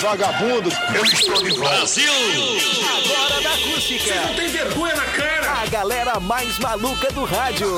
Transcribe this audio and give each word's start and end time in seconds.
Vagabundo, 0.00 0.70
eu 0.94 1.04
estou 1.04 1.42
de 1.42 1.50
volta. 1.50 1.74
Agora 1.74 3.42
da 3.42 3.54
acústica. 3.54 4.14
Não 4.14 4.34
tem 4.34 4.48
vergonha 4.48 4.94
na 4.94 5.04
cara. 5.04 5.62
A 5.62 5.66
galera 5.66 6.20
mais 6.20 6.58
maluca 6.58 7.10
do 7.12 7.24
rádio. 7.24 7.68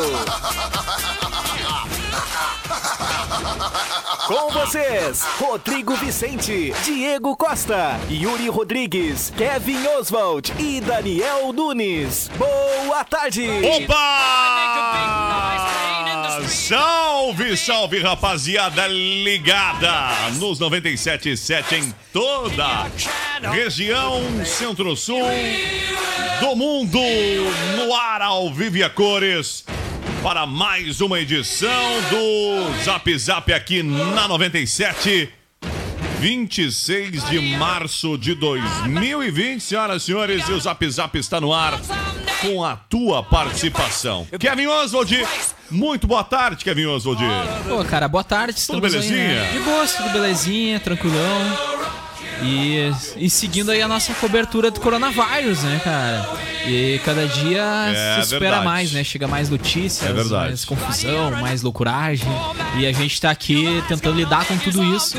Com 4.26 4.50
vocês, 4.50 5.22
Rodrigo 5.38 5.94
Vicente, 5.94 6.74
Diego 6.84 7.36
Costa, 7.36 7.98
Yuri 8.10 8.48
Rodrigues, 8.48 9.32
Kevin 9.36 9.86
Oswald 9.98 10.52
e 10.58 10.80
Daniel 10.80 11.52
Nunes. 11.52 12.28
Boa 12.36 13.04
tarde! 13.04 13.48
Opa! 13.84 15.95
Salve, 16.44 17.56
salve, 17.56 17.98
rapaziada 18.00 18.86
ligada 18.86 19.90
nos 20.38 20.60
97.7 20.60 21.72
em 21.72 21.94
toda 22.12 22.90
região 23.50 24.20
centro-sul 24.44 25.24
do 26.40 26.54
mundo, 26.54 27.00
no 27.76 27.94
ar 27.94 28.20
ao 28.20 28.52
vivo 28.52 28.76
e 28.76 28.82
a 28.82 28.90
cores, 28.90 29.64
para 30.22 30.46
mais 30.46 31.00
uma 31.00 31.18
edição 31.18 32.00
do 32.10 32.84
Zap 32.84 33.18
Zap 33.18 33.50
aqui 33.52 33.82
na 33.82 34.28
97. 34.28 35.32
26 36.20 37.28
de 37.28 37.40
março 37.56 38.16
de 38.16 38.34
2020, 38.34 39.60
senhoras 39.60 40.02
e 40.02 40.06
senhores, 40.06 40.48
e 40.48 40.52
o 40.52 40.60
Zap 40.60 40.90
Zap 40.90 41.18
está 41.18 41.40
no 41.40 41.52
ar 41.52 41.78
com 42.40 42.64
a 42.64 42.74
tua 42.74 43.22
participação. 43.22 44.26
Kevin 44.38 44.66
Oswald, 44.66 45.26
muito 45.70 46.06
boa 46.06 46.24
tarde, 46.24 46.64
Kevin 46.64 46.86
Oswald. 46.86 47.22
Pô, 47.68 47.84
cara, 47.84 48.08
boa 48.08 48.24
tarde. 48.24 48.54
Tudo 48.66 48.86
estamos 48.86 48.94
aí, 48.94 49.10
belezinha? 49.10 49.42
né? 49.42 49.50
De 49.52 49.58
boa, 49.60 49.86
tudo 49.86 50.10
belezinha, 50.10 50.80
tranquilão. 50.80 51.75
E, 52.42 52.92
e 53.16 53.30
seguindo 53.30 53.70
aí 53.70 53.80
a 53.80 53.88
nossa 53.88 54.12
cobertura 54.14 54.70
do 54.70 54.80
coronavírus, 54.80 55.62
né, 55.62 55.80
cara? 55.82 56.28
E 56.66 57.00
cada 57.04 57.26
dia 57.26 57.62
É 57.94 58.22
se 58.22 58.34
espera 58.34 58.60
mais, 58.62 58.92
né? 58.92 59.02
Chega 59.04 59.26
mais 59.28 59.48
notícias, 59.48 60.10
É 60.10 60.24
mais 60.24 60.64
confusão, 60.64 61.30
mais 61.40 61.62
loucuragem. 61.62 62.28
E 62.78 62.86
a 62.86 62.92
gente 62.92 63.20
tá 63.20 63.30
aqui 63.30 63.82
tentando 63.88 64.16
lidar 64.16 64.44
com 64.46 64.56
tudo 64.58 64.82
isso 64.96 65.16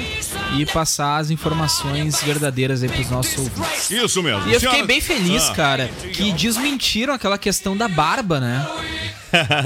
e 0.57 0.65
passar 0.65 1.17
as 1.17 1.31
informações 1.31 2.21
verdadeiras 2.21 2.83
aí 2.83 2.89
pros 2.89 3.09
nossos 3.09 3.37
ouvintes. 3.37 3.89
Isso 3.89 4.21
mesmo. 4.21 4.47
E 4.49 4.53
eu 4.53 4.59
fiquei 4.59 4.83
bem 4.83 5.01
feliz, 5.01 5.49
Ah. 5.49 5.53
cara, 5.53 5.89
que 6.13 6.31
desmentiram 6.33 7.13
aquela 7.13 7.37
questão 7.37 7.75
da 7.75 7.87
barba, 7.87 8.39
né? 8.39 8.67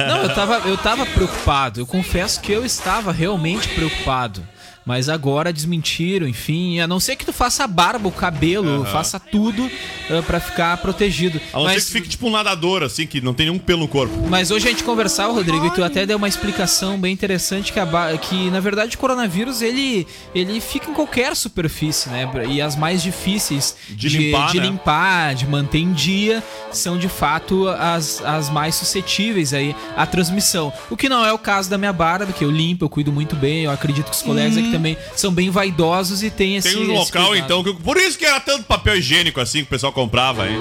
Não, 0.08 0.24
eu 0.24 0.34
tava, 0.34 0.58
eu 0.66 0.78
tava 0.78 1.06
preocupado. 1.06 1.80
Eu 1.82 1.86
confesso 1.86 2.40
que 2.42 2.52
eu 2.52 2.66
estava 2.66 3.12
realmente 3.12 3.68
preocupado. 3.70 4.48
Mas 4.86 5.10
agora 5.10 5.52
desmentiram, 5.54 6.28
enfim. 6.28 6.80
A 6.80 6.88
não 6.88 7.00
ser 7.00 7.16
que 7.16 7.26
tu 7.26 7.34
faça 7.34 7.64
a 7.64 7.68
barba, 7.68 8.08
o 8.08 8.12
cabelo, 8.12 8.86
faça 8.86 9.20
tudo 9.20 9.64
uh, 9.66 10.24
para 10.26 10.40
ficar 10.40 10.78
protegido. 10.78 11.40
A 11.54 11.58
não 11.58 11.66
Mas, 11.66 11.84
ser 11.84 11.88
que 11.88 11.94
fique 11.94 12.10
tipo 12.10 12.28
um 12.28 12.32
nadador, 12.32 12.82
assim, 12.84 13.06
que 13.06 13.22
não 13.22 13.34
tem 13.34 13.46
nenhum 13.48 13.60
pelo 13.60 13.82
no 13.82 13.88
corpo. 13.88 14.14
mas 14.30 14.52
hoje 14.52 14.68
a 14.68 14.72
gente 14.72 14.84
conversava, 14.84 15.34
Rodrigo, 15.34 15.66
e 15.66 15.72
tu 15.72 15.84
até 15.84 16.06
deu 16.06 16.18
uma 16.18 16.28
explicação 16.28 17.00
bem 17.00 17.12
interessante 17.12 17.74
que, 17.74 17.80
a 17.80 17.86
ba- 17.86 18.16
que 18.18 18.50
na 18.52 18.60
verdade 18.60 18.96
o 18.96 19.00
coronavírus 19.00 19.62
ele, 19.64 20.06
ele 20.36 20.62
fica 20.62 20.90
em 20.92 20.94
qualquer 20.94 21.36
superfície, 21.36 22.10
né? 22.10 22.30
E 22.48 22.62
as 22.62 22.76
mais 22.76 23.02
difíceis 23.02 23.76
De 23.90 24.08
limpar, 24.10 24.52
de, 24.52 24.60
né? 24.60 24.66
limpar, 24.68 25.34
de 25.36 25.48
manter 25.48 25.80
em 25.80 25.92
dia, 25.94 26.44
são 26.72 26.96
de 26.98 27.10
fato 27.10 27.68
as, 27.70 28.22
as 28.24 28.50
mais 28.50 28.76
suscetíveis 28.76 29.52
aí 29.54 29.76
à 29.98 30.06
transmissão. 30.06 30.72
O 30.90 30.96
que 30.98 31.10
não 31.10 31.26
é 31.26 31.34
o 31.34 31.40
caso 31.40 31.70
da 31.70 31.78
minha 31.78 31.94
barba, 31.94 32.32
que 32.32 32.44
eu 32.46 32.52
limpo, 32.52 32.86
eu 32.86 32.90
cuido 32.90 33.12
muito 33.12 33.36
bem, 33.36 33.64
eu 33.64 33.72
acredito 33.72 34.10
que 34.12 34.16
os 34.16 34.22
colegas 34.22 34.58
aqui 34.58 34.71
também 34.72 34.98
são 35.16 35.32
bem 35.32 35.50
vaidosos 35.50 36.24
e 36.24 36.30
têm 36.30 36.58
esse 36.58 36.70
Tem 36.70 36.78
um 36.80 36.84
esse 36.84 36.94
local, 36.94 37.28
cuidado. 37.30 37.46
então, 37.46 37.64
que. 37.64 37.74
Por 37.82 37.98
isso 37.98 38.18
que 38.18 38.26
era 38.26 38.40
tanto 38.40 38.64
papel 38.64 38.98
higiênico 38.98 39.40
assim 39.40 39.60
que 39.60 39.66
o 39.66 39.68
pessoal 39.70 39.92
comprava 39.94 40.44
aí. 40.44 40.58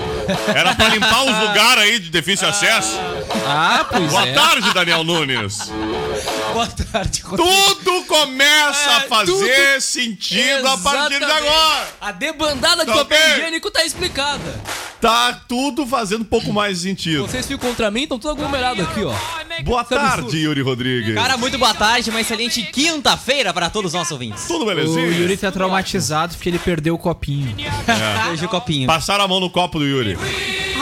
Era 0.55 0.75
pra 0.75 0.89
limpar 0.89 1.23
os 1.25 1.49
lugares 1.49 1.83
aí 1.85 1.99
de 1.99 2.11
difícil 2.11 2.49
acesso. 2.49 2.99
Ah, 3.47 3.87
pois 3.89 4.11
Boa 4.11 4.27
é. 4.27 4.33
tarde, 4.33 4.73
Daniel 4.75 5.05
Nunes. 5.05 5.71
Boa 6.53 6.67
tarde, 6.67 7.21
Rodrigo. 7.23 7.51
Tudo 7.75 8.05
começa 8.07 8.91
a 8.91 9.05
É, 9.05 9.09
fazer 9.09 9.81
sentido 9.81 10.67
a 10.67 10.77
partir 10.79 11.19
de 11.19 11.25
Exatamente. 11.25 11.49
agora. 11.49 11.89
A 12.01 12.13
debandada 12.13 12.85
de 12.85 12.91
Tá 12.93 12.99
papel 12.99 13.19
bem? 13.19 13.37
higiênico 13.39 13.71
tá 13.71 13.85
explicada. 13.85 14.61
Tá 15.01 15.33
tudo 15.49 15.87
fazendo 15.87 16.23
um 16.23 16.25
pouco 16.25 16.53
mais 16.53 16.79
de 16.79 16.89
sentido. 16.89 17.27
Vocês 17.27 17.47
ficam 17.47 17.71
contra 17.71 17.91
mim, 17.91 18.03
estão 18.03 18.19
tudo 18.19 18.33
aglomerado 18.33 18.83
aqui, 18.83 19.03
ó. 19.03 19.15
Boa 19.63 19.83
Isso 19.83 19.95
é 19.95 19.97
absurdo. 19.97 20.23
tarde, 20.23 20.39
Yuri 20.39 20.61
Rodrigues. 20.63 21.15
Cara, 21.15 21.37
muito 21.37 21.57
boa 21.59 21.73
tarde, 21.73 22.11
uma 22.11 22.21
excelente 22.21 22.63
quinta-feira 22.65 23.53
para 23.55 23.71
todos 23.71 23.91
os 23.93 23.95
nossos 23.99 24.13
ouvintes. 24.13 24.45
Tudo 24.47 24.63
O 24.65 24.67
belezinha? 24.67 25.07
Yuri 25.07 25.37
tá 25.37 25.51
traumatizado 25.51 26.35
porque 26.35 26.49
ele 26.49 26.59
perdeu 26.59 26.95
o 26.95 26.99
copinho. 26.99 27.55
Beijo, 28.29 28.49
copinho. 28.49 28.87
Passaram 28.87 29.25
a 29.25 29.29
mão 29.29 29.41
no 29.41 29.49
copo 29.49 29.79
do 29.79 29.87
Yuri. 29.87 30.19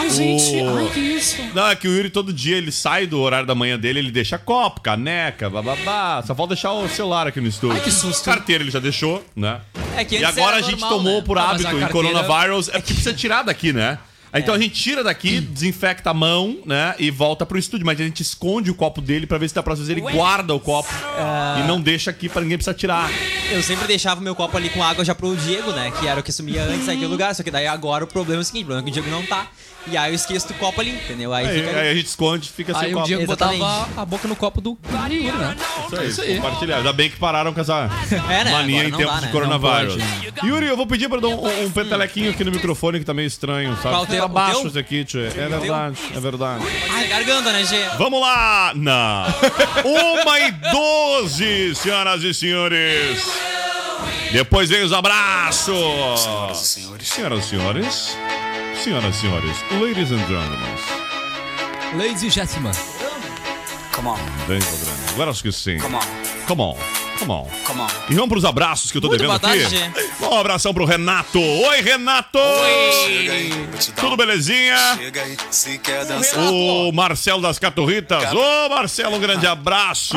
Ai, 0.08 0.14
gente, 0.14 0.60
ai, 0.60 0.90
que 0.92 1.00
isso. 1.00 1.36
Não, 1.54 1.66
é 1.68 1.76
que 1.76 1.86
o 1.86 1.94
Yuri 1.94 2.10
todo 2.10 2.32
dia 2.32 2.56
ele 2.56 2.72
sai 2.72 3.06
do 3.06 3.20
horário 3.20 3.46
da 3.46 3.54
manhã 3.54 3.78
dele, 3.78 3.98
ele 3.98 4.10
deixa 4.10 4.38
copo, 4.38 4.80
caneca, 4.80 5.50
bababá. 5.50 6.22
Só 6.26 6.34
falta 6.34 6.54
deixar 6.54 6.72
o 6.72 6.88
celular 6.88 7.26
aqui 7.26 7.40
no 7.40 7.48
estúdio. 7.48 7.76
Ai, 7.76 7.82
que 7.82 7.90
susto. 7.90 8.24
Carteira 8.24 8.62
ele 8.64 8.70
já 8.70 8.78
deixou, 8.80 9.24
né? 9.36 9.60
É 9.96 10.04
que 10.04 10.16
E 10.18 10.24
agora 10.24 10.56
a 10.56 10.60
gente 10.60 10.80
normal, 10.80 10.90
tomou 10.90 11.16
né? 11.18 11.22
por 11.26 11.38
hábito 11.38 11.66
a 11.68 11.72
em 11.74 11.80
carteira- 11.80 11.92
coronavírus, 11.92 12.68
é 12.68 12.72
porque 12.78 12.94
precisa 12.94 13.14
tirar 13.14 13.42
daqui, 13.42 13.72
né? 13.72 13.98
Então 14.34 14.54
a 14.54 14.58
gente 14.58 14.74
tira 14.74 15.02
daqui, 15.02 15.40
desinfecta 15.40 16.10
a 16.10 16.14
mão, 16.14 16.58
né? 16.66 16.94
E 16.98 17.10
volta 17.10 17.46
pro 17.46 17.56
estúdio. 17.58 17.86
Mas 17.86 17.98
a 17.98 18.04
gente 18.04 18.20
esconde 18.22 18.70
o 18.70 18.74
copo 18.74 19.00
dele 19.00 19.26
pra 19.26 19.38
ver 19.38 19.48
se 19.48 19.54
da 19.54 19.62
próxima 19.62 19.86
vez 19.86 19.98
ele 19.98 20.12
guarda 20.12 20.54
o 20.54 20.60
copo 20.60 20.90
e 21.58 21.66
não 21.66 21.80
deixa 21.80 22.10
aqui 22.10 22.28
pra 22.28 22.42
ninguém 22.42 22.58
precisar 22.58 22.74
tirar. 22.74 23.10
Eu 23.50 23.62
sempre 23.62 23.86
deixava 23.86 24.20
o 24.20 24.22
meu 24.22 24.34
copo 24.34 24.54
ali 24.54 24.68
com 24.68 24.84
água 24.84 25.02
já 25.02 25.14
pro 25.14 25.34
Diego, 25.34 25.72
né? 25.72 25.90
Que 25.98 26.06
era 26.06 26.20
o 26.20 26.22
que 26.22 26.30
sumia 26.30 26.62
antes 26.62 26.86
aqui 26.90 27.00
no 27.00 27.08
lugar. 27.08 27.34
Só 27.34 27.42
que 27.42 27.50
daí 27.50 27.66
agora 27.66 28.04
o 28.04 28.06
problema 28.06 28.40
é 28.40 28.42
o 28.42 28.44
seguinte: 28.44 28.64
o 28.64 28.66
problema 28.66 28.86
é 28.86 28.92
que 28.92 28.98
o 28.98 29.02
Diego 29.02 29.16
não 29.16 29.24
tá. 29.26 29.46
E 29.90 29.96
aí 29.96 30.10
eu 30.10 30.14
esqueço 30.14 30.48
do 30.48 30.54
copo 30.54 30.80
ali, 30.80 30.90
entendeu? 30.90 31.32
Aí, 31.32 31.46
Aí, 31.46 31.62
fica 31.62 31.80
aí 31.80 31.88
a 31.90 31.94
gente 31.94 32.06
esconde, 32.06 32.48
fica 32.50 32.74
sem 32.74 32.82
Aí 32.84 32.90
o 32.92 32.96
copo. 32.96 33.06
Diego 33.06 33.22
Exatamente. 33.22 33.58
botava 33.60 33.88
a 34.00 34.04
boca 34.04 34.28
no 34.28 34.36
copo 34.36 34.60
do 34.60 34.76
Yuri, 34.92 35.22
né? 35.32 35.56
Isso 35.86 35.96
aí, 36.00 36.08
isso 36.08 36.20
aí. 36.22 36.36
compartilhar. 36.36 36.76
Ainda 36.78 36.92
bem 36.92 37.08
que 37.10 37.16
pararam 37.16 37.52
com 37.54 37.60
essa 37.60 37.88
É, 38.28 38.44
né? 38.44 38.50
mania 38.52 38.80
Agora 38.82 38.88
em 38.88 38.90
não 38.90 38.98
tempos 38.98 39.14
dá, 39.14 39.20
de 39.20 39.26
né? 39.26 39.32
coronavírus. 39.32 39.96
Não 40.42 40.48
Yuri, 40.48 40.66
eu 40.66 40.76
vou 40.76 40.86
pedir 40.86 41.08
pra 41.08 41.20
dar 41.20 41.28
um, 41.28 41.64
um 41.64 41.70
petelequinho 41.70 42.30
aqui 42.30 42.44
no 42.44 42.50
microfone 42.50 42.98
que 42.98 43.04
tá 43.04 43.14
meio 43.14 43.26
estranho, 43.26 43.74
sabe? 43.76 43.88
Qual 43.94 44.02
o 44.02 44.06
teu? 44.06 44.18
Tá 44.18 44.26
O 44.26 44.28
baixo 44.28 44.58
teu? 44.60 44.68
esse 44.68 44.78
aqui, 44.78 45.04
tchê. 45.04 45.26
É 45.26 45.48
verdade, 45.48 45.98
é 46.14 46.20
verdade. 46.20 46.64
Ai, 46.90 47.06
garganta, 47.08 47.52
né, 47.52 47.64
Gê? 47.64 47.84
Vamos 47.96 48.20
lá! 48.20 48.72
Não! 48.74 49.24
Uma 49.84 50.38
e 50.40 50.52
doze, 50.52 51.74
senhoras 51.74 52.22
e 52.22 52.34
senhores! 52.34 53.24
Depois 54.32 54.68
vem 54.68 54.82
os 54.82 54.92
abraços! 54.92 55.74
Senhoras 56.20 56.60
e 56.60 56.66
senhores. 56.66 57.08
Senhoras 57.08 57.44
e 57.44 57.48
senhores. 57.48 58.16
Senhoras 58.78 59.16
e 59.16 59.20
senhores. 59.20 59.64
Ladies 59.80 60.12
and 60.12 60.20
gentlemen. 60.28 60.76
Ladies 61.96 62.22
e 62.22 62.30
gentlemen. 62.30 62.72
Bem, 64.46 64.60
Rodrigo. 64.60 65.10
Agora 65.12 65.30
acho 65.30 65.42
que 65.42 65.50
sim. 65.50 65.78
Come 65.78 65.96
on. 65.96 66.00
Come 66.46 66.62
on. 66.62 67.07
Come 67.18 67.32
on. 67.32 67.48
Come 67.64 67.80
on. 67.80 67.88
E 68.08 68.14
vamos 68.14 68.28
pros 68.28 68.44
abraços 68.44 68.90
que 68.90 68.96
eu 68.96 69.00
tô 69.02 69.08
Muito 69.08 69.20
devendo 69.20 69.40
boa 69.40 69.52
aqui. 69.52 69.62
tarde. 69.62 69.92
Um 70.20 70.38
abração 70.38 70.72
pro 70.72 70.84
Renato. 70.84 71.40
Oi, 71.40 71.80
Renato! 71.80 72.38
Tudo 73.96 74.16
belezinha? 74.16 74.76
O 76.36 76.92
Marcelo 76.92 77.42
das 77.42 77.58
Caturritas. 77.58 78.32
Ô, 78.32 78.68
Marcelo, 78.68 79.16
um 79.16 79.20
grande 79.20 79.46
abraço. 79.46 80.16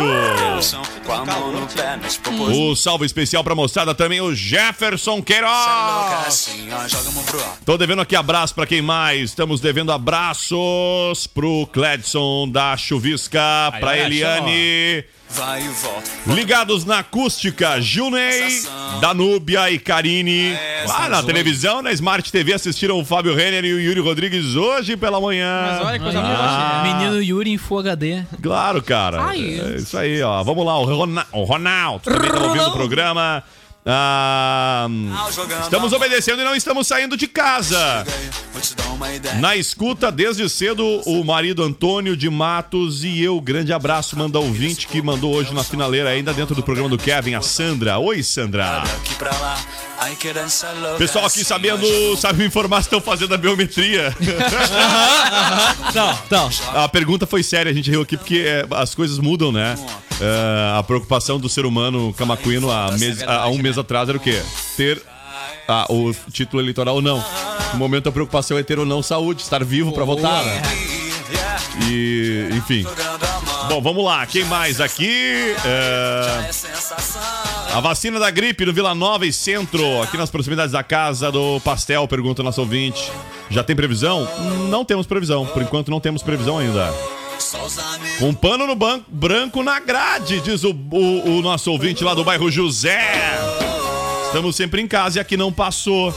O 2.53 2.75
salve 2.75 3.05
especial 3.05 3.43
pra 3.43 3.55
moçada 3.55 3.95
também, 3.95 4.21
o 4.21 4.33
Jefferson 4.35 5.21
Queiroz. 5.21 6.47
Tô 7.65 7.77
devendo 7.77 8.01
aqui 8.01 8.15
abraço 8.15 8.53
pra 8.53 8.65
quem 8.67 8.81
mais? 8.81 9.31
Estamos 9.31 9.59
devendo 9.59 9.91
abraços 9.91 11.27
pro 11.33 11.67
Cledson 11.73 12.47
da 12.49 12.77
Chuvisca, 12.77 13.39
pra 13.79 13.97
olha 15.39 15.59
Eliane. 15.59 16.01
Ligados 16.27 16.85
na 16.85 16.99
acústica, 16.99 17.79
Junei, 17.81 18.61
Danúbia 18.99 19.69
e 19.71 19.79
Karine. 19.79 20.53
Lá 20.87 21.07
na 21.09 21.23
televisão, 21.23 21.81
na 21.81 21.91
Smart 21.91 22.31
TV, 22.31 22.53
assistiram 22.53 22.99
o 22.99 23.05
Fábio 23.05 23.35
Renner 23.35 23.63
e 23.65 23.73
o 23.73 23.79
Yuri 23.79 23.99
Rodrigues 23.99 24.55
hoje 24.55 24.97
pela 24.97 25.19
manhã. 25.21 25.77
Mas 25.79 25.85
olha 25.87 25.97
que 25.99 26.03
coisa 26.03 26.21
boa, 26.21 26.33
Ah. 26.33 26.83
Gê. 26.85 26.93
Menino 26.93 27.21
Yuri 27.21 27.51
em 27.51 27.57
Full 27.57 27.79
HD. 27.79 28.23
Claro, 28.41 28.81
cara. 28.81 29.23
Ai. 29.23 29.59
É 29.59 29.75
isso 29.77 29.97
aí, 29.97 30.21
ó. 30.21 30.43
Vamos 30.43 30.65
lá, 30.65 30.77
o, 30.79 30.85
Rona- 30.85 31.27
o 31.31 31.43
Ronaldo 31.43 32.03
também 32.03 32.29
tá 32.31 32.43
ouvindo 32.43 32.67
o 32.67 32.71
programa. 32.73 33.43
Ah, 33.85 34.87
estamos 35.63 35.91
obedecendo 35.91 36.41
e 36.41 36.45
não 36.45 36.55
estamos 36.55 36.85
saindo 36.87 37.17
de 37.17 37.27
casa. 37.27 38.05
Na 39.39 39.55
escuta 39.55 40.11
desde 40.11 40.47
cedo, 40.47 40.85
o 41.05 41.23
marido 41.23 41.63
Antônio 41.63 42.15
de 42.15 42.29
Matos 42.29 43.03
e 43.03 43.21
eu. 43.21 43.41
Grande 43.41 43.73
abraço, 43.73 44.17
manda 44.17 44.39
ouvinte 44.39 44.87
que 44.87 45.01
mandou 45.01 45.33
hoje 45.33 45.53
na 45.53 45.63
finaleira, 45.63 46.09
ainda 46.09 46.31
dentro 46.31 46.53
do 46.53 46.61
programa 46.61 46.89
do 46.89 46.97
Kevin, 46.97 47.33
a 47.33 47.41
Sandra. 47.41 47.97
Oi, 47.97 48.21
Sandra. 48.21 48.83
Pessoal 50.97 51.25
aqui 51.25 51.43
sabendo, 51.43 52.17
sabe 52.17 52.39
me 52.39 52.45
informar 52.45 52.77
se 52.81 52.87
estão 52.87 52.99
fazendo 53.01 53.33
a 53.33 53.37
biometria. 53.37 54.15
Não, 55.93 56.19
não. 56.29 56.49
A 56.83 56.87
pergunta 56.87 57.27
foi 57.27 57.43
séria, 57.43 57.69
a 57.69 57.75
gente 57.75 57.89
riu 57.91 58.01
aqui 58.01 58.15
porque 58.15 58.43
é, 58.47 58.65
as 58.77 58.95
coisas 58.95 59.19
mudam, 59.19 59.51
né? 59.51 59.75
É, 60.21 60.77
a 60.79 60.83
preocupação 60.83 61.37
do 61.39 61.49
ser 61.49 61.65
humano 61.65 62.13
camacuino 62.17 62.71
há, 62.71 62.91
mês- 62.97 63.21
há 63.23 63.47
um 63.49 63.57
mês 63.57 63.77
atrás 63.77 64.07
era 64.07 64.17
o 64.17 64.21
quê? 64.21 64.41
Ter 64.77 65.01
ah, 65.67 65.85
o 65.89 66.13
título 66.31 66.61
eleitoral 66.61 66.95
ou 66.95 67.01
não. 67.01 67.23
No 67.73 67.79
momento 67.79 68.07
a 68.07 68.11
preocupação 68.11 68.57
é 68.57 68.63
ter 68.63 68.79
ou 68.79 68.85
não 68.85 69.03
saúde, 69.03 69.41
estar 69.41 69.63
vivo 69.65 69.91
pra 69.91 70.05
votar, 70.05 70.43
né? 70.45 70.61
E, 71.89 72.47
enfim. 72.53 72.85
Bom, 73.67 73.81
vamos 73.81 74.03
lá. 74.05 74.25
Quem 74.25 74.45
mais 74.45 74.79
aqui? 74.81 75.55
É, 75.65 76.49
A 77.73 77.79
vacina 77.79 78.19
da 78.19 78.29
gripe 78.29 78.65
no 78.65 78.73
Vila 78.73 78.93
Nova 78.93 79.25
e 79.25 79.31
Centro, 79.31 80.01
aqui 80.01 80.17
nas 80.17 80.29
proximidades 80.29 80.73
da 80.73 80.83
Casa 80.83 81.31
do 81.31 81.59
Pastel, 81.61 82.05
pergunta 82.07 82.41
o 82.41 82.45
nosso 82.45 82.59
ouvinte. 82.61 83.09
Já 83.49 83.63
tem 83.63 83.75
previsão? 83.75 84.27
Não 84.69 84.83
temos 84.83 85.07
previsão. 85.07 85.45
Por 85.45 85.61
enquanto 85.61 85.89
não 85.89 85.99
temos 85.99 86.21
previsão 86.21 86.57
ainda. 86.57 86.93
Um 88.21 88.33
pano 88.33 88.67
no 88.67 88.75
banco, 88.75 89.05
branco 89.09 89.63
na 89.63 89.79
grade, 89.79 90.41
diz 90.41 90.63
o, 90.63 90.71
o- 90.91 91.37
o 91.37 91.41
nosso 91.41 91.71
ouvinte 91.71 92.03
lá 92.03 92.13
do 92.13 92.23
bairro 92.23 92.51
José. 92.51 92.99
Estamos 94.25 94.55
sempre 94.55 94.81
em 94.81 94.87
casa 94.87 95.17
e 95.17 95.21
aqui 95.21 95.35
não 95.37 95.51
passou. 95.51 96.13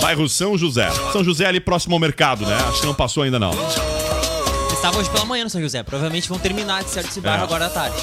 Bairro 0.00 0.28
São 0.28 0.56
José. 0.56 0.90
São 1.12 1.24
José 1.24 1.46
ali 1.46 1.60
próximo 1.60 1.94
ao 1.94 1.98
mercado, 2.00 2.44
né? 2.46 2.54
Acho 2.68 2.80
que 2.80 2.86
não 2.86 2.94
passou 2.94 3.22
ainda 3.22 3.38
não. 3.38 3.50
Estava 4.72 4.98
hoje 4.98 5.08
pela 5.10 5.24
manhã 5.24 5.44
no 5.44 5.50
São 5.50 5.60
José. 5.62 5.82
Provavelmente 5.82 6.28
vão 6.28 6.38
terminar 6.38 6.84
de 6.84 6.90
certo 6.90 7.08
esse 7.08 7.20
bairro 7.20 7.42
É. 7.42 7.44
agora 7.44 7.66
à 7.66 7.70
tarde. 7.70 7.96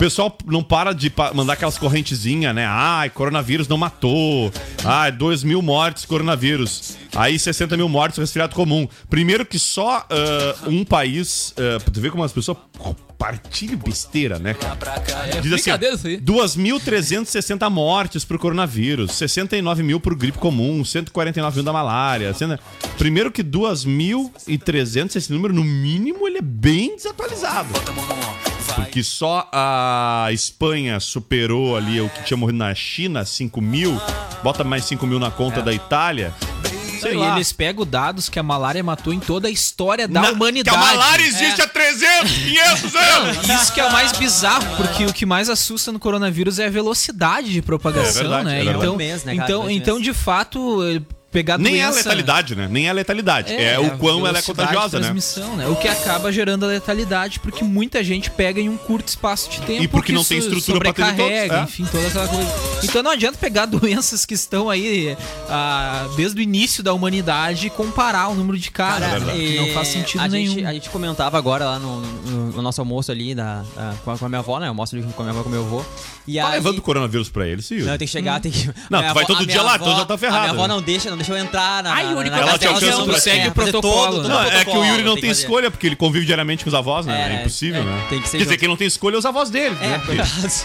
Pessoal 0.00 0.36
não 0.46 0.62
para 0.62 0.92
de 0.94 1.10
pa- 1.10 1.32
mandar 1.34 1.52
aquelas 1.52 1.76
correntezinhas, 1.76 2.54
né? 2.54 2.64
Ai, 2.66 3.10
coronavírus 3.10 3.68
não 3.68 3.76
matou. 3.76 4.50
Ai, 4.82 5.12
2 5.12 5.44
mil 5.44 5.60
mortes, 5.60 6.06
coronavírus. 6.06 6.96
Aí 7.14 7.38
60 7.38 7.76
mil 7.76 7.88
mortes, 7.88 8.18
resfriado 8.18 8.54
comum. 8.54 8.88
Primeiro 9.10 9.44
que 9.44 9.58
só 9.58 10.06
ah, 10.10 10.54
um 10.66 10.84
país. 10.84 11.54
ah, 11.58 11.78
tu 11.92 12.00
vê 12.00 12.10
como 12.10 12.24
as 12.24 12.32
pessoas 12.32 12.56
compartilham 12.78 13.76
besteira, 13.76 14.38
né, 14.38 14.54
cara? 14.54 14.74
Diz 15.42 15.52
assim, 15.52 15.70
ó, 15.70 15.76
brincadeira 15.76 15.94
isso 15.96 16.06
aí. 16.06 16.18
2.360 16.18 17.68
mortes 17.68 18.24
pro 18.24 18.38
coronavírus, 18.38 19.12
69 19.12 19.82
mil 19.82 20.00
pro 20.00 20.16
gripe 20.16 20.38
comum, 20.38 20.82
149 20.82 21.56
mil 21.56 21.64
da 21.64 21.72
malária. 21.74 22.34
Primeiro 22.96 23.30
que 23.30 23.44
2.300, 23.44 25.16
esse 25.16 25.30
número, 25.30 25.52
no 25.52 25.62
mínimo, 25.62 26.26
ele 26.26 26.38
é 26.38 26.42
bem 26.42 26.96
desatualizado. 26.96 27.68
Porque 28.72 29.02
só 29.02 29.48
a 29.52 30.28
Espanha 30.32 30.98
superou 31.00 31.76
ali 31.76 32.00
o 32.00 32.08
que 32.08 32.24
tinha 32.24 32.36
morrido 32.36 32.58
na 32.58 32.74
China, 32.74 33.24
5 33.24 33.60
mil. 33.60 34.00
Bota 34.42 34.64
mais 34.64 34.84
5 34.84 35.06
mil 35.06 35.18
na 35.18 35.30
conta 35.30 35.60
da 35.62 35.72
Itália. 35.72 36.32
Sei 37.00 37.12
e 37.14 37.16
lá. 37.16 37.34
eles 37.34 37.50
pegam 37.50 37.86
dados 37.86 38.28
que 38.28 38.38
a 38.38 38.42
malária 38.42 38.82
matou 38.84 39.10
em 39.14 39.18
toda 39.18 39.48
a 39.48 39.50
história 39.50 40.06
da 40.06 40.20
Na- 40.20 40.30
humanidade. 40.32 40.76
Que 40.76 40.84
a 40.84 40.86
malária 40.86 41.24
existe 41.24 41.62
há 41.62 41.66
300, 41.66 42.30
500 42.30 42.94
anos! 42.94 43.48
Isso 43.48 43.72
que 43.72 43.80
é 43.80 43.86
o 43.86 43.90
mais 43.92 44.12
bizarro, 44.12 44.76
porque 44.76 45.06
o 45.06 45.12
que 45.12 45.24
mais 45.24 45.48
assusta 45.48 45.90
no 45.90 45.98
coronavírus 45.98 46.58
é 46.58 46.66
a 46.66 46.70
velocidade 46.70 47.50
de 47.52 47.62
propagação, 47.62 48.20
É 48.20 48.22
verdade, 48.22 48.44
né? 48.44 48.60
é. 48.60 48.64
Então, 48.76 48.96
meses, 48.96 49.24
né, 49.24 49.34
cara? 49.34 49.48
então, 49.48 49.70
então 49.70 49.98
de 50.00 50.12
fato, 50.12 50.82
eh, 50.84 51.00
pegar 51.30 51.58
Nem 51.58 51.80
é 51.80 51.84
a 51.84 51.90
doença... 51.90 51.98
letalidade, 52.08 52.54
né? 52.56 52.68
Nem 52.70 52.86
é 52.86 52.90
a 52.90 52.92
letalidade. 52.92 53.52
É, 53.52 53.78
o 53.78 53.86
a 53.86 53.90
quão 53.90 54.26
ela 54.26 54.38
é 54.38 54.42
contagiosa, 54.42 54.98
né? 54.98 55.04
transmissão, 55.04 55.56
né? 55.56 55.66
O 55.68 55.76
que 55.76 55.86
acaba 55.88 56.32
gerando 56.32 56.64
a 56.64 56.68
letalidade, 56.68 57.38
porque 57.40 57.62
muita 57.64 58.02
gente 58.02 58.30
pega 58.30 58.60
em 58.60 58.68
um 58.68 58.76
curto 58.76 59.08
espaço 59.08 59.48
de 59.50 59.60
tempo. 59.62 59.82
E 59.82 59.88
porque 59.88 60.06
que 60.08 60.12
não 60.12 60.24
tem 60.24 60.38
estrutura 60.38 60.80
pra 60.80 60.92
ter 60.92 61.16
todos, 61.16 61.30
é. 61.32 61.62
enfim, 61.62 61.86
toda 61.90 62.06
aquela 62.08 62.28
coisa. 62.28 62.50
Então 62.82 63.02
não 63.02 63.10
adianta 63.12 63.38
pegar 63.38 63.66
doenças 63.70 64.24
que 64.26 64.34
estão 64.34 64.68
aí 64.68 65.16
ah, 65.48 66.08
desde 66.16 66.40
o 66.40 66.42
início 66.42 66.82
da 66.82 66.92
humanidade 66.92 67.66
e 67.66 67.70
comparar 67.70 68.28
o 68.28 68.34
número 68.34 68.58
de 68.58 68.70
casos. 68.70 69.00
Cara, 69.06 69.20
né? 69.20 69.32
Que 69.34 69.56
não 69.58 69.68
faz 69.74 69.88
sentido 69.88 70.20
a 70.20 70.28
nenhum. 70.28 70.54
Gente, 70.54 70.66
a 70.66 70.72
gente 70.72 70.90
comentava 70.90 71.38
agora 71.38 71.64
lá 71.64 71.78
no, 71.78 72.00
no- 72.00 72.50
no 72.50 72.62
nosso 72.62 72.80
almoço 72.80 73.10
ali 73.12 73.34
da, 73.34 73.62
da- 73.76 73.94
com, 74.04 74.10
a, 74.10 74.18
com 74.18 74.26
a 74.26 74.28
minha 74.28 74.38
avó, 74.40 74.58
né? 74.58 74.68
Eu 74.68 74.74
mostro 74.74 75.00
com 75.14 75.22
a 75.22 75.24
minha 75.26 75.30
avó 75.32 75.40
e 75.40 75.42
com 75.44 75.48
o 75.48 75.52
meu 75.52 75.62
avô. 75.62 75.84
E 76.26 76.36
Tá 76.36 76.48
aí- 76.48 76.52
levando 76.54 76.78
o 76.78 76.82
coronavírus 76.82 77.28
pra 77.28 77.46
ele, 77.46 77.62
sim. 77.62 77.78
Não, 77.80 77.96
tem 77.96 78.06
que 78.06 78.06
chegar, 78.08 78.40
tem 78.40 78.50
que. 78.52 78.66
Não, 78.88 78.98
a 78.98 79.02
tu 79.02 79.14
vai 79.14 79.24
avó- 79.24 79.24
todo 79.24 79.36
a 79.36 79.44
dia 79.44 79.46
minha 79.46 79.62
lá, 79.62 79.74
avó- 79.74 79.84
então 79.86 79.98
já 79.98 80.04
tá 80.04 80.18
ferrado, 80.18 80.38
A 80.38 80.40
minha 80.42 80.52
avó 80.52 80.62
né? 80.68 80.74
não 80.74 80.82
deixa, 80.82 81.10
não 81.10 81.16
deixa 81.20 81.32
eu 81.32 81.38
entrar 81.38 81.82
na. 81.82 81.94
Ai, 81.94 82.10
Yuri, 82.12 82.30
na, 82.30 82.38
ela 82.38 82.52
na 82.52 82.58
te 82.58 82.66
alcança 82.66 82.80
televisão, 82.86 83.06
por 83.06 83.14
é, 83.14 83.20
segue 83.20 83.48
o 83.48 83.54
fazer 83.54 83.70
protocolo, 83.72 84.04
todo- 84.22 84.28
né? 84.28 84.34
todo 84.34 84.34
Não, 84.34 84.40
é 84.42 84.44
que 84.44 84.48
o 84.48 84.54
protocolo, 84.64 84.86
Yuri 84.86 85.02
não 85.04 85.14
tem 85.14 85.28
fazer. 85.30 85.42
escolha, 85.42 85.70
porque 85.70 85.86
ele 85.86 85.96
convive 85.96 86.24
diariamente 86.26 86.64
com 86.64 86.68
os 86.68 86.74
avós, 86.74 87.06
né? 87.06 87.20
É, 87.20 87.36
É, 87.36 87.40
impossível, 87.40 87.82
é, 87.82 87.84
né? 87.84 88.06
tem 88.08 88.20
que 88.20 88.28
ser 88.28 88.38
Quer 88.38 88.44
dizer, 88.44 88.50
junto. 88.54 88.60
quem 88.60 88.68
não 88.68 88.76
tem 88.76 88.86
escolha 88.86 89.14
é 89.14 89.18
os 89.18 89.26
avós 89.26 89.50
dele. 89.50 89.76
É, 89.80 89.86
né? 89.88 90.02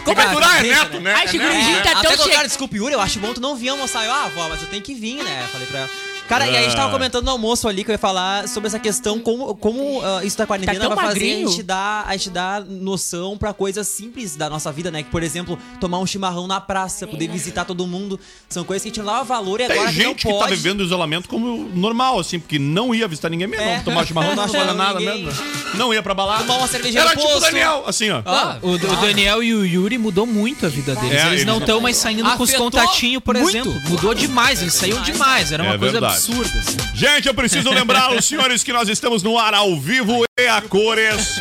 Quem 0.05 0.15
vai 0.15 0.29
durar 0.31 0.59
é 0.59 0.67
neto, 0.67 0.99
né? 0.99 1.13
Ai, 1.13 1.25
É 1.25 1.27
que 1.27 1.37
neto, 1.37 1.49
gurizinho 1.51 1.75
né? 1.77 1.81
tá 1.83 1.91
Até 1.99 2.07
tão 2.07 2.17
colocaram, 2.17 2.41
che... 2.41 2.47
desculpa, 2.47 2.75
Yuri, 2.77 2.93
eu 2.93 3.01
acho 3.01 3.19
bom 3.19 3.33
tu 3.33 3.41
não 3.41 3.55
vir 3.55 3.69
almoçar. 3.69 4.05
Eu, 4.05 4.11
ah, 4.11 4.25
avó, 4.25 4.47
mas 4.49 4.61
eu 4.61 4.67
tenho 4.67 4.81
que 4.81 4.93
vir, 4.93 5.23
né? 5.23 5.47
Falei 5.51 5.67
pra 5.67 5.79
ela. 5.79 5.89
Cara, 6.27 6.47
e 6.47 6.49
aí 6.49 6.57
a 6.57 6.61
gente 6.63 6.75
tava 6.75 6.89
Ah. 6.89 6.91
comentando 6.91 7.23
no 7.25 7.31
almoço 7.31 7.67
ali 7.67 7.83
que 7.83 7.91
eu 7.91 7.93
ia 7.93 7.99
falar 7.99 8.47
sobre 8.47 8.67
essa 8.67 8.79
questão, 8.79 9.19
como, 9.19 9.55
como 9.55 10.01
ah, 10.03 10.23
isso 10.23 10.35
da 10.37 10.47
quarentena 10.47 10.89
Tá 10.89 10.95
vai 10.95 11.05
fazer 11.05 11.19
a 11.19 11.23
gente, 11.47 11.61
dar, 11.63 12.03
a 12.07 12.17
gente 12.17 12.29
dar 12.31 12.61
noção 12.65 13.37
pra 13.37 13.53
coisas 13.53 13.87
simples 13.87 14.35
da 14.35 14.49
nossa 14.49 14.71
vida, 14.71 14.89
né? 14.89 15.03
Que, 15.03 15.09
por 15.11 15.21
exemplo, 15.21 15.57
tomar 15.79 15.99
um 15.99 16.05
chimarrão 16.07 16.47
na 16.47 16.59
praça, 16.59 17.05
poder 17.05 17.27
visitar 17.29 17.63
todo 17.65 17.85
mundo. 17.85 18.19
São 18.49 18.63
coisas 18.63 18.81
que 18.81 18.89
a 18.89 18.91
gente 18.91 18.97
não 18.99 19.05
dava 19.05 19.23
valor 19.23 19.59
e 19.59 19.65
agora 19.65 19.79
Tem 19.85 19.87
que 19.93 19.99
não 20.03 20.09
gente 20.09 20.17
que 20.25 20.31
pode. 20.31 20.39
tá 20.39 20.47
vivendo 20.47 20.83
isolamento 20.83 21.29
como 21.29 21.69
normal, 21.75 22.19
assim, 22.19 22.39
porque 22.39 22.57
não 22.57 22.93
ia 22.95 23.07
visitar 23.07 23.29
ninguém 23.29 23.47
mesmo. 23.47 23.63
É. 23.65 23.77
Não 23.77 23.83
tomar 23.83 24.05
chimarrão, 24.07 24.35
não 24.35 24.47
chamava 24.49 24.73
nada 24.73 24.99
ninguém. 24.99 25.25
mesmo. 25.25 25.43
Não 25.75 25.93
ia 25.93 26.01
pra 26.01 26.13
balada. 26.15 26.43
Tomar 26.43 26.57
uma 26.59 26.67
cervejinha 26.67 27.01
Era 27.01 27.09
no 27.11 27.15
tipo 27.17 27.27
o 27.27 27.33
posto. 27.33 27.45
Daniel, 27.51 27.83
assim, 27.85 28.09
ó. 28.09 28.21
Ah, 28.25 28.57
O, 28.63 28.71
o 28.71 28.77
Daniel 28.77 29.43
e 29.43 29.53
o 29.53 29.65
Yuri 29.65 29.97
mudou 29.99 30.25
muito 30.25 30.65
a 30.65 30.69
vida 30.69 30.95
deles. 30.95 31.11
É, 31.11 31.21
eles, 31.21 31.33
eles 31.33 31.45
não 31.45 31.59
estão 31.59 31.79
mais 31.81 31.97
saindo 31.97 32.23
com 32.23 32.43
os 32.43 32.49
Afetou 32.49 32.71
contatinhos, 32.71 33.21
por 33.21 33.35
muito. 33.35 33.49
exemplo. 33.49 33.89
Mudou 33.89 34.13
demais, 34.15 34.61
eles 34.61 34.73
saíam 34.73 35.01
demais. 35.01 35.51
Era 35.51 35.61
uma 35.63 35.75
É 35.75 35.77
coisa 35.77 35.91
verdade. 35.93 36.14
Absurda. 36.15 36.59
assim. 36.59 36.77
Gente, 36.93 37.27
eu 37.27 37.33
preciso 37.33 37.69
lembrar 37.69 38.13
os 38.13 38.23
senhores 38.25 38.63
que 38.63 38.73
nós 38.73 38.89
estamos 38.89 39.23
no 39.23 39.37
ar 39.37 39.53
ao 39.53 39.79
vivo 39.79 40.23
e 40.39 40.47
a 40.47 40.61
cores. 40.61 41.39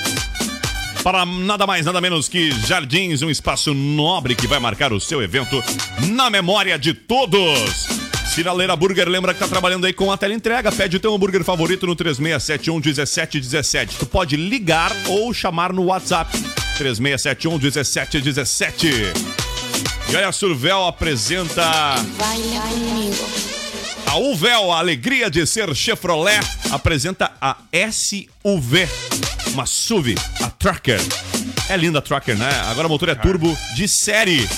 Para 1.03 1.26
nada 1.26 1.67
mais, 1.67 1.85
nada 1.85 2.00
menos 2.00 2.29
que 2.29 2.50
Jardins, 2.67 3.21
um 3.21 3.29
espaço 3.29 3.75
nobre 3.75 4.35
que 4.35 4.47
vai 4.47 4.59
marcar 4.59 4.93
o 4.93 5.00
seu 5.00 5.23
evento 5.23 5.62
na 6.09 6.31
memória 6.31 6.79
de 6.79 6.94
todos. 6.94 7.87
Sinaleira 8.35 8.75
Burger, 8.75 9.09
lembra 9.09 9.32
que 9.32 9.38
tá 9.38 9.47
trabalhando 9.47 9.85
aí 9.85 9.93
com 9.93 10.11
a 10.11 10.17
teleentrega. 10.17 10.73
Pede 10.73 10.97
o 10.97 11.00
teu 11.00 11.15
hambúrguer 11.15 11.44
favorito 11.44 11.87
no 11.87 11.94
3671 11.94 12.81
1717. 12.81 13.97
Tu 13.97 14.06
pode 14.06 14.37
ligar 14.37 14.90
ou 15.07 15.33
chamar 15.33 15.73
no 15.73 15.85
WhatsApp 15.85 16.33
3671 16.78 17.59
1717. 17.59 18.88
E 20.11 20.16
aí 20.16 20.25
a 20.25 20.33
Survel 20.33 20.87
apresenta 20.87 21.62
Baila 22.19 22.61
comigo. 22.62 23.63
A 24.14 24.16
Uvel, 24.16 24.71
a 24.71 24.78
alegria 24.78 25.28
de 25.28 25.44
ser 25.44 25.75
Chevrolet, 25.75 26.38
apresenta 26.71 27.33
a 27.40 27.56
SUV, 27.90 28.88
uma 29.49 29.66
SUV, 29.66 30.14
a 30.40 30.49
Tracker. 30.50 31.00
É 31.68 31.76
linda 31.76 31.99
a 31.99 32.02
Tracker, 32.02 32.38
né? 32.38 32.49
Agora 32.71 32.87
o 32.87 32.90
motor 32.90 33.09
é 33.09 33.14
turbo 33.16 33.59
de 33.75 33.88
série. 33.88 34.49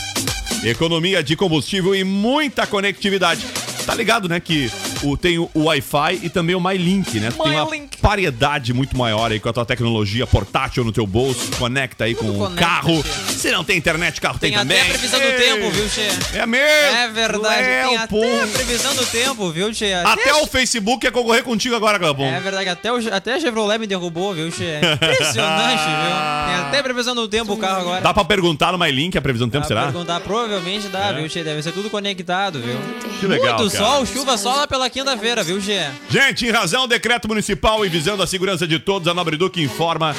Economia 0.62 1.22
de 1.22 1.34
combustível 1.36 1.94
e 1.94 2.04
muita 2.04 2.66
conectividade. 2.66 3.46
Tá 3.86 3.94
ligado, 3.94 4.28
né, 4.28 4.40
que 4.40 4.70
o, 5.02 5.16
tem 5.16 5.38
o 5.38 5.50
Wi-Fi 5.54 6.20
e 6.22 6.28
também 6.28 6.54
o 6.56 6.60
MyLink, 6.60 7.18
né? 7.20 7.30
Tem 7.30 7.52
uma 7.52 7.64
MyLink. 7.64 7.98
variedade 8.00 8.72
muito 8.72 8.96
maior 8.96 9.30
aí 9.30 9.38
com 9.40 9.48
a 9.48 9.52
tua 9.52 9.64
tecnologia 9.66 10.26
portátil 10.26 10.84
no 10.84 10.92
teu 10.92 11.06
bolso, 11.06 11.50
conecta 11.58 12.04
aí 12.04 12.14
com 12.14 12.26
o 12.30 12.34
conecta, 12.38 12.60
carro. 12.60 13.02
Che. 13.02 13.32
Se 13.34 13.50
não 13.50 13.62
tem 13.64 13.76
internet, 13.76 14.20
carro 14.20 14.38
tem, 14.38 14.50
Tem 14.52 14.58
até 14.60 14.74
também. 14.74 14.82
a 14.82 14.84
previsão 14.98 15.20
do 15.20 15.32
tempo, 15.36 15.70
viu, 15.70 15.88
Che? 15.88 16.08
É 16.38 16.46
mesmo? 16.46 16.96
É 16.96 17.08
verdade, 17.08 17.62
Léo, 17.62 17.88
tem 17.88 17.96
até 17.98 18.06
pô. 18.06 18.42
a 18.42 18.46
previsão 18.46 18.94
do 18.94 19.06
tempo, 19.06 19.50
viu, 19.50 19.72
Che? 19.74 19.92
Até 19.92 20.34
o 20.34 20.46
Facebook 20.46 21.00
quer 21.00 21.12
concorrer 21.12 21.42
contigo 21.44 21.74
agora, 21.76 21.98
Gabon. 21.98 22.26
É 22.26 22.40
verdade, 22.40 22.68
até, 22.68 22.92
o, 22.92 23.14
até 23.14 23.34
a 23.34 23.40
Chevrolet 23.40 23.78
me 23.78 23.86
derrubou, 23.86 24.34
viu, 24.34 24.50
Che? 24.50 24.80
Impressionante, 24.94 25.82
viu? 25.84 26.46
Tem 26.46 26.54
até 26.66 26.82
previsão 26.82 27.14
do 27.14 27.28
tempo 27.28 27.52
o 27.52 27.56
carro 27.56 27.80
agora. 27.80 28.00
Dá 28.00 28.12
pra 28.14 28.24
perguntar 28.24 28.72
no 28.72 28.78
MyLink 28.78 29.16
a 29.16 29.22
previsão 29.22 29.48
do 29.48 29.52
tempo, 29.52 29.62
Dá 29.62 29.68
será? 29.68 29.82
pra 29.82 29.92
Perguntar, 29.92 30.20
provavelmente 30.20 30.88
dá, 30.88 31.12
viu, 31.12 31.28
Che? 31.28 31.42
Deve 31.42 31.62
ser 31.62 31.72
tudo 31.72 31.88
conectado, 31.90 32.60
viu? 32.60 32.76
Que 33.20 33.26
legal, 33.26 33.58
Muito 33.58 33.72
cara. 33.72 33.84
sol, 33.84 34.06
chuva 34.06 34.36
só 34.36 34.54
lá 34.54 34.66
pela 34.66 34.86
quinta-feira, 34.90 35.43
viu, 35.43 35.61
Che? 35.61 35.90
Gente, 36.09 36.47
em 36.47 36.50
razão 36.50 36.83
do 36.83 36.88
decreto 36.88 37.28
municipal 37.28 37.85
e 37.85 37.88
visando 37.88 38.23
a 38.23 38.26
segurança 38.26 38.66
de 38.66 38.78
todos, 38.78 39.09
a 39.09 39.14
Nobre 39.14 39.37
Duque 39.37 39.62
informa 39.62 40.14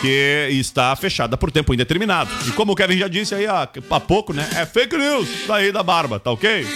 que 0.00 0.48
está 0.50 0.94
fechada 0.96 1.36
por 1.36 1.50
tempo 1.50 1.74
indeterminado. 1.74 2.30
E 2.46 2.52
como 2.52 2.72
o 2.72 2.76
Kevin 2.76 2.98
já 2.98 3.08
disse 3.08 3.34
aí 3.34 3.46
há, 3.46 3.68
há 3.90 4.00
pouco, 4.00 4.32
né? 4.32 4.48
É 4.56 4.64
fake 4.64 4.96
news 4.96 5.28
daí 5.46 5.70
da 5.70 5.82
barba, 5.82 6.18
tá 6.18 6.30
ok? 6.30 6.66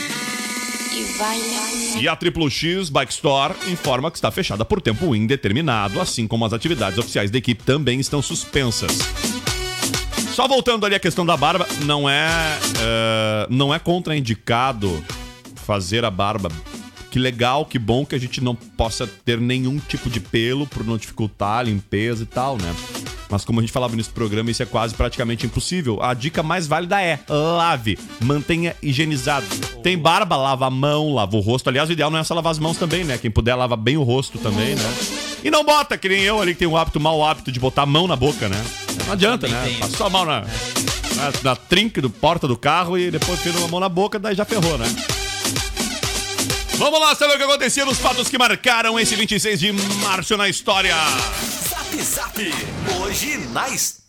E 0.92 1.04
comigo. 1.18 1.98
E 2.00 2.08
a 2.08 2.16
Triplo 2.16 2.50
X 2.50 2.88
Bike 2.88 3.12
Store 3.12 3.54
informa 3.68 4.10
que 4.10 4.18
está 4.18 4.30
fechada 4.30 4.64
por 4.64 4.80
tempo 4.80 5.14
indeterminado, 5.14 6.00
assim 6.00 6.26
como 6.26 6.44
as 6.44 6.52
atividades 6.52 6.98
oficiais 6.98 7.30
da 7.30 7.38
equipe 7.38 7.62
também 7.62 8.00
estão 8.00 8.20
suspensas. 8.20 8.92
Só 10.34 10.48
voltando 10.48 10.84
ali 10.84 10.96
a 10.96 11.00
questão 11.00 11.24
da 11.24 11.36
barba, 11.36 11.66
não 11.84 12.10
é, 12.10 12.28
é, 12.80 13.46
não 13.48 13.72
é 13.72 13.78
contraindicado 13.78 15.04
fazer 15.64 16.04
a 16.04 16.10
barba. 16.10 16.50
Que 17.14 17.18
legal, 17.20 17.64
que 17.64 17.78
bom 17.78 18.04
que 18.04 18.16
a 18.16 18.18
gente 18.18 18.40
não 18.40 18.56
possa 18.56 19.06
ter 19.06 19.40
nenhum 19.40 19.78
tipo 19.78 20.10
de 20.10 20.18
pelo 20.18 20.66
por 20.66 20.84
não 20.84 20.96
dificultar 20.96 21.60
a 21.60 21.62
limpeza 21.62 22.24
e 22.24 22.26
tal, 22.26 22.58
né? 22.58 22.74
Mas 23.30 23.44
como 23.44 23.60
a 23.60 23.62
gente 23.62 23.72
falava 23.72 23.94
nesse 23.94 24.10
programa, 24.10 24.50
isso 24.50 24.64
é 24.64 24.66
quase 24.66 24.96
praticamente 24.96 25.46
impossível. 25.46 26.02
A 26.02 26.12
dica 26.12 26.42
mais 26.42 26.66
válida 26.66 27.00
é 27.00 27.20
lave, 27.28 27.96
mantenha 28.20 28.74
higienizado. 28.82 29.46
Tem 29.80 29.96
barba, 29.96 30.36
lava 30.36 30.66
a 30.66 30.70
mão, 30.70 31.14
lava 31.14 31.36
o 31.36 31.40
rosto. 31.40 31.68
Aliás, 31.68 31.88
o 31.88 31.92
ideal 31.92 32.10
não 32.10 32.18
é 32.18 32.24
só 32.24 32.34
lavar 32.34 32.50
as 32.50 32.58
mãos 32.58 32.78
também, 32.78 33.04
né? 33.04 33.16
Quem 33.16 33.30
puder, 33.30 33.54
lava 33.54 33.76
bem 33.76 33.96
o 33.96 34.02
rosto 34.02 34.36
também, 34.36 34.74
né? 34.74 34.94
E 35.44 35.52
não 35.52 35.64
bota, 35.64 35.96
que 35.96 36.08
nem 36.08 36.20
eu 36.20 36.40
ali 36.40 36.52
que 36.52 36.58
tem 36.58 36.68
um 36.68 36.76
hábito, 36.76 36.98
mau 36.98 37.24
hábito 37.24 37.52
de 37.52 37.60
botar 37.60 37.82
a 37.82 37.86
mão 37.86 38.08
na 38.08 38.16
boca, 38.16 38.48
né? 38.48 38.60
Não 39.06 39.12
adianta, 39.12 39.46
né? 39.46 39.76
Passa 39.78 39.96
só 39.96 40.06
a 40.06 40.10
mão 40.10 40.24
na, 40.24 40.40
na, 40.40 41.32
na 41.44 41.54
trinca 41.54 42.02
do 42.02 42.10
porta 42.10 42.48
do 42.48 42.56
carro 42.56 42.98
e 42.98 43.08
depois 43.08 43.40
tira 43.40 43.56
uma 43.58 43.68
mão 43.68 43.78
na 43.78 43.88
boca, 43.88 44.18
daí 44.18 44.34
já 44.34 44.44
ferrou, 44.44 44.76
né? 44.76 44.86
Vamos 46.76 47.00
lá 47.00 47.14
saber 47.14 47.34
o 47.34 47.38
que 47.38 47.44
acontecia 47.44 47.84
nos 47.84 47.98
fatos 47.98 48.28
que 48.28 48.36
marcaram 48.36 48.98
esse 48.98 49.14
26 49.14 49.60
de 49.60 49.72
março 49.72 50.36
na 50.36 50.48
história. 50.48 50.94
Zap 51.68 52.02
Zap. 52.02 52.54
Hoje 53.00 53.38
na 53.52 53.68
história. 53.68 54.03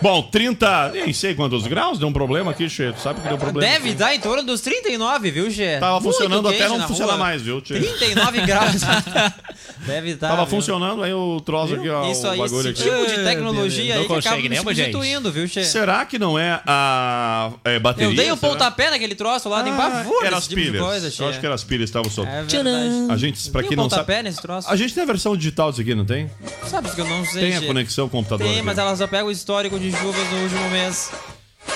Bom, 0.00 0.22
30, 0.22 0.90
nem 0.90 1.12
sei 1.12 1.34
quantos 1.34 1.66
graus, 1.66 1.98
deu 1.98 2.08
um 2.08 2.12
problema 2.12 2.50
aqui, 2.50 2.68
Che. 2.68 2.92
Tu 2.92 3.00
sabe 3.00 3.20
que 3.20 3.28
deu 3.28 3.38
problema? 3.38 3.72
Deve 3.72 3.94
dar 3.94 4.14
em 4.14 4.20
torno 4.20 4.42
dos 4.42 4.60
39, 4.60 5.30
viu, 5.30 5.50
Gê? 5.50 5.78
Tava 5.78 5.98
Muito 6.00 6.04
funcionando 6.12 6.48
até 6.48 6.68
não 6.68 6.78
na 6.78 6.86
funcionar 6.86 7.16
mais, 7.16 7.42
viu, 7.42 7.60
Che? 7.64 7.74
39 7.74 8.40
graus. 8.46 8.82
Deve 9.86 10.10
estar. 10.10 10.28
Tava 10.28 10.44
viu? 10.44 10.50
funcionando 10.56 11.02
aí 11.02 11.12
o 11.12 11.40
troço 11.40 11.74
aqui, 11.74 11.88
ó. 11.88 12.10
Isso 12.10 12.26
o 12.26 12.30
aí, 12.30 12.38
bagulho 12.38 12.70
esse 12.70 12.82
aqui. 12.82 12.90
tipo 12.90 13.06
de 13.16 13.24
tecnologia 13.24 13.94
Não 13.94 14.02
aí 14.02 14.06
que 14.06 14.12
acaba 14.14 14.36
consegue, 14.36 14.48
me 14.48 14.62
Bagés? 14.62 14.86
substituindo, 14.86 15.32
viu, 15.32 15.48
Che? 15.48 15.64
Será 15.64 16.04
que 16.04 16.18
não 16.18 16.38
é 16.38 16.60
a 16.66 17.50
é, 17.64 17.78
bateria? 17.78 18.10
Eu 18.10 18.14
dei 18.16 18.32
um 18.32 18.36
será? 18.36 18.52
pontapé 18.52 18.90
naquele 18.90 19.14
troço 19.14 19.48
lá, 19.48 19.62
tem 19.62 19.72
Ah, 19.72 19.76
pavor 19.76 20.24
era 20.24 20.36
as 20.36 20.46
tipo 20.48 20.60
de 20.60 20.66
pilhas. 20.68 20.82
coisa, 20.84 21.06
Eu 21.06 21.10
Che. 21.10 21.24
acho 21.24 21.40
que 21.40 21.46
era 21.46 21.54
as 21.54 21.64
pilhas 21.64 21.90
que 21.90 21.96
estavam 21.98 22.10
soltas. 22.10 22.34
É. 22.34 23.12
A 23.12 23.16
gente, 23.16 23.50
pra 23.50 23.60
Tem 23.62 23.68
quem 23.70 23.78
um 23.78 23.82
não 23.82 23.88
pontapé 23.88 24.16
sabe. 24.16 24.28
nesse 24.28 24.40
troço? 24.42 24.68
A 24.70 24.76
gente 24.76 24.94
tem 24.94 25.02
a 25.02 25.06
versão 25.06 25.36
digital 25.36 25.70
disso 25.70 25.80
aqui, 25.82 25.94
não 25.94 26.04
tem? 26.04 26.30
Sabe 26.66 26.90
que 26.90 27.00
eu 27.00 27.06
não 27.06 27.24
sei, 27.24 27.42
Tem 27.42 27.56
a 27.56 27.60
Che. 27.60 27.66
conexão 27.66 28.08
computador. 28.08 28.46
Tem, 28.46 28.56
aqui. 28.56 28.62
mas 28.64 28.78
ela 28.78 28.94
só 28.96 29.06
pega 29.06 29.23
o 29.24 29.30
histórico 29.30 29.78
de 29.78 29.90
chuvas 29.90 30.30
no 30.30 30.42
último 30.42 30.70
mês. 30.70 31.10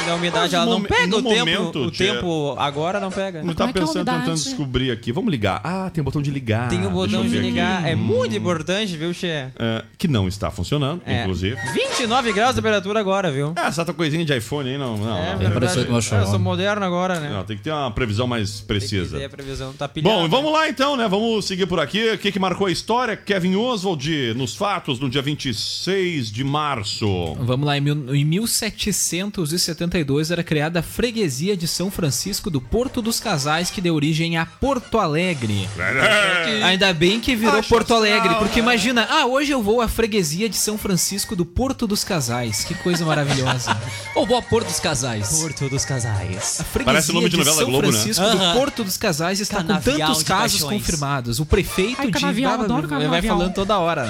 E 0.08 0.10
da 0.10 0.14
umidade, 0.14 0.54
ela 0.54 0.64
no 0.64 0.72
não 0.72 0.82
pega 0.82 1.16
o 1.16 1.22
tempo. 1.22 1.38
momento, 1.38 1.78
o 1.80 1.90
tempo 1.90 2.54
agora 2.58 2.98
não 2.98 3.10
pega. 3.10 3.42
Eu 3.44 3.54
tava 3.54 3.72
pensando, 3.74 4.06
tentando 4.10 4.34
descobrir 4.34 4.90
aqui. 4.90 5.12
Vamos 5.12 5.30
ligar. 5.30 5.60
Ah, 5.62 5.90
tem 5.92 6.00
o 6.00 6.04
botão 6.04 6.22
de 6.22 6.30
ligar. 6.30 6.68
Tem 6.68 6.86
o 6.86 6.90
botão 6.90 7.22
de 7.26 7.38
ligar. 7.38 7.86
É 7.86 7.94
muito 7.94 8.34
importante, 8.34 8.96
viu, 8.96 9.12
Che? 9.12 9.26
É, 9.26 9.84
que 9.98 10.08
não 10.08 10.26
está 10.26 10.50
funcionando, 10.50 11.02
É. 11.04 11.20
inclusive. 11.22 11.56
29 11.74 12.32
graus 12.32 12.50
de 12.54 12.56
temperatura 12.56 12.98
agora, 13.00 13.30
viu? 13.30 13.52
Ah, 13.56 13.66
essa 13.66 13.84
tua 13.84 13.92
coisinha 13.92 14.24
de 14.24 14.34
iPhone 14.36 14.70
aí 14.70 14.78
não. 14.78 14.96
Não, 14.96 15.16
É 15.18 15.32
não. 15.32 15.38
verdade. 15.38 15.86
Eu 15.90 16.00
sou 16.26 16.38
moderno 16.38 16.84
agora, 16.84 17.20
né? 17.20 17.28
Não, 17.30 17.44
tem 17.44 17.56
que 17.56 17.62
ter 17.62 17.70
uma 17.70 17.90
previsão 17.90 18.26
mais 18.26 18.58
Tem 18.60 18.66
precisa. 18.66 19.12
que 19.16 19.18
ter 19.18 19.24
a 19.26 19.30
previsão. 19.30 19.72
Tá 19.74 19.86
pilhado. 19.86 20.14
Bom, 20.22 20.28
vamos 20.28 20.52
lá 20.52 20.68
então, 20.68 20.96
né? 20.96 21.06
Vamos 21.06 21.44
seguir 21.44 21.66
por 21.66 21.80
aqui. 21.80 22.12
O 22.12 22.18
que, 22.18 22.32
que 22.32 22.38
marcou 22.38 22.66
a 22.66 22.70
história? 22.70 23.14
Kevin 23.16 23.56
Oswald 23.56 24.32
nos 24.34 24.54
fatos 24.54 24.98
no 25.00 25.10
dia 25.10 25.20
26 25.20 26.30
de 26.32 26.42
março. 26.44 27.34
Vamos 27.40 27.66
lá, 27.66 27.76
em, 27.76 27.80
mil, 27.80 28.14
em 28.14 28.24
1772 29.98 30.30
era 30.30 30.42
criada 30.44 30.80
a 30.80 30.82
freguesia 30.82 31.56
de 31.56 31.66
São 31.66 31.90
Francisco 31.90 32.50
do 32.50 32.60
Porto 32.60 33.00
dos 33.02 33.20
Casais, 33.20 33.70
que 33.70 33.80
deu 33.80 33.94
origem 33.94 34.36
a 34.36 34.46
Porto 34.46 34.98
Alegre. 34.98 35.68
Ainda 36.64 36.92
bem 36.92 37.20
que 37.20 37.34
virou 37.34 37.58
Acho 37.58 37.68
Porto 37.68 37.94
Alegre, 37.94 38.34
porque 38.36 38.56
né? 38.56 38.62
imagina, 38.62 39.06
ah, 39.10 39.26
hoje 39.26 39.52
eu 39.52 39.62
vou 39.62 39.80
à 39.80 39.88
freguesia 39.88 40.48
de 40.48 40.56
São 40.56 40.78
Francisco 40.78 41.34
do 41.34 41.44
Porto 41.44 41.86
dos 41.86 42.04
Casais. 42.04 42.64
Que 42.64 42.74
coisa 42.74 43.04
maravilhosa. 43.04 43.76
Ô, 44.14 44.26
boa 44.26 44.42
Porto 44.42 44.66
dos 44.68 44.80
Casais. 44.80 45.40
Porto 45.40 45.68
dos 45.68 45.84
Casais. 45.84 46.60
A 46.60 46.64
freguesia 46.64 46.84
Parece 46.84 47.12
nome 47.12 47.28
de 47.28 47.36
novela 47.36 47.56
São 47.56 47.66
Globo, 47.66 47.86
né? 47.86 47.92
Francisco 47.92 48.24
Aham. 48.24 48.52
do 48.52 48.58
Porto 48.58 48.84
dos 48.84 48.96
Casais 48.96 49.40
está 49.40 49.58
Canavial 49.58 49.94
com 49.96 50.04
tantos 50.06 50.18
de 50.18 50.24
casos 50.24 50.60
paixões. 50.60 50.80
confirmados. 50.80 51.40
O 51.40 51.46
prefeito 51.46 52.00
Ai, 52.00 52.06
de 52.06 52.12
canavial, 52.12 52.56
vai- 52.56 52.64
adoro 52.64 52.88
vai 52.88 53.22
falando 53.22 53.52
toda 53.54 53.78
hora, 53.78 54.06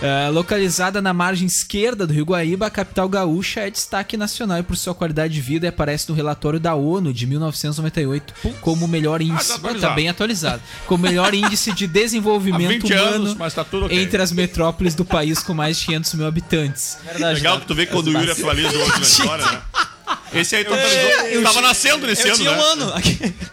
É, 0.00 0.28
localizada 0.30 1.02
na 1.02 1.12
margem 1.12 1.46
esquerda 1.46 2.06
do 2.06 2.12
Rio 2.12 2.24
Guaíba, 2.24 2.66
a 2.66 2.70
capital 2.70 3.08
gaúcha 3.08 3.60
é 3.60 3.70
destaque 3.70 4.16
nacional 4.16 4.58
e 4.58 4.62
por 4.62 4.76
sua 4.76 4.94
qualidade 4.94 5.34
de 5.34 5.40
vida 5.40 5.66
e 5.66 5.68
aparece 5.68 6.08
no 6.08 6.14
relatório 6.14 6.60
da 6.60 6.74
ONU 6.76 7.12
de 7.12 7.26
1998 7.26 8.32
como 8.60 8.84
o 8.84 8.88
melhor 8.88 9.20
índice. 9.20 9.48
tá 9.48 9.54
Ah, 9.54 9.56
atualizado. 9.56 9.88
tá 9.90 9.94
bem 9.96 10.08
atualizado. 10.08 10.62
Como 10.86 11.04
o 11.04 11.08
melhor 11.08 11.34
índice 11.34 11.72
de 11.72 11.86
desenvolvimento 11.88 12.82
20 12.86 12.92
humano 12.92 13.08
anos, 13.14 13.34
mas 13.34 13.52
tá 13.54 13.64
tudo 13.64 13.86
ok. 13.86 13.98
entre 14.00 14.22
as 14.22 14.30
metrópoles 14.30 14.94
do 14.94 15.04
país 15.04 15.40
com 15.40 15.52
mais 15.52 15.78
de 15.78 15.86
500 15.86 16.14
mil 16.14 16.26
habitantes. 16.28 16.98
Verdade. 17.04 17.34
Legal 17.34 17.54
tá? 17.56 17.60
que 17.62 17.66
tu 17.66 17.74
vê 17.74 17.86
quando 17.86 18.06
o 18.06 18.12
Yuri 18.12 18.30
atualiza 18.30 18.68
hoje 18.78 18.90
na 18.92 19.00
história, 19.00 19.44
né? 19.50 19.62
Esse 20.32 20.56
aí 20.56 20.64
tu 20.64 20.72
atualizou. 20.74 21.00
eu 21.28 21.42
Tava 21.42 21.54
tinha- 21.54 21.68
nascendo 21.68 22.06
nesse 22.06 22.22
Eu 22.22 22.34
ano, 22.34 22.36
tinha 22.36 22.50
né? 22.52 22.58
um 22.58 22.62
ano. 22.62 22.92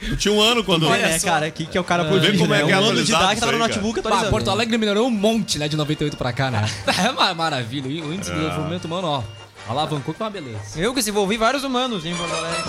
Tu 0.09 0.15
tinha 0.17 0.33
um 0.33 0.41
ano 0.41 0.63
quando. 0.63 0.87
Olha, 0.87 1.19
cara, 1.19 1.45
aqui 1.47 1.65
que 1.65 1.77
é 1.77 1.81
o 1.81 1.83
cara 1.83 2.05
por 2.05 2.19
Vê 2.19 2.37
como 2.37 2.53
é 2.53 2.63
que 2.63 2.71
é 2.71 2.77
um 2.77 2.83
ano 2.83 3.03
de 3.03 3.11
idade 3.11 3.35
que 3.35 3.39
tava 3.39 3.51
no 3.53 3.57
notebook 3.59 3.99
atualizando. 3.99 4.29
Porto 4.31 4.49
Alegre 4.49 4.77
melhorou 4.77 5.07
um 5.07 5.11
monte, 5.11 5.57
né, 5.57 5.67
de 5.67 5.75
98 5.77 6.17
pra 6.17 6.31
cá, 6.33 6.51
né? 6.51 6.69
É 7.05 7.09
uma 7.11 7.33
maravilha. 7.33 7.87
O 8.05 8.13
índice 8.13 8.31
de 8.31 8.37
desenvolvimento 8.39 8.85
humano, 8.85 9.07
ó, 9.07 9.23
alavancou 9.69 10.13
com 10.13 10.23
uma 10.23 10.29
beleza. 10.29 10.59
Eu 10.77 10.91
que 10.93 10.99
desenvolvi 10.99 11.37
vários 11.37 11.63
humanos 11.63 12.05
em 12.05 12.13
Porto 12.15 12.33
Alegre. 12.35 12.63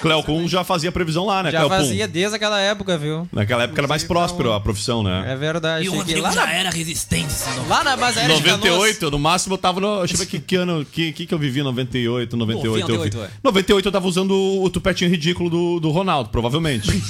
Cleocum 0.00 0.48
já 0.48 0.62
fazia 0.64 0.92
previsão 0.92 1.24
lá, 1.26 1.42
né, 1.42 1.50
Já 1.50 1.58
Cleocum? 1.64 1.76
fazia 1.76 2.06
desde 2.08 2.36
aquela 2.36 2.60
época, 2.60 2.96
viu? 2.96 3.28
Naquela 3.32 3.64
época 3.64 3.80
era 3.80 3.88
mais 3.88 4.04
próspero 4.04 4.52
a 4.52 4.60
profissão, 4.60 5.02
né? 5.02 5.24
É 5.32 5.36
verdade. 5.36 5.88
Cheguei 5.88 6.20
lá, 6.20 6.32
na, 6.34 6.52
era 6.52 6.70
resistência. 6.70 7.50
lá 7.68 7.82
na 7.84 7.96
base 7.96 8.18
aérea 8.18 8.36
de 8.36 8.42
Canoas. 8.42 8.60
98, 8.64 9.10
no 9.10 9.18
máximo 9.18 9.54
eu 9.54 9.58
tava 9.58 9.80
no. 9.80 9.98
Deixa 10.00 10.14
eu 10.14 10.18
ver 10.18 10.26
que, 10.26 10.38
que 10.40 10.56
ano. 10.56 10.84
Que, 10.84 11.12
que, 11.12 11.26
que 11.26 11.34
eu 11.34 11.38
vivi 11.38 11.60
em 11.60 11.64
98, 11.64 12.36
98. 12.36 12.78
eu 12.80 12.86
vi. 12.86 13.10
98, 13.10 13.22
é. 13.24 13.30
98 13.42 13.88
eu 13.88 13.92
tava 13.92 14.06
usando 14.06 14.30
o, 14.32 14.64
o 14.64 14.70
tupetinho 14.70 15.10
ridículo 15.10 15.50
do, 15.50 15.80
do 15.80 15.90
Ronaldo, 15.90 16.30
provavelmente. 16.30 16.88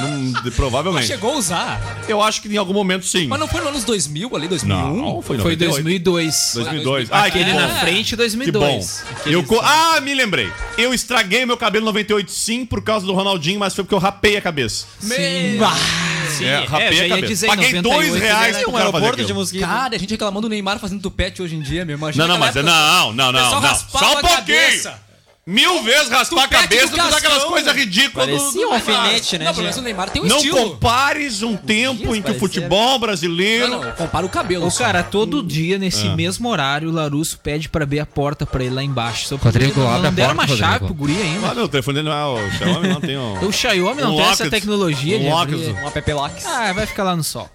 Não, 0.00 0.42
de- 0.42 0.50
provavelmente. 0.50 1.06
Chegou 1.06 1.32
a 1.34 1.36
usar. 1.36 2.02
Eu 2.08 2.22
acho 2.22 2.40
que 2.42 2.48
em 2.48 2.56
algum 2.56 2.72
momento 2.72 3.04
sim. 3.06 3.26
Mas 3.26 3.38
não 3.38 3.46
foi 3.48 3.60
nos 3.60 3.68
anos 3.70 3.84
2000 3.84 4.34
ali, 4.36 4.48
2001? 4.48 4.96
Não, 4.96 5.22
foi 5.22 5.36
em 5.36 5.40
Foi 5.40 5.52
98. 5.56 5.68
2002. 5.82 6.52
2002. 6.54 7.08
Ai, 7.12 7.30
que 7.30 7.38
Aquele 7.38 7.52
bom. 7.52 7.60
na 7.60 7.68
frente, 7.80 8.10
Que 8.10 8.16
2002. 8.16 9.04
bom. 9.08 9.10
Aquele- 9.20 9.34
Eu 9.36 9.44
co- 9.44 9.60
ah, 9.62 10.00
me 10.00 10.14
lembrei. 10.14 10.50
Eu 10.78 10.92
estraguei 10.94 11.44
meu 11.46 11.56
cabelo 11.66 11.84
em 11.84 11.86
98 11.86 12.30
sim 12.30 12.64
por 12.66 12.82
causa 12.82 13.04
do 13.06 13.12
Ronaldinho, 13.12 13.58
mas 13.60 13.74
foi 13.74 13.84
porque 13.84 13.94
eu 13.94 13.98
rapei 13.98 14.36
a 14.36 14.40
cabeça. 14.40 14.86
Sim. 15.00 16.44
é, 16.44 16.46
é, 16.48 16.64
rapei 16.64 16.92
já 16.96 17.02
a 17.02 17.06
ia 17.06 17.08
cabeça. 17.14 17.26
dizer, 17.26 17.46
Paguei 17.46 17.72
98 17.72 17.82
dois 18.10 18.22
reais 18.22 18.56
pro 18.58 18.70
Um 18.70 18.72
cara 18.72 18.84
fazer 18.84 18.96
aeroporto 18.96 19.24
de 19.24 19.34
mosquito. 19.34 19.60
Cara, 19.60 19.94
a 19.94 19.98
gente 19.98 20.10
reclamando 20.10 20.48
do 20.48 20.50
Neymar 20.50 20.78
fazendo 20.78 21.00
tupete 21.00 21.42
hoje 21.42 21.54
em 21.56 21.60
dia, 21.60 21.84
meu. 21.84 21.96
Imagina 21.96 22.26
Não, 22.26 22.34
não, 22.34 22.40
mas 22.40 22.56
época. 22.56 22.72
não, 22.72 23.12
não, 23.12 23.28
O 23.28 23.32
não, 23.32 23.42
pessoal 23.42 23.60
não. 23.62 23.74
Só 23.74 23.98
um 23.98 24.18
a 24.18 24.20
pouquinho. 24.20 24.36
cabeça. 24.36 25.05
Mil 25.48 25.80
vezes 25.84 26.08
raspar 26.08 26.42
a 26.42 26.48
cabeça 26.48 26.88
que 26.92 27.00
usar 27.00 27.18
aquelas 27.18 27.44
coisas 27.44 27.72
ridículas 27.72 28.26
do, 28.26 28.36
Parecia 28.36 28.60
do 28.62 28.68
um 28.68 28.72
alfinete, 28.74 29.38
né, 29.38 29.44
Não, 29.44 29.54
menos 29.54 29.76
o 29.76 29.80
Neymar 29.80 30.10
tem 30.10 30.20
um 30.20 30.26
Não 30.26 30.38
estilo. 30.38 30.70
compares 30.70 31.40
um 31.44 31.56
tempo 31.56 32.02
em 32.16 32.20
que 32.20 32.32
o 32.32 32.34
parecia- 32.34 32.40
futebol 32.40 32.98
brasileiro. 32.98 33.68
Não, 33.68 33.84
não, 33.84 33.92
compara 33.92 34.26
o 34.26 34.28
cabelo. 34.28 34.66
Ô, 34.66 34.70
só. 34.72 34.82
cara, 34.82 35.04
todo 35.04 35.40
dia, 35.44 35.78
nesse 35.78 36.08
Ah. 36.08 36.16
mesmo 36.16 36.48
horário, 36.48 36.88
o 36.88 36.92
Larusso 36.92 37.38
pede 37.38 37.68
pra 37.68 37.84
abrir 37.84 38.00
a 38.00 38.06
porta 38.06 38.44
pra 38.44 38.64
ele 38.64 38.74
lá 38.74 38.82
embaixo. 38.82 39.28
Só 39.28 39.36
Rodrigo, 39.36 39.72
porque 39.72 39.80
não, 39.86 39.88
abre 39.88 40.02
não 40.02 40.08
a 40.08 40.10
deram 40.12 40.34
porta, 40.34 40.50
uma 40.52 40.58
chave 40.58 40.72
Rodrigo. 40.80 40.86
pro 40.86 40.94
guri 40.96 41.22
ainda. 41.22 41.48
Ah, 41.48 41.54
meu, 41.54 41.64
o 41.64 41.68
telefone 41.68 41.94
dele 41.94 42.08
não 42.08 42.16
é 42.16 42.24
o 42.24 42.50
Xiaomi, 42.50 42.88
não 42.88 43.00
tem 43.00 43.16
o. 43.16 43.38
O 43.46 43.52
Xiaomi 43.52 44.02
não 44.02 44.14
Um 44.14 44.16
tem 44.16 44.24
essa 44.26 44.42
Locket. 44.44 44.50
tecnologia 44.50 45.16
Um 45.16 45.20
de 45.20 45.28
Locket. 45.28 45.54
abrir. 45.54 45.80
Uma 45.80 45.90
Pepe 45.92 46.12
Locks. 46.12 46.44
Ah, 46.44 46.72
vai 46.72 46.86
ficar 46.86 47.04
lá 47.04 47.14
no 47.14 47.22
sol. 47.22 47.48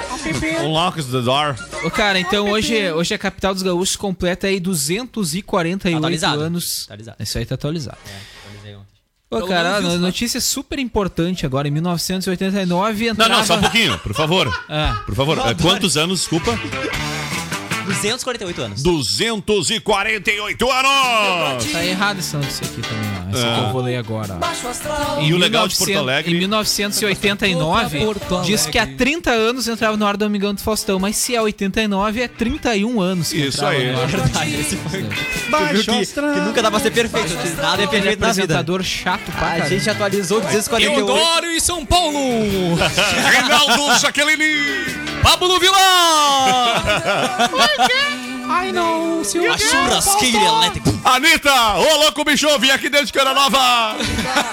Unlocks 0.64 1.04
the 1.06 1.20
door. 1.20 1.54
Ô, 1.84 1.90
cara, 1.90 2.18
então 2.18 2.48
hoje, 2.48 2.90
hoje 2.92 3.12
a 3.12 3.18
capital 3.18 3.52
dos 3.52 3.62
gaúchos 3.62 3.96
completa 3.96 4.46
aí 4.46 4.58
248 4.58 5.98
Atualizado. 5.98 6.40
anos. 6.40 6.84
Atualizado. 6.84 7.16
Isso 7.20 7.33
aí 7.38 7.46
tá 7.46 7.54
atualizado. 7.54 7.98
Atualizei 8.44 8.74
ontem. 8.74 8.86
Ô, 9.30 9.36
Pelo 9.36 9.48
cara, 9.48 9.68
menos 9.74 9.82
no- 9.84 9.90
isso, 9.90 9.98
notícia 10.00 10.40
super 10.40 10.78
importante 10.78 11.44
agora. 11.46 11.66
Em 11.66 11.70
1989 11.70 13.04
Não, 13.06 13.12
entrava... 13.12 13.34
não, 13.34 13.44
só 13.44 13.56
um 13.56 13.60
pouquinho, 13.60 13.98
por 13.98 14.14
favor. 14.14 14.64
Ah. 14.68 15.02
Por 15.06 15.14
favor. 15.14 15.38
É, 15.38 15.54
quantos 15.54 15.96
anos, 15.96 16.20
desculpa? 16.20 16.52
248 17.86 18.62
anos. 18.62 18.82
248 18.82 20.70
anos! 20.70 21.64
Tá 21.72 21.84
errado 21.84 22.18
essa 22.18 22.38
notícia 22.38 22.64
aqui 22.66 22.80
também. 22.80 23.13
Essa 23.34 23.46
Ah. 23.50 23.54
que 23.54 23.60
eu 23.60 23.72
vou 23.72 23.82
ler 23.82 23.96
agora. 23.96 24.38
E 25.20 25.32
o 25.32 25.36
legal 25.38 25.66
de 25.68 25.76
Porto 25.76 25.88
1900 25.90 25.96
Alegre- 25.96 26.32
Em 26.34 26.38
1989, 26.38 27.98
Porto 28.04 28.34
Alegre. 28.34 28.52
diz 28.52 28.66
que 28.66 28.78
há 28.78 28.86
30 28.86 29.30
anos 29.30 29.68
entrava 29.68 29.96
no 29.96 30.06
ar 30.06 30.16
do 30.16 30.24
Amigão 30.24 30.54
do 30.54 30.60
Faustão, 30.60 30.98
mas 30.98 31.16
se 31.16 31.34
é 31.34 31.40
89, 31.42 32.20
é 32.22 32.28
31 32.28 33.00
anos 33.00 33.30
que 33.32 33.38
Isso 33.38 33.58
entrava 33.58 33.74
aí. 33.74 33.92
no 33.92 34.00
ar. 34.00 34.06
Verdade, 34.08 34.54
esse 34.60 34.76
foi. 34.76 35.02
Tu 35.02 35.06
viu 35.08 35.50
Baixo 35.50 35.84
que, 35.84 36.06
que 36.06 36.40
nunca 36.40 36.62
dá 36.62 36.70
pra 36.70 36.80
ser 36.80 36.90
perfeito. 36.90 37.34
Nada 37.60 37.82
é 37.82 37.86
perfeito 37.86 38.20
na 38.20 38.32
vida. 38.32 38.42
apresentador 38.44 38.82
chato 38.82 39.30
pra 39.32 39.48
A 39.52 39.68
gente 39.68 39.88
atualizou 39.90 40.40
248. 40.40 40.94
Teodoro 41.06 41.46
e 41.46 41.60
São 41.60 41.84
Paulo. 41.84 42.18
Reinaldo 43.30 43.98
Jaqueline! 44.00 45.04
Pablo 45.22 45.58
Vilar. 45.58 46.82
Ai, 48.48 48.72
não, 48.72 49.24
se 49.24 49.38
A 49.46 49.56
churrasqueira 49.58 50.38
elétrica. 50.38 50.90
Anitta! 51.04 51.74
Ô, 51.76 51.96
louco 52.04 52.24
bicho, 52.24 52.46
vim 52.58 52.70
aqui 52.70 52.88
desde 52.88 53.12
que 53.12 53.18
eu 53.18 53.22
era 53.22 53.34
nova! 53.34 53.96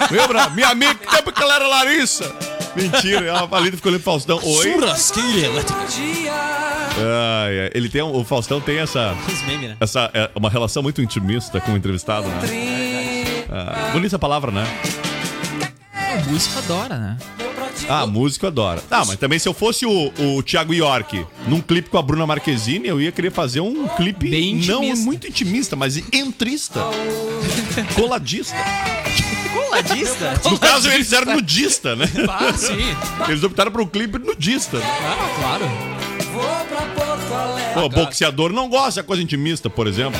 Lembra? 0.10 0.50
Minha 0.50 0.70
amiga, 0.70 0.96
tempo 1.10 1.32
que 1.32 1.42
ela 1.42 1.56
era 1.56 1.68
Larissa! 1.68 2.34
Mentira, 2.76 3.34
uma 3.34 3.48
palita 3.48 3.76
ficou 3.76 3.90
olhando 3.92 4.02
pro 4.02 4.12
Faustão. 4.14 4.40
Oi? 4.42 4.72
Churrasqueira 4.74 5.48
elétrica. 5.48 5.80
Ai, 5.84 7.60
ai. 7.62 7.72
ele 7.74 7.90
tem, 7.90 8.02
um- 8.02 8.16
o 8.16 8.24
Faustão 8.24 8.62
tem 8.62 8.80
essa, 8.80 9.14
Os 9.28 9.42
memes, 9.44 9.70
né? 9.70 9.78
essa 9.80 10.10
é, 10.14 10.30
uma 10.36 10.50
relação 10.50 10.82
muito 10.82 11.02
intimista 11.02 11.60
com 11.60 11.74
o 11.74 11.78
entrevistado, 11.78 12.28
né? 12.28 13.46
Ah, 13.52 13.90
bonita 13.92 14.18
palavra, 14.18 14.52
né? 14.52 14.66
O 16.26 16.30
músico 16.32 16.58
adora, 16.60 16.98
né? 16.98 17.18
Ah, 17.90 18.06
músico 18.08 18.48
adora. 18.48 18.82
Ah, 18.90 19.04
mas 19.06 19.18
também 19.18 19.38
se 19.40 19.48
eu 19.48 19.54
fosse 19.54 19.86
o, 19.86 20.12
o 20.38 20.44
Thiago 20.44 20.74
York 20.74 21.26
num 21.48 21.62
clipe 21.62 21.90
com 21.90 21.98
a 21.98 22.02
Bruna 22.02 22.26
Marquezine, 22.26 22.88
eu 22.88 23.02
ia 23.02 23.12
querer 23.12 23.32
fazer 23.32 23.60
um 23.62 23.88
clipe 23.90 24.30
Bem 24.30 24.56
não 24.66 24.84
intimista. 24.84 25.06
muito 25.06 25.28
intimista, 25.28 25.76
mas 25.76 25.98
entrista. 26.14 26.82
Coladista. 27.96 28.56
Coladista? 29.54 30.40
No 30.50 30.60
caso, 30.60 30.90
eles 30.90 31.12
eram 31.12 31.34
nudista, 31.36 31.96
né? 31.96 32.06
Ah, 32.30 32.54
sim. 32.58 32.96
Eles 33.28 33.44
optaram 33.44 33.72
por 33.72 33.82
um 33.82 33.88
clipe 33.88 34.18
nudista. 34.18 34.78
Ah, 34.78 35.30
claro. 35.40 35.66
Pô, 37.74 37.90
boxeador 37.90 38.52
não 38.52 38.70
gosta 38.70 39.02
de 39.02 39.08
coisa 39.08 39.22
intimista, 39.24 39.70
por 39.70 39.88
exemplo. 39.88 40.20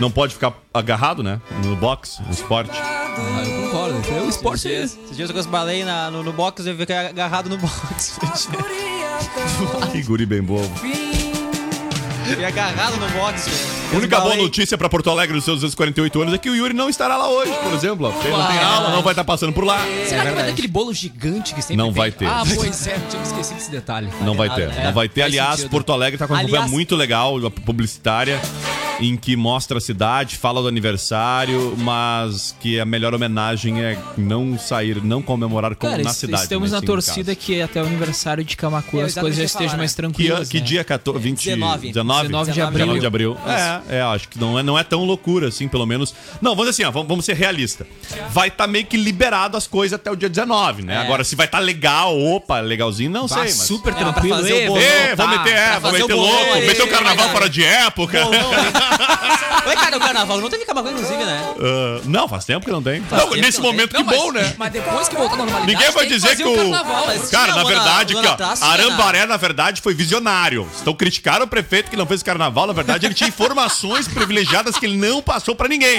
Não 0.00 0.10
pode 0.10 0.34
ficar 0.34 0.52
agarrado, 0.72 1.22
né? 1.22 1.40
No 1.64 1.76
boxe, 1.76 2.20
no 2.22 2.32
esporte. 2.32 2.70
Ah, 2.82 3.42
eu 3.46 3.62
concordo. 3.62 3.96
É 4.08 4.12
o 4.12 4.22
Esses 4.22 4.34
esporte. 4.36 4.68
dias, 4.68 4.98
esses 5.04 5.16
dias 5.16 5.30
eu 5.30 5.44
balei 5.44 5.84
na, 5.84 6.10
no, 6.10 6.22
no 6.22 6.32
box 6.32 6.66
eu 6.66 6.76
fiquei 6.76 6.96
agarrado 6.96 7.48
no 7.48 7.56
box. 7.58 8.18
Que 9.92 10.02
guri 10.02 10.26
bem 10.26 10.42
bobo. 10.42 10.68
Fiquei 12.26 12.44
agarrado 12.44 12.96
no 12.96 13.08
box, 13.10 13.48
velho. 13.48 13.74
A 13.92 13.96
única 13.98 14.18
boa 14.20 14.34
notícia 14.34 14.76
pra 14.76 14.88
Porto 14.88 15.08
Alegre 15.10 15.36
nos 15.36 15.44
seus 15.44 15.60
248 15.60 16.22
anos 16.22 16.34
é 16.34 16.38
que 16.38 16.50
o 16.50 16.54
Yuri 16.56 16.74
não 16.74 16.88
estará 16.88 17.16
lá 17.16 17.28
hoje, 17.28 17.52
por 17.62 17.72
exemplo. 17.72 18.10
Porque 18.12 18.26
ele 18.26 18.36
não 18.36 18.46
tem 18.48 18.58
aula, 18.58 18.90
não 18.90 19.02
vai 19.02 19.12
estar 19.12 19.22
passando 19.22 19.52
por 19.52 19.62
lá. 19.62 19.78
Será 20.08 20.24
que 20.26 20.30
vai 20.32 20.44
ter 20.46 20.50
aquele 20.50 20.66
bolo 20.68 20.92
gigante 20.92 21.54
que 21.54 21.62
sempre 21.62 21.76
Não 21.76 21.86
tem? 21.92 21.94
vai 21.94 22.10
ter. 22.10 22.26
Ah, 22.26 22.42
pois 22.56 22.86
é, 22.88 22.96
eu 22.96 23.00
tinha 23.08 23.22
esquecido 23.22 23.54
desse 23.56 23.70
detalhe. 23.70 24.08
Não 24.22 24.34
vai 24.34 24.50
ter. 24.52 24.68
É, 24.70 24.84
Não 24.86 24.92
vai 24.92 25.08
ter. 25.08 25.20
faz 25.20 25.32
Aliás, 25.32 25.56
sentido. 25.56 25.70
Porto 25.70 25.92
Alegre 25.92 26.18
tá 26.18 26.26
com 26.26 26.32
uma 26.34 26.40
campanha 26.40 26.56
Aliás- 26.58 26.72
muito 26.72 26.96
legal, 26.96 27.36
uma 27.36 27.50
publicitária, 27.52 28.40
em 29.00 29.16
que 29.16 29.36
mostra 29.36 29.78
a 29.78 29.80
cidade, 29.80 30.36
fala 30.36 30.62
do 30.62 30.68
aniversário, 30.68 31.74
mas 31.78 32.54
que 32.60 32.78
a 32.78 32.84
melhor 32.84 33.14
homenagem 33.14 33.82
é 33.82 33.98
não 34.16 34.58
sair, 34.58 35.02
não 35.02 35.20
comemorar 35.20 35.74
como 35.74 35.92
Cara, 35.92 36.02
na 36.04 36.12
cidade. 36.12 36.42
estamos 36.44 36.70
mas 36.70 36.72
na 36.72 36.80
sim 36.80 36.86
torcida 36.86 37.34
que 37.34 37.60
até 37.60 37.82
o 37.82 37.86
aniversário 37.86 38.44
de 38.44 38.56
Camacuã 38.56 39.02
É, 39.02 39.04
as 39.06 39.14
coisas 39.14 39.36
já 39.36 39.40
que 39.42 39.46
estejam 39.46 39.68
falar, 39.70 39.78
mais 39.78 39.90
Que, 39.92 39.96
tranquilas. 39.96 40.48
que 40.48 40.58
né? 40.60 40.64
dia? 40.64 40.84
14, 40.84 41.18
20, 41.18 41.44
19. 41.44 41.88
19? 41.88 42.22
19 42.28 42.52
de 42.52 42.54
19 42.60 42.82
abril. 42.82 43.00
de 43.00 43.06
abril. 43.06 43.36
É, 43.46 43.96
é, 43.96 44.02
acho 44.02 44.28
que 44.28 44.38
não 44.38 44.58
é, 44.58 44.62
não 44.62 44.78
é 44.78 44.84
tão 44.84 45.04
loucura 45.04 45.48
assim, 45.48 45.66
pelo 45.68 45.86
menos. 45.86 46.14
Não, 46.40 46.52
vamos 46.54 46.70
dizer 46.70 46.82
assim, 46.84 46.88
ó, 46.88 46.92
vamos, 46.92 47.08
vamos 47.08 47.24
ser 47.24 47.34
realistas. 47.36 47.86
Vai 48.30 48.48
estar 48.48 48.66
meio 48.66 48.86
que 48.86 48.96
liberado 48.96 49.56
as 49.56 49.66
coisas 49.66 49.94
até 49.98 50.10
o 50.10 50.16
dia 50.16 50.28
19, 50.28 50.82
né? 50.82 50.94
É. 50.94 50.98
Agora, 50.98 51.24
se 51.24 51.34
vai 51.36 51.46
estar 51.46 51.58
legal, 51.58 52.16
opa, 52.18 52.60
legalzinho, 52.60 53.10
não 53.10 53.26
Vá 53.26 53.36
sei, 53.36 53.44
mas... 53.44 53.54
super 53.54 53.92
É, 53.92 53.96
tranquilo. 53.96 54.36
fazer 54.36 54.52
o 54.68 54.72
vamos 54.72 54.82
Ê, 54.82 55.14
vamos 55.16 55.16
voltar. 55.16 55.44
meter, 55.44 55.58
é, 55.58 55.80
fazer 55.80 55.98
meter 55.98 56.14
louco, 56.14 56.54
meter 56.54 56.82
o 56.82 56.88
carnaval 56.88 57.28
fora 57.30 57.48
de 57.48 57.64
época. 57.64 58.18
Oi, 59.66 59.76
cara, 59.76 59.96
o 59.96 60.00
carnaval 60.00 60.40
não 60.40 60.50
teve 60.50 60.64
camacuã, 60.64 60.90
inclusive, 60.92 61.24
né? 61.24 61.42
Ah, 61.58 62.00
não, 62.04 62.28
faz 62.28 62.44
tempo 62.44 62.64
que 62.66 62.72
não 62.72 62.82
tem. 62.82 63.02
Não, 63.10 63.30
nesse 63.30 63.52
que 63.58 63.62
não 63.64 63.72
momento, 63.72 63.92
Não, 63.94 64.00
que 64.04 64.06
mas- 64.10 64.18
bom, 64.18 64.32
né? 64.32 64.54
Mas 64.58 64.72
depois 64.72 65.08
que 65.08 65.16
voltar 65.16 65.34
à 65.34 65.38
normalidade. 65.38 65.72
Ninguém 65.72 65.90
vai 65.92 66.06
tem 66.06 66.08
que 66.08 66.14
dizer 66.14 66.28
fazer 66.28 66.42
que 66.42 66.48
o. 66.48 66.54
carnaval, 66.56 67.04
mas- 67.06 67.30
Cara, 67.30 67.52
Não, 67.52 67.58
na 67.58 67.64
verdade, 67.64 68.16
aqui, 68.16 68.26
ó. 68.26 68.66
Arambaré, 68.66 69.26
na 69.26 69.36
verdade, 69.36 69.80
foi 69.80 69.94
visionário. 69.94 70.68
Então 70.80 70.94
criticaram 70.94 71.44
o 71.44 71.48
prefeito 71.48 71.90
que 71.90 71.96
não 71.96 72.06
fez 72.06 72.22
carnaval. 72.22 72.66
Na 72.66 72.72
verdade, 72.72 73.06
ele 73.06 73.14
tinha 73.14 73.28
informações 73.28 74.06
privilegiadas 74.08 74.76
que 74.78 74.86
ele 74.86 74.96
não 74.96 75.22
passou 75.22 75.54
pra 75.54 75.68
ninguém. 75.68 75.98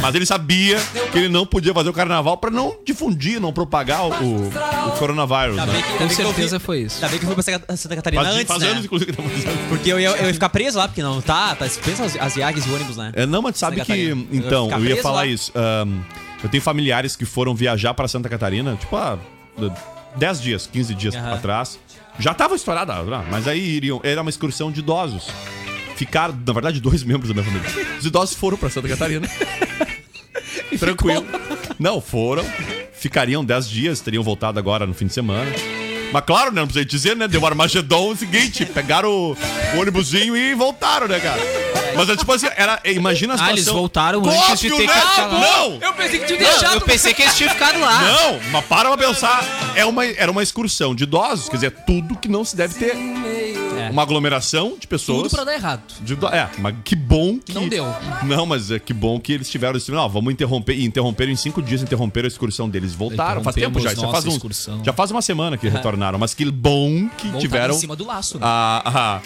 Mas 0.00 0.14
ele 0.14 0.26
sabia 0.26 0.78
que 1.12 1.18
ele 1.18 1.28
não 1.28 1.46
podia 1.46 1.72
fazer 1.72 1.88
o 1.88 1.92
carnaval 1.92 2.36
pra 2.36 2.50
não 2.50 2.76
difundir, 2.84 3.40
não 3.40 3.52
propagar 3.52 4.04
o, 4.04 4.10
o, 4.10 4.90
coronavírus. 4.98 5.56
Né? 5.56 5.82
que- 5.92 5.98
Com 5.98 6.08
que 6.08 6.14
certeza 6.14 6.60
foi 6.60 6.80
isso. 6.80 6.96
Ainda 6.96 7.08
bem 7.08 7.18
que 7.18 7.26
fui 7.26 7.34
pra 7.34 7.76
Santa- 7.76 7.96
Catarina 7.96 8.22
Faz, 8.24 8.34
antes, 8.34 8.46
faz 8.46 8.60
né? 8.62 8.68
anos, 8.68 8.84
inclusive, 8.84 9.12
que 9.12 9.20
estamos 9.20 9.42
fazendo. 9.44 9.68
Porque 9.68 9.90
eu 9.92 9.98
ia, 10.00 10.08
eu 10.10 10.26
ia 10.26 10.34
ficar 10.34 10.48
preso 10.50 10.78
lá, 10.78 10.86
porque 10.88 11.02
não 11.02 11.20
tá, 11.20 11.54
tá 11.54 11.66
suspenso 11.68 12.02
as, 12.02 12.15
as 12.20 12.34
viagens 12.34 12.66
e 12.66 12.70
ônibus, 12.70 12.96
né? 12.96 13.12
É, 13.14 13.26
não, 13.26 13.42
mas 13.42 13.56
sabe 13.56 13.76
Santa 13.76 13.86
que. 13.92 14.08
Catarina. 14.08 14.26
Eu 14.32 14.38
Então, 14.38 14.64
ficar 14.66 14.80
eu 14.80 14.84
ia 14.86 15.02
falar 15.02 15.16
lá. 15.18 15.26
isso. 15.26 15.52
Ahn, 15.54 16.00
eu 16.42 16.48
tenho 16.48 16.62
familiares 16.62 17.16
que 17.16 17.24
foram 17.24 17.54
viajar 17.54 17.94
para 17.94 18.06
Santa 18.08 18.28
Catarina, 18.28 18.76
tipo, 18.76 18.94
há 18.96 19.18
10 20.16 20.40
dias, 20.40 20.66
15 20.70 20.94
dias 20.94 21.14
Aham. 21.14 21.34
atrás. 21.34 21.78
Já 22.18 22.32
tava 22.32 22.54
estourada, 22.54 22.94
ah, 22.94 23.24
mas 23.30 23.46
aí 23.46 23.60
iriam. 23.60 24.00
Era 24.02 24.22
uma 24.22 24.30
excursão 24.30 24.72
de 24.72 24.80
idosos. 24.80 25.28
Ficaram, 25.96 26.38
na 26.46 26.52
verdade, 26.52 26.80
dois 26.80 27.02
membros 27.04 27.28
da 27.28 27.34
minha 27.34 27.44
família. 27.44 27.96
Os 27.98 28.06
idosos 28.06 28.34
foram 28.36 28.56
para 28.56 28.70
Santa 28.70 28.88
Catarina. 28.88 29.28
Tranquilo. 30.78 31.24
Não, 31.78 32.00
foram. 32.00 32.44
Ficariam 32.92 33.44
10 33.44 33.68
dias, 33.68 34.00
teriam 34.00 34.22
voltado 34.22 34.58
agora 34.58 34.86
no 34.86 34.94
fim 34.94 35.06
de 35.06 35.12
semana. 35.12 35.50
Mas 36.12 36.24
claro, 36.24 36.50
né? 36.52 36.60
Não 36.60 36.66
precisa 36.68 36.84
dizer, 36.84 37.16
né? 37.16 37.28
Deu 37.28 37.40
um 37.40 37.46
Armagedon 37.46 38.10
o 38.12 38.16
seguinte: 38.16 38.64
pegaram 38.64 39.10
o, 39.10 39.32
o 39.76 39.80
ônibusinho 39.80 40.36
e 40.36 40.54
voltaram, 40.54 41.06
né, 41.08 41.18
cara? 41.20 41.40
Mas 41.94 42.08
é 42.08 42.16
tipo 42.16 42.32
assim, 42.32 42.46
era, 42.56 42.80
imagina 42.84 43.32
a 43.32 43.36
Ah, 43.36 43.38
situação. 43.38 43.56
eles 43.56 43.66
voltaram 43.68 44.22
antes 44.24 44.60
de 44.60 44.68
ter 44.70 44.86
né? 44.86 44.92
que 44.92 44.98
ficar. 45.10 45.28
Não! 45.28 45.78
Eu 45.80 45.92
pensei 45.94 46.18
que 46.18 46.26
tinha 46.26 46.40
Não, 46.40 46.46
deixado. 46.48 46.74
eu 46.74 46.80
pensei 46.80 47.14
que 47.14 47.22
eles 47.22 47.36
tinham 47.36 47.50
ficado 47.52 47.78
lá. 47.80 48.02
Não, 48.02 48.40
mas 48.50 48.64
para 48.66 48.88
pra 48.94 48.98
pensar. 49.08 49.44
É 49.74 49.84
uma, 49.84 50.04
era 50.06 50.30
uma 50.30 50.42
excursão 50.42 50.94
de 50.94 51.04
idosos, 51.04 51.48
quer 51.48 51.56
dizer, 51.56 51.70
tudo 51.86 52.16
que 52.16 52.28
não 52.28 52.44
se 52.44 52.56
deve 52.56 52.74
ter. 52.74 52.96
Uma 53.90 54.02
aglomeração 54.02 54.76
de 54.78 54.86
pessoas. 54.86 55.24
Tudo 55.24 55.30
pra 55.36 55.44
dar 55.44 55.54
errado. 55.54 55.82
de 56.00 56.14
é, 56.14 56.48
mas 56.58 56.74
que 56.84 56.96
bom 56.96 57.38
que. 57.38 57.52
Não 57.52 57.68
deu. 57.68 57.86
Não, 58.24 58.44
mas 58.44 58.70
é 58.70 58.78
que 58.78 58.92
bom 58.92 59.20
que 59.20 59.32
eles 59.32 59.48
tiveram 59.48 59.76
esse. 59.76 59.90
Não, 59.92 60.08
vamos 60.08 60.32
interromper. 60.32 60.74
E 60.74 60.84
interromperam 60.84 61.30
em 61.30 61.36
cinco 61.36 61.62
dias, 61.62 61.82
interromperam 61.82 62.26
a 62.26 62.28
excursão 62.28 62.68
deles. 62.68 62.92
Voltaram, 62.94 63.42
faz 63.44 63.54
tempo 63.54 63.78
já. 63.80 63.94
Já 63.94 64.08
faz, 64.08 64.24
um, 64.26 64.30
excursão. 64.30 64.82
já 64.84 64.92
faz 64.92 65.10
uma 65.10 65.22
semana 65.22 65.56
que 65.56 65.68
retornaram. 65.68 66.18
Mas 66.18 66.34
que 66.34 66.44
bom 66.50 67.08
que 67.16 67.24
Voltaram 67.28 67.38
tiveram 67.40 67.74
em 67.76 67.78
cima 67.78 67.94
do 67.96 68.04
laço, 68.06 68.38
né? 68.38 68.44
a, 68.46 68.82
a- 69.16 69.20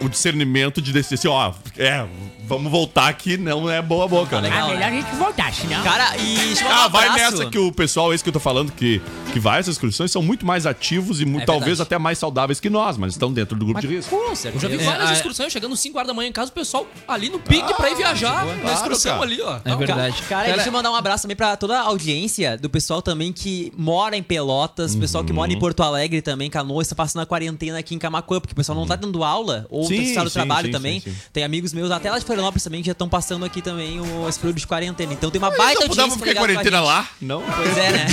o 0.00 0.08
discernimento 0.08 0.80
de 0.82 0.92
decidir 0.92 1.14
assim, 1.14 1.28
ó, 1.28 1.52
é, 1.78 2.06
vamos 2.46 2.70
voltar 2.70 3.12
que 3.14 3.36
não 3.36 3.70
é 3.70 3.80
boa 3.80 4.06
boca, 4.08 4.40
né? 4.40 4.48
legal, 4.50 4.68
né? 4.74 4.84
a 4.84 4.90
gente 4.90 5.14
voltar, 5.16 5.52
senão. 5.52 5.82
Cara, 5.82 6.16
e 6.18 6.54
Ah, 6.70 6.88
vai 6.88 7.10
nessa 7.14 7.46
que 7.46 7.58
o 7.58 7.72
pessoal, 7.72 8.12
esse 8.12 8.22
que 8.22 8.28
eu 8.28 8.32
tô 8.32 8.40
falando, 8.40 8.72
que, 8.72 9.00
que 9.32 9.40
vai 9.40 9.60
essas 9.60 9.74
excursões, 9.74 10.10
são 10.12 10.22
muito 10.22 10.44
mais 10.46 10.66
ativos 10.66 11.20
e 11.20 11.24
É 11.24 11.44
talvez 11.44 11.78
verdade. 11.78 11.82
até 11.82 11.98
mais 11.98 12.18
saudáveis 12.18 12.60
que 12.60 12.68
nós, 12.70 12.96
mas 12.96 13.12
estão 13.12 13.32
dentro 13.32 13.56
do 13.56 13.64
grupo 13.64 13.80
de 13.80 13.86
risco. 13.86 14.14
Com 14.16 14.30
Eu 14.30 14.60
já 14.60 14.68
vi 14.68 14.74
É, 14.74 14.84
várias 14.84 15.10
excursões 15.12 15.52
chegando 15.52 15.76
5 15.76 15.96
horas 15.96 16.08
da 16.08 16.14
manhã 16.14 16.28
em 16.28 16.32
casa, 16.32 16.50
o 16.50 16.54
pessoal 16.54 16.86
ali 17.08 17.28
no 17.28 17.38
pique 17.38 17.74
pra 17.74 17.90
ir 17.90 17.96
viajar 17.96 18.44
na 18.62 18.72
excursão 18.72 19.22
ali, 19.22 19.40
ó. 19.40 19.58
É 19.64 19.70
Não, 19.70 19.78
verdade. 19.78 20.22
Cara, 20.28 20.52
deixa 20.52 20.68
eu 20.68 20.72
mandar 20.72 20.90
um 20.90 20.94
abraço 20.96 21.22
também 21.22 21.36
pra 21.36 21.56
toda 21.56 21.78
a 21.78 21.82
audiência 21.82 22.56
do 22.58 22.68
pessoal 22.70 23.00
também 23.02 23.32
que 23.32 23.72
mora 23.76 24.16
em 24.16 24.22
Pelotas, 24.22 24.94
pessoal 24.94 25.24
que 25.24 25.32
mora 25.32 25.50
Uhum. 25.50 25.56
em 25.56 25.60
Porto 25.60 25.82
Alegre 25.82 26.20
também, 26.22 26.48
Canoas, 26.50 26.88
tá 26.88 26.94
passando 26.94 27.22
a 27.22 27.26
quarentena 27.26 27.78
aqui 27.78 27.94
em 27.94 27.98
Camacuã, 27.98 28.40
porque 28.40 28.52
o 28.52 28.56
pessoal 28.56 28.76
não 28.78 28.86
tá 28.86 28.96
dando 28.96 29.22
aula, 29.24 29.66
ou 29.70 29.83
Sim, 29.88 29.96
tá 29.96 30.02
estado 30.02 30.24
do 30.24 30.30
sim, 30.30 30.34
trabalho 30.34 30.66
sim, 30.66 30.72
também. 30.72 31.00
sim, 31.00 31.10
sim. 31.10 31.16
Tem 31.32 31.44
amigos 31.44 31.72
meus 31.72 31.90
até 31.90 32.10
lá 32.10 32.18
de 32.18 32.24
Florianópolis 32.24 32.64
também 32.64 32.80
que 32.80 32.86
já 32.86 32.92
estão 32.92 33.08
passando 33.08 33.44
aqui 33.44 33.62
também 33.62 34.00
o, 34.00 34.28
esse 34.28 34.38
período 34.38 34.58
de 34.58 34.66
quarentena. 34.66 35.12
Então 35.12 35.30
tem 35.30 35.38
uma 35.38 35.50
baita 35.50 35.80
Não 35.80 35.88
audiência 35.88 35.88
podemos 35.88 36.14
tá 36.14 36.26
ficar 36.26 36.32
em 36.32 36.34
quarentena 36.34 36.80
lá? 36.80 37.08
Não. 37.20 37.42
Pois 37.42 37.78
é, 37.78 37.92
né? 37.92 38.06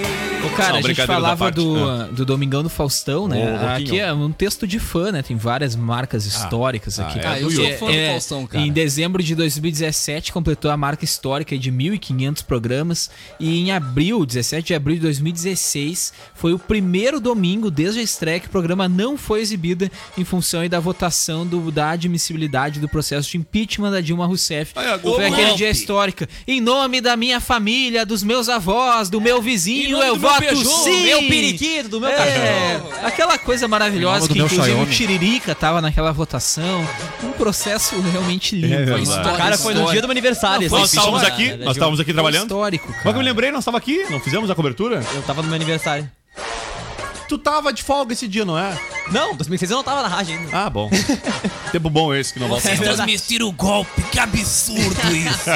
Cara, 0.56 0.72
Não, 0.72 0.78
a 0.78 0.82
gente 0.82 1.06
falava 1.06 1.50
do, 1.50 2.06
do 2.12 2.24
Domingão 2.24 2.62
do 2.62 2.68
Faustão, 2.68 3.28
né? 3.28 3.74
Aqui 3.76 3.98
é 3.98 4.12
um 4.12 4.30
texto 4.32 4.66
de 4.66 4.78
fã, 4.78 5.10
né? 5.12 5.22
Tem 5.22 5.36
várias 5.36 5.74
marcas 5.76 6.26
históricas 6.26 6.98
aqui. 6.98 7.18
é 7.18 7.26
Ah, 7.26 7.40
eu 7.40 7.50
sou 7.50 7.64
fã 7.78 7.86
do 7.86 8.10
Faustão, 8.12 8.46
cara. 8.46 8.64
Em 8.64 8.72
dezembro 8.72 9.22
de 9.22 9.34
2017, 9.34 10.32
completou 10.32 10.70
a 10.70 10.76
marca 10.76 11.04
histórica 11.04 11.56
de 11.58 11.70
1.500 11.70 12.44
programas. 12.44 13.10
E 13.38 13.60
em 13.60 13.72
abril, 13.72 14.24
17 14.24 14.68
de 14.68 14.74
abril 14.74 14.96
de 14.96 15.02
2016, 15.02 16.12
foi 16.34 16.52
o 16.52 16.58
primeiro 16.58 17.20
domingo 17.20 17.70
desde 17.70 18.00
a 18.00 18.02
estreia 18.02 18.40
que 18.40 18.46
o 18.46 18.50
programa 18.50 18.88
não 18.88 19.16
foi 19.16 19.40
exibido 19.40 19.90
em 20.16 20.24
função 20.24 20.60
aí 20.60 20.68
da 20.68 20.80
votação 20.80 21.46
do, 21.46 21.70
da 21.70 21.90
admissibilidade 21.90 22.80
do 22.80 22.88
processo 22.88 23.30
de 23.30 23.36
impeachment 23.38 23.90
da 23.90 24.00
Dilma 24.00 24.26
Rousseff. 24.26 24.72
Ai, 24.76 24.98
Foi 24.98 25.26
aquele 25.26 25.42
golpe. 25.42 25.56
dia 25.56 25.70
histórico. 25.70 26.24
Em 26.46 26.60
nome 26.60 27.00
da 27.00 27.16
minha 27.16 27.40
família, 27.40 28.06
dos 28.06 28.22
meus 28.22 28.48
avós, 28.48 29.08
do 29.08 29.20
meu 29.20 29.40
vizinho, 29.42 30.02
eu 30.02 30.16
voto 30.16 30.43
Peugeot, 30.48 30.84
sim! 30.84 31.04
Meu 31.04 31.18
periquito, 31.20 31.88
do 31.88 32.00
meu 32.00 32.08
É, 32.10 32.78
cachorro. 32.78 33.06
aquela 33.06 33.38
coisa 33.38 33.68
maravilhosa 33.68 34.28
que 34.28 34.34
meu 34.34 34.46
inclusive 34.46 34.70
o 34.72 34.74
Xiaomi. 34.76 34.92
Tiririca 34.94 35.54
tava 35.54 35.80
naquela 35.80 36.12
votação. 36.12 36.86
Um 37.22 37.32
processo 37.32 37.94
realmente 38.12 38.56
lindo. 38.56 38.94
É 38.94 39.00
histórico, 39.00 39.36
Cara, 39.36 39.58
foi 39.58 39.74
no 39.74 39.90
dia 39.90 40.00
do 40.00 40.06
meu 40.08 40.12
aniversário. 40.12 40.68
Não, 40.70 40.78
Nós 40.78 40.92
estávamos 40.92 41.22
aqui, 41.22 41.50
da 41.50 41.64
nós 41.64 41.76
estávamos 41.76 42.00
aqui 42.00 42.12
trabalhando. 42.12 42.42
histórico, 42.42 42.86
Mas 42.88 42.96
que 43.02 43.08
eu 43.08 43.12
me 43.12 43.12
cara. 43.12 43.24
lembrei, 43.24 43.50
nós 43.50 43.60
estávamos 43.60 43.82
aqui, 43.82 44.04
não 44.10 44.20
fizemos 44.20 44.50
a 44.50 44.54
cobertura? 44.54 45.02
Eu 45.14 45.22
tava 45.22 45.42
no 45.42 45.48
meu 45.48 45.54
aniversário. 45.56 46.10
Tu 47.28 47.38
tava 47.38 47.72
de 47.72 47.82
folga 47.82 48.12
esse 48.12 48.28
dia, 48.28 48.44
não 48.44 48.58
é? 48.58 48.78
Não, 49.10 49.34
2006 49.34 49.70
eu 49.70 49.76
não 49.78 49.84
tava 49.84 50.02
na 50.02 50.08
rádio 50.08 50.38
ainda. 50.38 50.50
Ah, 50.52 50.68
bom. 50.70 50.90
Tempo 51.72 51.88
bom 51.90 52.14
esse 52.14 52.32
que 52.32 52.40
não 52.40 52.48
volta. 52.48 52.68
É 52.68 52.76
não. 52.76 52.82
transmitiram 52.82 53.48
o 53.48 53.52
golpe, 53.52 54.02
que 54.12 54.18
absurdo 54.18 55.00
isso. 55.16 55.50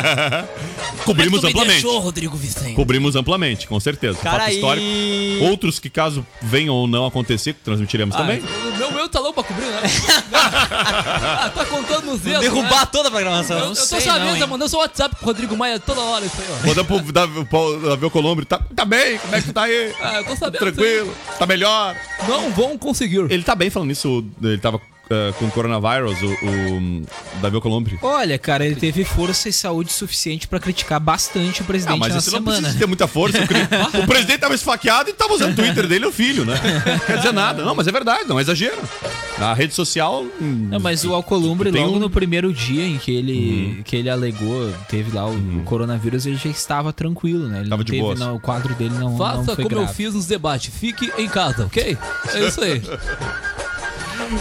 Cobrimos 1.04 1.44
amplamente. 1.44 1.86
Rodrigo 1.86 2.36
Vicente? 2.36 2.74
Cobrimos 2.74 3.16
amplamente, 3.16 3.66
com 3.66 3.78
certeza. 3.80 4.18
Cara, 4.18 4.44
Fato 4.44 4.52
histórico. 4.52 4.86
e... 4.86 5.38
Outros 5.42 5.78
que, 5.78 5.90
caso 5.90 6.26
venham 6.40 6.74
ou 6.74 6.86
não 6.86 7.06
acontecer, 7.06 7.52
que 7.54 7.60
transmitiremos 7.60 8.14
Ah, 8.14 8.18
também. 8.18 8.42
Meu, 8.78 8.92
meu 8.92 9.08
talão 9.08 9.32
pra 9.32 9.42
cobrir, 9.42 9.66
né? 9.66 9.80
ah, 10.32 11.50
tá 11.54 11.64
contando 11.64 12.06
nos 12.06 12.20
dedos. 12.20 12.40
Derrubar 12.40 12.80
né? 12.80 12.88
toda 12.90 13.08
a 13.08 13.10
programação. 13.10 13.58
Eu, 13.58 13.66
eu 13.66 13.74
tô 13.74 14.00
sabendo, 14.00 14.38
tá 14.38 14.46
mandando 14.46 14.68
seu 14.68 14.78
WhatsApp 14.78 15.16
pro 15.16 15.26
Rodrigo 15.26 15.56
Maia 15.56 15.78
toda 15.78 16.00
hora 16.00 16.24
isso 16.24 16.40
aí, 16.40 16.46
ó. 16.50 16.66
Manda 16.66 16.84
pro 16.84 17.12
Davi, 17.12 17.44
pro 17.44 17.80
Davi 17.80 18.04
Alcolumbre. 18.04 18.44
Tá, 18.44 18.60
tá 18.74 18.84
bem? 18.84 19.18
Como 19.18 19.34
é 19.34 19.40
que 19.40 19.46
tu 19.48 19.52
tá 19.52 19.62
aí? 19.62 19.92
Ah, 20.00 20.16
eu 20.16 20.24
tô 20.24 20.36
sabendo. 20.36 20.60
Tranquilo? 20.60 21.14
Tá 21.38 21.46
melhor? 21.46 21.96
isso. 21.96 22.30
Não 22.30 22.50
vão 22.50 22.78
conseguir. 22.78 23.26
Ele 23.30 23.42
tá 23.42 23.54
bem 23.54 23.70
falando 23.70 23.88
nisso. 23.88 24.24
Ele 24.42 24.58
tava 24.58 24.80
eh, 25.10 25.32
com 25.38 25.50
coronavírus, 25.50 26.20
o, 26.22 26.26
o 26.26 27.02
Davi 27.40 27.56
Alcolumbre. 27.56 27.98
Olha, 28.02 28.38
cara, 28.38 28.64
ele 28.66 28.76
teve 28.76 29.04
força 29.04 29.48
e 29.48 29.52
saúde 29.52 29.92
suficiente 29.92 30.46
pra 30.48 30.58
criticar 30.60 31.00
bastante 31.00 31.62
o 31.62 31.64
presidente 31.64 31.96
Ah, 31.96 31.98
mas 31.98 32.12
na 32.12 32.18
esse 32.18 32.30
não 32.30 32.38
semana. 32.38 32.58
precisa 32.58 32.78
ter 32.78 32.86
muita 32.86 33.06
força. 33.06 33.42
O, 33.42 33.46
cri- 33.46 33.68
o 34.02 34.06
presidente 34.06 34.38
tava 34.38 34.54
esfaqueado 34.54 35.10
e 35.10 35.12
tava 35.12 35.34
usando 35.34 35.52
o 35.52 35.56
Twitter 35.56 35.86
dele 35.86 36.06
o 36.06 36.12
filho, 36.12 36.44
né? 36.44 36.54
Quer 37.06 37.16
dizer 37.18 37.32
nada. 37.32 37.64
Não, 37.64 37.74
mas 37.74 37.86
é 37.86 37.92
verdade, 37.92 38.28
não 38.28 38.38
é 38.38 38.42
exagero. 38.42 38.76
Na 39.38 39.54
rede 39.54 39.72
social. 39.74 40.24
hum, 40.40 40.68
Não, 40.70 40.80
mas 40.80 41.04
o 41.04 41.14
Alcolumbre, 41.14 41.70
logo 41.70 41.96
um- 41.96 41.98
no 41.98 42.10
primeiro 42.10 42.52
dia 42.52 42.84
em 42.84 42.98
que 42.98 43.14
ele, 43.14 43.82
que 43.84 43.96
ele 43.96 44.10
alegou, 44.10 44.72
teve 44.88 45.14
lá 45.14 45.26
o 45.28 45.62
coronavírus, 45.64 46.26
ele 46.26 46.36
já 46.36 46.50
estava 46.50 46.92
tranquilo, 46.92 47.46
né? 47.48 47.60
Ele 47.60 47.68
Tava 47.70 47.78
não 47.80 47.84
de 47.84 47.92
teve, 47.92 48.02
boas. 48.02 48.18
não, 48.18 48.34
o 48.36 48.40
quadro 48.40 48.74
dele 48.74 48.94
não, 48.94 49.10
não 49.10 49.16
Faça 49.16 49.54
foi 49.54 49.64
como 49.64 49.76
eu 49.76 49.80
grave. 49.82 49.94
fiz 49.94 50.14
nos 50.14 50.26
debates. 50.26 50.74
Fique 50.74 51.10
em 51.16 51.28
casa, 51.28 51.66
ok? 51.66 51.96
É 52.34 52.46
isso 52.46 52.62
aí. 52.62 52.82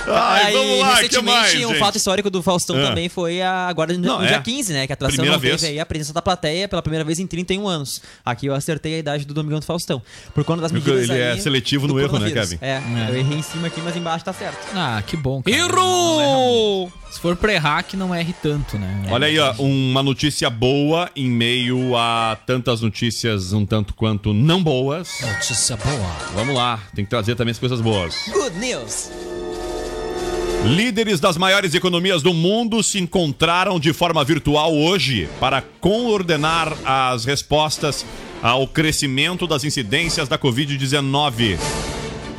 Ai, 0.08 0.44
Aí, 0.46 0.54
vamos 0.54 0.80
lá, 0.80 0.88
que 0.88 0.96
recentemente, 1.04 1.24
mais, 1.38 1.56
um 1.66 1.70
gente? 1.70 1.80
fato 1.80 1.98
histórico 1.98 2.30
do 2.30 2.42
Faustão 2.44 2.76
Ah. 2.78 2.88
também 2.90 3.10
foi 3.10 3.42
a, 3.42 3.68
agora 3.68 3.94
no, 3.94 4.00
Não, 4.00 4.20
no 4.20 4.26
é. 4.26 4.28
dia 4.30 4.42
15, 4.42 4.74
né? 4.74 4.86
Que 4.88 4.94
a 4.94 4.96
atração 4.96 5.16
Primeira 5.16 5.36
não 5.36 5.42
teve 5.42 5.58
vez. 5.58 5.64
aí 5.64 5.80
a 5.80 5.86
presença 5.86 6.14
da 6.14 6.22
plateia 6.22 6.68
pela 6.68 6.82
primeira 6.82 7.04
vez 7.04 7.20
em 7.20 7.28
31 7.28 7.68
anos. 7.68 8.02
Aqui 8.26 8.46
eu 8.48 8.54
acertei 8.56 8.96
a 8.96 8.98
idade 9.00 9.26
do 9.26 9.34
Domingão 9.34 9.60
do 9.60 9.66
Faustão. 9.66 10.02
Por 10.34 10.44
conta 10.44 10.62
das 10.62 10.72
medidas 10.72 11.10
ele 11.10 11.20
é 11.20 11.32
aí 11.32 11.42
seletivo 11.42 11.88
do 11.88 11.94
no 11.94 12.00
erro, 12.00 12.20
né. 12.20 12.32
Kevin? 12.32 12.58
É, 12.62 12.82
eu 13.10 13.18
errei 13.18 13.38
em 13.38 13.42
cima 13.42 13.68
aqui, 13.68 13.82
mas 13.82 13.96
embaixo 13.96 14.24
tá 14.26 14.34
certo. 14.34 14.58
Ah, 14.76 15.02
que 15.06 15.16
bom, 15.18 15.42
cara. 15.42 15.56
Errou! 15.58 16.92
Se 17.12 17.20
for 17.22 17.36
pra 17.38 17.54
errar, 17.54 17.84
que 17.84 17.96
não 17.96 18.14
erre 18.14 18.36
tanto, 18.44 18.78
né? 18.78 19.08
Olha 19.10 19.28
aí, 19.28 19.40
ó, 19.40 19.54
uma 19.54 20.04
notícia 20.04 20.50
boa 20.50 21.10
em 21.16 21.30
meio 21.30 21.96
a 21.96 22.38
tantas 22.46 22.82
notícias 22.82 23.54
um 23.54 23.66
tanto 23.66 23.94
quanto 23.94 24.34
não 24.34 24.62
boas. 24.62 25.10
Notícia 25.22 25.78
boa. 25.78 26.16
Vamos 26.36 26.54
lá, 26.56 26.80
tem 26.94 27.06
que 27.06 27.10
trazer 27.10 27.36
também 27.36 27.52
as 27.54 27.60
coisas 27.60 27.80
boas. 27.82 28.14
Good 28.32 28.58
news! 28.60 29.10
Líderes 30.66 31.20
das 31.20 31.38
maiores 31.38 31.74
economias 31.74 32.22
do 32.22 32.34
mundo 32.34 32.84
se 32.84 33.00
encontraram 33.00 33.80
de 33.80 33.94
forma 33.94 34.24
virtual 34.24 34.76
hoje 34.76 35.30
para 35.40 35.62
coordenar 35.62 36.76
as 36.84 37.26
respostas 37.26 38.06
ao 38.42 38.68
crescimento 38.68 39.48
das 39.48 39.64
incidências 39.64 40.28
da 40.28 40.38
Covid-19. 40.38 41.58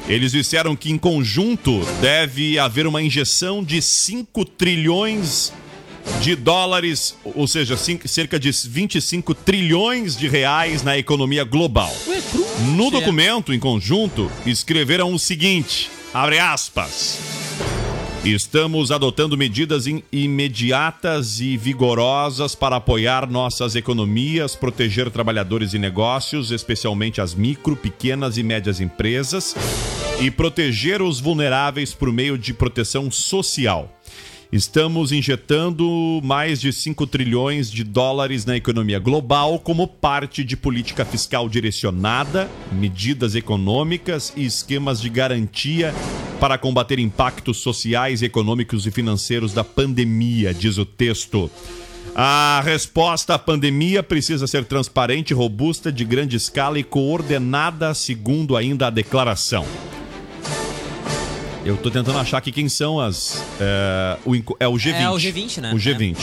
Eles 0.08 0.32
disseram 0.32 0.74
que, 0.74 0.90
em 0.90 0.98
conjunto, 0.98 1.80
deve 2.00 2.58
haver 2.58 2.86
uma 2.86 3.02
injeção 3.02 3.62
de 3.62 3.80
5 3.80 4.44
trilhões 4.44 5.52
de 6.20 6.34
dólares, 6.34 7.14
ou 7.24 7.46
seja, 7.46 7.76
cerca 7.76 8.38
de 8.38 8.50
25 8.50 9.34
trilhões 9.34 10.16
de 10.16 10.26
reais 10.26 10.82
na 10.82 10.98
economia 10.98 11.44
global. 11.44 11.94
No 12.74 12.90
documento, 12.90 13.52
em 13.52 13.58
conjunto, 13.60 14.30
escreveram 14.46 15.12
o 15.12 15.18
seguinte: 15.18 15.90
abre 16.12 16.38
aspas. 16.38 17.47
Estamos 18.24 18.90
adotando 18.90 19.36
medidas 19.38 19.86
im- 19.86 20.02
imediatas 20.12 21.40
e 21.40 21.56
vigorosas 21.56 22.54
para 22.54 22.76
apoiar 22.76 23.30
nossas 23.30 23.76
economias, 23.76 24.56
proteger 24.56 25.10
trabalhadores 25.10 25.72
e 25.72 25.78
negócios, 25.78 26.50
especialmente 26.50 27.20
as 27.20 27.34
micro, 27.34 27.76
pequenas 27.76 28.36
e 28.36 28.42
médias 28.42 28.80
empresas, 28.80 29.54
e 30.20 30.30
proteger 30.30 31.00
os 31.00 31.20
vulneráveis 31.20 31.94
por 31.94 32.12
meio 32.12 32.36
de 32.36 32.52
proteção 32.52 33.10
social. 33.10 33.94
Estamos 34.50 35.12
injetando 35.12 36.20
mais 36.24 36.58
de 36.58 36.72
5 36.72 37.06
trilhões 37.06 37.70
de 37.70 37.84
dólares 37.84 38.46
na 38.46 38.56
economia 38.56 38.98
global 38.98 39.58
como 39.58 39.86
parte 39.86 40.42
de 40.42 40.56
política 40.56 41.04
fiscal 41.04 41.48
direcionada, 41.50 42.50
medidas 42.72 43.34
econômicas 43.34 44.32
e 44.34 44.46
esquemas 44.46 45.02
de 45.02 45.10
garantia 45.10 45.94
para 46.40 46.56
combater 46.56 46.98
impactos 46.98 47.58
sociais, 47.58 48.22
econômicos 48.22 48.86
e 48.86 48.90
financeiros 48.90 49.52
da 49.52 49.64
pandemia, 49.64 50.54
diz 50.54 50.78
o 50.78 50.84
texto. 50.84 51.50
A 52.14 52.60
resposta 52.64 53.34
à 53.34 53.38
pandemia 53.38 54.02
precisa 54.02 54.46
ser 54.46 54.64
transparente, 54.64 55.34
robusta, 55.34 55.92
de 55.92 56.04
grande 56.04 56.36
escala 56.36 56.78
e 56.78 56.84
coordenada, 56.84 57.94
segundo 57.94 58.56
ainda 58.56 58.86
a 58.86 58.90
declaração. 58.90 59.64
Eu 61.64 61.76
tô 61.76 61.90
tentando 61.90 62.18
achar 62.18 62.38
aqui 62.38 62.50
quem 62.50 62.68
são 62.68 62.98
as. 62.98 63.44
É, 63.60 64.16
o, 64.24 64.34
é 64.58 64.66
o 64.66 64.72
G20. 64.72 64.94
É 64.94 65.10
o 65.10 65.14
G20, 65.14 65.60
né? 65.60 65.72
O 65.72 65.76
G20. 65.76 66.16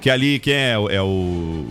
Que 0.00 0.10
ali 0.10 0.38
quem 0.38 0.54
é, 0.54 0.72
é 0.90 1.00
o. 1.00 1.64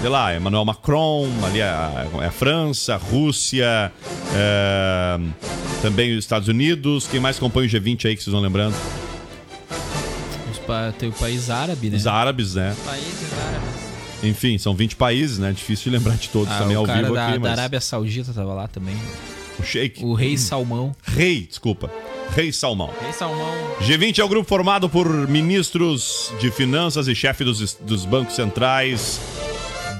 Sei 0.00 0.08
lá, 0.08 0.34
Emmanuel 0.34 0.64
Macron, 0.64 1.28
ali 1.44 1.60
é 1.60 1.64
a, 1.64 2.06
é 2.22 2.26
a 2.26 2.30
França, 2.30 2.94
a 2.94 2.96
Rússia, 2.96 3.92
é, 4.34 5.18
também 5.82 6.12
os 6.16 6.24
Estados 6.24 6.48
Unidos. 6.48 7.06
Quem 7.06 7.20
mais 7.20 7.38
compõe 7.38 7.66
o 7.66 7.68
G20 7.68 8.06
aí 8.06 8.16
que 8.16 8.22
vocês 8.22 8.32
vão 8.32 8.40
lembrando? 8.40 8.74
Os 10.50 10.58
pa- 10.60 10.92
Tem 10.98 11.10
o 11.10 11.12
país 11.12 11.50
árabe, 11.50 11.90
né? 11.90 11.96
Os 11.98 12.06
árabes, 12.06 12.54
né? 12.54 12.74
Países 12.86 13.28
árabes. 13.46 13.70
Enfim, 14.22 14.56
são 14.56 14.74
20 14.74 14.96
países, 14.96 15.38
né? 15.38 15.52
Difícil 15.52 15.90
de 15.90 15.98
lembrar 15.98 16.16
de 16.16 16.30
todos 16.30 16.52
Ah, 16.52 16.58
também 16.58 16.76
ao 16.76 16.86
vivo 16.86 17.14
da, 17.14 17.26
aqui, 17.28 17.38
da 17.38 17.40
mas. 17.50 17.58
Arábia 17.58 17.80
Saudita 17.80 18.32
tava 18.32 18.54
lá 18.54 18.68
também. 18.68 18.96
O 19.58 19.62
Sheik. 19.62 20.02
O 20.02 20.14
rei 20.14 20.38
Salmão. 20.38 20.96
Rei, 21.02 21.42
desculpa. 21.46 21.90
Rei 22.34 22.50
Salmão. 22.52 22.90
Rei 23.02 23.12
Salmão. 23.12 23.50
G20 23.82 24.18
é 24.18 24.24
o 24.24 24.28
grupo 24.28 24.48
formado 24.48 24.88
por 24.88 25.06
ministros 25.28 26.32
de 26.40 26.50
finanças 26.50 27.06
e 27.06 27.14
chefe 27.14 27.44
dos, 27.44 27.74
dos 27.74 28.06
bancos 28.06 28.34
centrais 28.34 29.20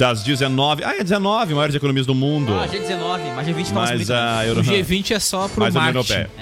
das 0.01 0.23
19. 0.25 0.83
Ah, 0.83 0.95
é 0.99 1.03
19 1.05 1.53
maiores 1.55 1.75
economias 1.75 2.07
do 2.07 2.15
mundo. 2.15 2.55
Ah, 2.55 2.67
G19, 2.67 3.35
mas 3.37 3.47
G20 3.47 3.65
fala 3.67 3.81
Mas 3.81 3.91
bonito, 3.91 4.09
né? 4.09 4.17
a 4.19 4.41
O 4.41 4.47
Euro... 4.47 4.63
G20 4.63 5.11
é 5.11 5.19
só 5.19 5.47
pro 5.47 5.61
Mais 5.61 5.75
União 5.77 5.93
marketing. 5.93 6.13
Europeia. 6.21 6.41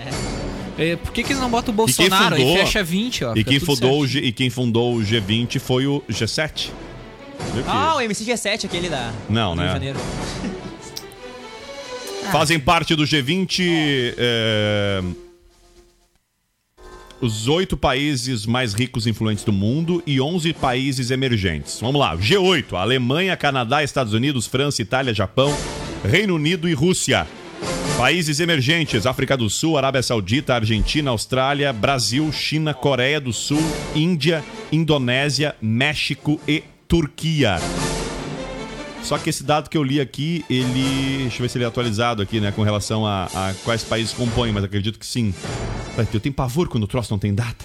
É, 0.79 0.95
por 0.97 1.13
que, 1.13 1.25
que 1.25 1.33
eles 1.33 1.43
não 1.43 1.51
botam 1.51 1.73
o 1.73 1.75
E 1.75 1.77
Bolsonaro 1.77 2.37
e, 2.37 2.39
fundou- 2.39 2.57
fecha 2.57 2.85
20, 2.85 3.25
ó? 3.25 3.35
E 3.35 3.43
quem, 3.43 3.59
fundou 3.59 4.01
o. 4.01 4.07
G... 4.07 4.21
e 4.21 4.31
quem 4.31 4.49
fundou 4.49 4.95
o 4.95 5.01
G20 5.01 5.59
foi 5.59 5.89
o 5.89 6.01
G7. 6.09 6.69
Viu 7.53 7.65
que- 7.65 7.69
Ah, 7.69 7.97
o 7.97 7.99
MCG7, 8.01 8.67
aquele 8.67 8.89
da. 8.89 9.11
Não, 9.29 9.57
né? 9.57 9.67
Janeiro. 9.73 9.99
Fazem 12.31 12.61
parte 12.61 12.95
do 12.95 13.03
G20 13.05 14.15
é, 14.19 15.03
os 17.21 17.49
oito 17.49 17.77
países 17.77 18.47
mais 18.47 18.73
ricos 18.75 19.07
e 19.07 19.11
influentes 19.11 19.45
do 19.45 19.53
mundo 19.53 20.03
e 20.07 20.21
11 20.21 20.53
países 20.55 21.11
emergentes. 21.11 21.79
Vamos 21.81 22.01
lá, 22.01 22.17
G8, 22.17 22.75
Alemanha, 22.75 23.37
Canadá, 23.37 23.83
Estados 23.83 24.13
Unidos, 24.13 24.47
França, 24.47 24.83
Itália, 24.83 25.13
Japão, 25.13 25.55
Reino 26.05 26.35
Unido 26.35 26.69
e 26.69 26.75
Rússia. 26.75 27.27
Países 27.97 28.39
emergentes, 28.39 29.07
África 29.07 29.37
do 29.37 29.51
Sul, 29.51 29.77
Arábia 29.77 30.03
Saudita, 30.03 30.55
Argentina, 30.55 31.11
Austrália, 31.11 31.73
Brasil, 31.73 32.31
China, 32.31 32.73
Coreia 32.73 33.21
do 33.21 33.33
Sul, 33.33 33.63
Índia, 33.95 34.45
Indonésia, 34.71 35.57
México 35.61 36.41
e 36.47 36.63
Turquia. 36.87 37.57
Só 39.03 39.19
que 39.19 39.31
esse 39.31 39.43
dado 39.43 39.69
que 39.69 39.77
eu 39.77 39.83
li 39.83 40.01
aqui, 40.01 40.45
ele. 40.49 41.23
Deixa 41.23 41.39
eu 41.39 41.43
ver 41.43 41.49
se 41.49 41.59
ele 41.59 41.65
é 41.65 41.67
atualizado 41.67 42.23
aqui, 42.23 42.41
né? 42.41 42.53
Com 42.53 42.63
relação 42.63 43.07
a, 43.07 43.25
a 43.25 43.55
quais 43.65 43.83
países 43.83 44.13
compõem, 44.13 44.53
mas 44.53 44.63
acredito 44.63 44.99
que 44.99 45.07
sim. 45.07 45.35
Eu 46.13 46.21
tenho 46.21 46.35
pavor 46.35 46.69
quando 46.69 46.85
o 46.85 46.87
troço 46.87 47.13
não 47.13 47.19
tem 47.19 47.35
data. 47.35 47.65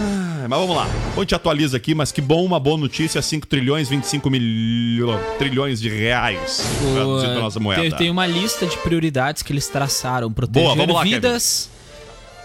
Ah, 0.00 0.46
mas 0.48 0.58
vamos 0.58 0.76
lá. 0.76 0.86
A 1.16 1.20
gente 1.20 1.34
atualiza 1.34 1.76
aqui, 1.76 1.94
mas 1.94 2.12
que 2.12 2.20
bom, 2.20 2.44
uma 2.44 2.60
boa 2.60 2.78
notícia: 2.78 3.20
5 3.20 3.46
trilhões, 3.46 3.88
25 3.88 4.30
mil... 4.30 5.08
trilhões 5.38 5.80
de 5.80 5.88
reais. 5.88 6.62
Pra 6.94 7.34
nossa 7.40 7.58
moeda. 7.58 7.96
Tem, 7.96 8.10
uma 8.10 8.26
lista 8.26 8.66
de 8.66 8.76
prioridades 8.78 9.42
que 9.42 9.52
eles 9.52 9.68
traçaram. 9.68 10.32
Proteger 10.32 10.74
Boa, 10.76 10.92
lá, 10.92 11.02
vidas. 11.02 11.70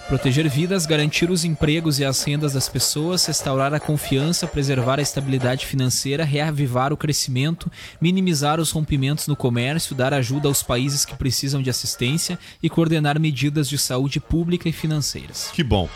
Proteger 0.08 0.48
vidas, 0.50 0.86
garantir 0.86 1.32
os 1.32 1.44
empregos 1.46 1.98
e 2.00 2.06
as 2.06 2.24
rendas 2.24 2.54
das 2.54 2.68
pessoas, 2.68 3.26
restaurar 3.26 3.74
a 3.74 3.80
confiança, 3.80 4.46
preservar 4.46 5.00
a 5.00 5.02
estabilidade 5.02 5.66
financeira, 5.66 6.24
reavivar 6.24 6.92
o 6.92 6.98
crescimento, 6.98 7.72
minimizar 8.00 8.60
os 8.60 8.72
rompimentos 8.72 9.28
no 9.28 9.36
comércio, 9.36 9.96
dar 9.96 10.14
ajuda 10.14 10.48
aos 10.48 10.62
países 10.62 11.06
que 11.06 11.16
precisam 11.16 11.62
de 11.62 11.70
assistência 11.70 12.38
e 12.62 12.70
coordenar 12.70 13.20
medidas 13.20 13.68
de 13.70 13.78
saúde 13.78 14.20
pública 14.20 14.68
e 14.68 14.72
financeiras. 14.72 15.50
Que 15.54 15.64
bom. 15.64 15.90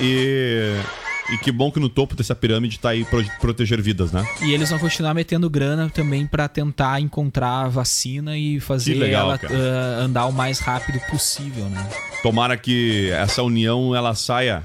E. 0.00 0.76
E 1.32 1.38
que 1.38 1.52
bom 1.52 1.70
que 1.70 1.78
no 1.78 1.88
topo 1.88 2.16
dessa 2.16 2.34
pirâmide 2.34 2.78
tá 2.78 2.90
aí 2.90 3.04
pro- 3.04 3.24
proteger 3.40 3.80
vidas, 3.80 4.10
né? 4.10 4.26
E 4.42 4.52
eles 4.52 4.68
vão 4.70 4.78
continuar 4.78 5.14
metendo 5.14 5.48
grana 5.48 5.88
também 5.88 6.26
pra 6.26 6.48
tentar 6.48 7.00
encontrar 7.00 7.66
a 7.66 7.68
vacina 7.68 8.36
e 8.36 8.58
fazer 8.58 8.94
legal, 8.94 9.30
ela 9.30 9.40
ah, 9.44 10.02
andar 10.02 10.26
o 10.26 10.32
mais 10.32 10.58
rápido 10.58 10.98
possível, 11.08 11.66
né? 11.66 11.88
Tomara 12.22 12.56
que 12.56 13.10
essa 13.10 13.42
união 13.42 13.94
ela 13.94 14.14
saia 14.14 14.64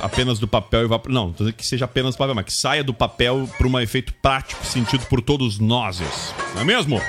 apenas 0.00 0.38
do 0.38 0.46
papel 0.48 0.82
e 0.82 0.86
vá. 0.86 1.00
Não, 1.08 1.32
que 1.32 1.64
seja 1.66 1.84
apenas 1.84 2.14
do 2.14 2.18
papel, 2.18 2.34
mas 2.34 2.44
que 2.44 2.52
saia 2.52 2.82
do 2.84 2.94
papel 2.94 3.48
para 3.56 3.66
um 3.66 3.78
efeito 3.80 4.12
prático 4.14 4.64
sentido 4.66 5.04
por 5.06 5.20
todos 5.20 5.58
nós. 5.58 6.00
Não 6.54 6.62
é 6.62 6.64
mesmo? 6.64 7.00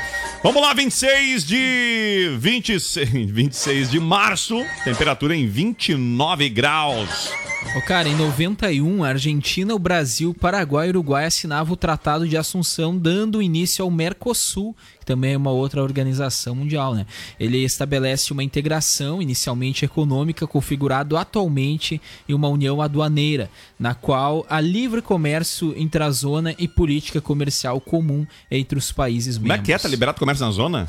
Vamos 0.41 0.61
lá, 0.61 0.73
26 0.73 1.45
de 1.45 2.37
26, 2.39 3.29
26 3.29 3.91
de 3.91 3.99
março, 3.99 4.65
temperatura 4.85 5.35
em 5.35 5.45
29 5.45 6.47
graus. 6.47 7.33
Ô, 7.75 7.81
cara, 7.81 8.07
em 8.07 8.15
91, 8.15 9.03
a 9.03 9.09
Argentina, 9.09 9.75
o 9.75 9.79
Brasil, 9.79 10.33
Paraguai 10.33 10.87
e 10.87 10.89
Uruguai 10.91 11.25
assinavam 11.25 11.73
o 11.73 11.77
Tratado 11.77 12.25
de 12.25 12.37
Assunção, 12.37 12.97
dando 12.97 13.41
início 13.41 13.83
ao 13.83 13.91
Mercosul, 13.91 14.75
também 15.09 15.33
é 15.33 15.37
uma 15.37 15.49
outra 15.49 15.81
organização 15.81 16.53
mundial, 16.53 16.93
né? 16.93 17.03
Ele 17.39 17.63
estabelece 17.63 18.31
uma 18.31 18.43
integração, 18.43 19.19
inicialmente 19.19 19.83
econômica, 19.83 20.45
configurado 20.45 21.17
atualmente 21.17 21.99
em 22.27 22.33
uma 22.35 22.47
união 22.47 22.79
aduaneira, 22.79 23.49
na 23.79 23.95
qual 23.95 24.45
há 24.47 24.61
livre 24.61 25.01
comércio 25.01 25.73
intrazona 25.75 26.53
e 26.59 26.67
política 26.67 27.19
comercial 27.19 27.81
comum 27.81 28.23
entre 28.51 28.77
os 28.77 28.91
países 28.91 29.39
Como 29.39 29.47
é 29.47 29.49
membros. 29.55 29.65
que 29.65 29.73
é? 29.73 29.79
Tá 29.79 29.89
liberado 29.89 30.17
o 30.17 30.19
comércio 30.19 30.45
na 30.45 30.51
zona? 30.51 30.87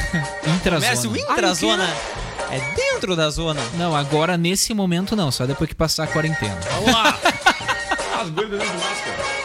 Intrazona. 0.56 0.96
Comércio 0.96 1.16
intrazona. 1.16 1.88
É 2.50 2.74
dentro 2.74 3.14
da 3.14 3.28
zona. 3.28 3.60
Não, 3.76 3.94
agora 3.94 4.38
nesse 4.38 4.72
momento 4.72 5.14
não, 5.14 5.30
só 5.30 5.44
depois 5.44 5.68
que 5.68 5.76
passar 5.76 6.04
a 6.04 6.06
quarentena. 6.06 6.58
Vamos 6.72 6.90
lá. 6.90 7.18
As 8.18 8.30
de 8.30 8.32
máscara. 8.32 9.37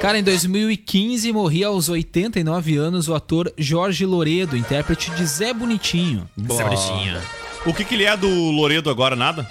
Cara, 0.00 0.18
em 0.18 0.22
2015 0.22 1.30
morria 1.30 1.66
aos 1.66 1.90
89 1.90 2.74
anos 2.78 3.06
o 3.06 3.14
ator 3.14 3.52
Jorge 3.58 4.06
Loredo, 4.06 4.56
intérprete 4.56 5.10
de 5.10 5.26
Zé 5.26 5.52
Bonitinho. 5.52 6.26
O 7.66 7.74
que 7.74 7.84
que 7.84 7.96
ele 7.96 8.04
é 8.04 8.16
do 8.16 8.26
Loredo 8.50 8.88
agora? 8.88 9.14
Nada? 9.14 9.46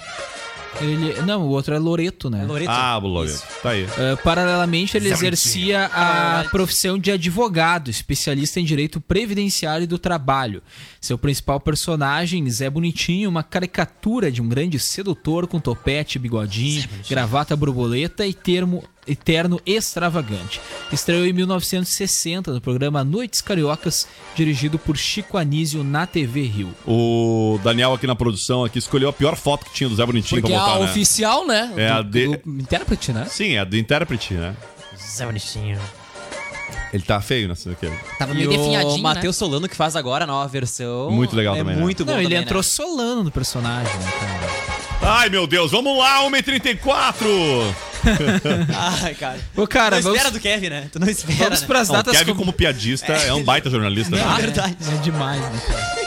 Ele, 0.80 1.22
não, 1.22 1.42
o 1.42 1.48
outro 1.50 1.74
é 1.74 1.78
Loreto, 1.78 2.28
né? 2.28 2.44
Loreto. 2.44 2.70
Ah, 2.70 2.98
o 2.98 3.06
Loredo. 3.06 3.34
Isso. 3.34 3.44
Tá 3.62 3.70
aí. 3.70 3.84
Uh, 3.84 4.16
paralelamente, 4.24 4.96
ele 4.96 5.08
exercia 5.08 5.86
a 5.86 6.44
profissão 6.50 6.98
de 6.98 7.12
advogado, 7.12 7.88
especialista 7.88 8.58
em 8.58 8.64
direito 8.64 9.00
previdenciário 9.00 9.84
e 9.84 9.86
do 9.86 9.98
trabalho. 9.98 10.62
Seu 11.00 11.16
principal 11.16 11.60
personagem, 11.60 12.48
Zé 12.50 12.68
Bonitinho, 12.68 13.30
uma 13.30 13.42
caricatura 13.42 14.32
de 14.32 14.42
um 14.42 14.48
grande 14.48 14.78
sedutor 14.78 15.46
com 15.46 15.60
topete, 15.60 16.18
bigodinho, 16.18 16.84
gravata 17.08 17.54
borboleta 17.54 18.26
e 18.26 18.34
termo 18.34 18.82
e 19.10 19.16
terno 19.16 19.60
extravagante. 19.66 20.60
Estreou 20.92 21.26
em 21.26 21.32
1960 21.32 22.52
no 22.52 22.60
programa 22.60 23.02
Noites 23.02 23.40
Cariocas, 23.40 24.06
dirigido 24.36 24.78
por 24.78 24.96
Chico 24.96 25.36
Anísio 25.36 25.82
na 25.82 26.06
TV 26.06 26.42
Rio. 26.42 26.72
O 26.86 27.58
Daniel 27.62 27.92
aqui 27.92 28.06
na 28.06 28.14
produção 28.14 28.64
aqui 28.64 28.78
escolheu 28.78 29.08
a 29.08 29.12
pior 29.12 29.34
foto 29.36 29.66
que 29.66 29.72
tinha 29.74 29.88
do 29.88 29.96
Zé 29.96 30.06
Bonitinho 30.06 30.40
Porque 30.40 30.52
é 30.52 30.56
pra 30.56 30.64
botar, 30.66 30.76
a 30.76 30.84
né? 30.84 30.90
oficial, 30.90 31.46
né? 31.46 31.72
É 31.76 31.88
do, 31.88 31.92
a 31.98 32.02
de- 32.02 32.36
do 32.36 32.60
intérprete, 32.60 33.12
né? 33.12 33.26
Sim, 33.28 33.52
é 33.54 33.58
a 33.58 33.64
do 33.64 33.76
intérprete, 33.76 34.34
né? 34.34 34.54
Zé 35.16 35.26
Bonitinho. 35.26 35.78
Ele 36.92 37.02
tá 37.04 37.20
feio 37.20 37.46
nessa 37.48 37.70
daqui. 37.70 37.88
Tava 38.18 38.32
E 38.32 38.36
meio 38.36 38.48
o 38.50 38.56
definhadinho, 38.56 38.96
né? 38.96 39.02
Matheus 39.02 39.36
Solano 39.36 39.68
que 39.68 39.76
faz 39.76 39.94
agora 39.94 40.24
a 40.24 40.26
nova 40.26 40.48
versão. 40.48 41.10
Muito 41.10 41.36
legal 41.36 41.54
é 41.54 41.58
também, 41.58 41.76
né? 41.76 41.80
Muito 41.80 42.04
bom 42.04 42.12
Não, 42.12 42.18
ele 42.18 42.28
também, 42.28 42.42
entrou 42.42 42.58
né? 42.62 42.68
solando 42.68 43.22
no 43.24 43.30
personagem, 43.30 43.92
né, 43.98 44.10
cara? 44.18 44.50
Ai, 45.02 45.28
meu 45.30 45.46
Deus, 45.46 45.70
vamos 45.70 45.96
lá, 45.96 46.20
1h34! 46.28 47.74
Ai, 49.04 49.14
cara. 49.14 49.38
Ô, 49.56 49.66
cara, 49.66 49.96
não 49.96 50.02
vamos, 50.02 50.18
espera 50.18 50.32
do 50.32 50.40
Kevin, 50.40 50.68
né? 50.68 50.88
Tu 50.92 50.98
não 50.98 51.08
espera, 51.08 51.38
vamos 51.44 51.60
né? 51.60 51.66
pras 51.66 51.88
Não, 51.88 51.94
o 51.94 51.98
datas 51.98 52.18
Kevin, 52.18 52.32
com- 52.32 52.38
como 52.38 52.52
piadista, 52.52 53.12
é 53.12 53.32
um 53.32 53.42
baita 53.44 53.70
jornalista. 53.70 54.16
Né? 54.16 54.22
é 54.22 54.40
verdade. 54.40 54.76
É 54.92 54.96
demais, 55.02 55.40
né, 55.40 55.60
cara? 55.66 55.99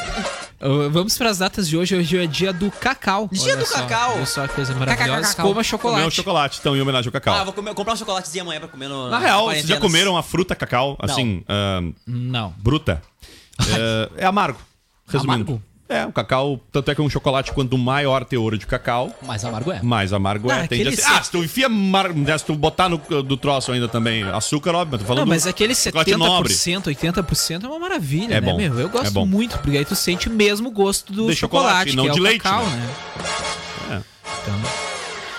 Uh, 0.63 0.89
Vamos 0.89 1.17
para 1.17 1.30
as 1.30 1.39
datas 1.39 1.67
de 1.67 1.76
hoje. 1.76 1.95
Hoje 1.95 2.17
é 2.17 2.26
dia 2.26 2.54
do 2.54 2.71
cacau. 2.71 3.28
Dia 3.32 3.43
Olha 3.43 3.58
do 3.58 3.65
só. 3.65 3.76
cacau. 3.82 4.15
Olha 4.15 4.26
só 4.26 4.47
que 4.47 4.54
coisa 4.54 4.73
maravilhosa. 4.73 5.21
Cacau. 5.30 5.36
Coma 5.43 5.54
Comer 5.56 5.63
chocolate. 5.65 6.08
um 6.08 6.12
chocolate, 6.12 6.60
então, 6.62 6.76
em 6.76 6.82
homenagem 6.82 7.10
ao 7.10 7.12
cacau. 7.13 7.36
Ah, 7.36 7.43
vou 7.43 7.54
comer- 7.54 7.73
comprar 7.73 7.93
um 7.93 7.97
chocolatezinho 7.97 8.43
amanhã 8.43 8.60
pra 8.60 8.69
comer 8.69 8.88
no. 8.88 9.10
Na 9.10 9.19
real, 9.19 9.45
vocês 9.45 9.65
já 9.67 9.80
comeram 9.80 10.15
a 10.17 10.23
fruta 10.23 10.56
cacau, 10.56 10.97
assim, 11.02 11.43
ah, 11.49 11.82
Não. 12.08 12.54
bruta? 12.58 13.02
É, 14.17 14.23
é 14.23 14.26
amargo, 14.26 14.58
resumindo. 15.08 15.34
Amargo? 15.52 15.63
É, 15.94 16.06
o 16.08 16.12
cacau, 16.12 16.60
tanto 16.72 16.90
é 16.90 16.96
que 16.96 17.02
um 17.02 17.10
chocolate, 17.10 17.52
quanto 17.52 17.78
maior 17.78 18.26
teor 18.26 18.58
de 18.58 18.66
cacau, 18.66 19.14
Mas 19.22 19.46
amargo 19.46 19.72
é. 19.72 19.82
mais 19.84 20.12
amargo 20.12 20.50
Ah, 20.50 20.64
é. 20.64 20.68
Tende 20.68 20.88
a 20.88 20.92
ser. 20.92 21.04
Ah, 21.06 21.22
se 21.24 21.30
tu 21.32 21.44
enfia, 21.44 21.70
mar... 21.70 22.12
né, 22.14 22.36
se 22.38 22.46
tu 22.46 22.56
botar 22.56 22.90
no 22.90 22.98
do 22.98 23.38
troço 23.38 23.72
ainda 23.72 23.88
também 23.88 24.24
açúcar, 24.24 24.74
óbvio, 24.74 24.94
mas 24.94 25.02
tô 25.02 25.06
falando 25.08 25.20
Não, 25.22 25.28
mas 25.28 25.46
aquele 25.46 25.76
chocolate 25.76 26.16
nobre. 26.16 26.54
70%, 26.54 26.86
80% 26.86 27.64
é 27.64 27.68
uma 27.68 27.78
maravilha, 27.80 28.34
É 28.36 28.42
né, 28.42 28.52
bom, 28.52 28.58
meu? 28.58 28.80
Eu 28.80 28.90
gosto 28.90 29.08
é 29.08 29.12
bom. 29.12 29.26
muito, 29.26 29.60
porque 29.60 29.78
aí 29.78 29.86
tu 29.86 29.96
sente 29.96 30.30
mesmo 30.30 30.70
o 30.70 30.72
gosto 30.72 31.14
do 31.14 31.28
De 31.28 31.36
chocolate, 31.36 31.92
chocolate, 31.92 31.96
não 31.96 32.04
que 32.06 32.10
é 32.10 32.14
de 32.14 32.20
o 32.20 32.24
leite, 32.24 32.42
cacau, 32.42 32.66
né? 32.66 32.90
né? 33.90 34.04
Então, 34.42 34.83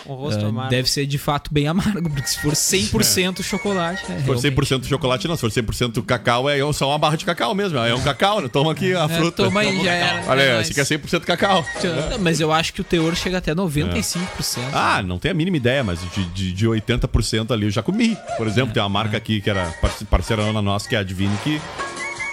O 0.06 0.14
rosto 0.14 0.44
ah, 0.44 0.48
amargo. 0.48 0.70
deve 0.70 0.90
ser 0.90 1.06
de 1.06 1.16
fato 1.18 1.52
bem 1.52 1.66
amargo, 1.66 2.10
porque 2.10 2.26
se 2.28 2.38
for 2.40 2.52
100% 2.52 3.42
chocolate, 3.42 4.02
é 4.02 4.18
Se 4.18 4.24
for 4.24 4.36
realmente. 4.36 4.56
100% 4.56 4.86
chocolate, 4.88 5.28
não. 5.28 5.34
Se 5.36 5.40
for 5.40 5.50
100% 5.50 6.04
cacau, 6.04 6.48
é 6.48 6.58
só 6.72 6.88
uma 6.90 6.98
barra 6.98 7.16
de 7.16 7.24
cacau 7.24 7.54
mesmo. 7.54 7.78
É 7.78 7.94
um 7.94 8.00
cacau, 8.02 8.40
né? 8.40 8.48
Toma 8.48 8.72
aqui 8.72 8.94
a 8.94 9.04
É, 9.04 9.08
fruta. 9.08 9.44
toma 9.44 9.60
aí, 9.60 9.82
já 9.82 9.92
era. 9.92 10.24
Olha, 10.30 10.42
É 10.42 10.60
esse 10.60 10.72
aqui 10.72 10.80
é 10.80 10.84
100% 10.98 11.20
cacau. 11.24 11.64
Não, 12.10 12.18
Mas 12.18 12.40
eu 12.40 12.52
acho 12.52 12.72
que 12.74 12.80
o 12.80 12.84
teor 12.84 13.14
chega 13.16 13.38
até 13.38 13.54
95%. 13.54 14.62
Ah, 14.72 15.02
não 15.02 15.18
tenho 15.18 15.32
a 15.32 15.36
mínima 15.36 15.56
ideia, 15.56 15.82
mas 15.82 16.00
de, 16.12 16.24
de, 16.26 16.52
de 16.52 16.66
80% 16.66 17.50
ali 17.52 17.64
eu 17.66 17.70
já 17.70 17.82
comi. 17.82 18.16
Por 18.36 18.46
exemplo, 18.46 18.72
tem 18.74 18.82
uma 18.82 18.88
marca 18.88 19.16
aqui 19.16 19.40
que 19.40 19.48
era 19.48 19.66
parce- 19.80 20.04
parceirona 20.04 20.60
nossa, 20.60 20.88
que 20.88 20.94
é 20.94 20.98
a 20.98 21.00
Advine, 21.00 21.36
que, 21.42 21.60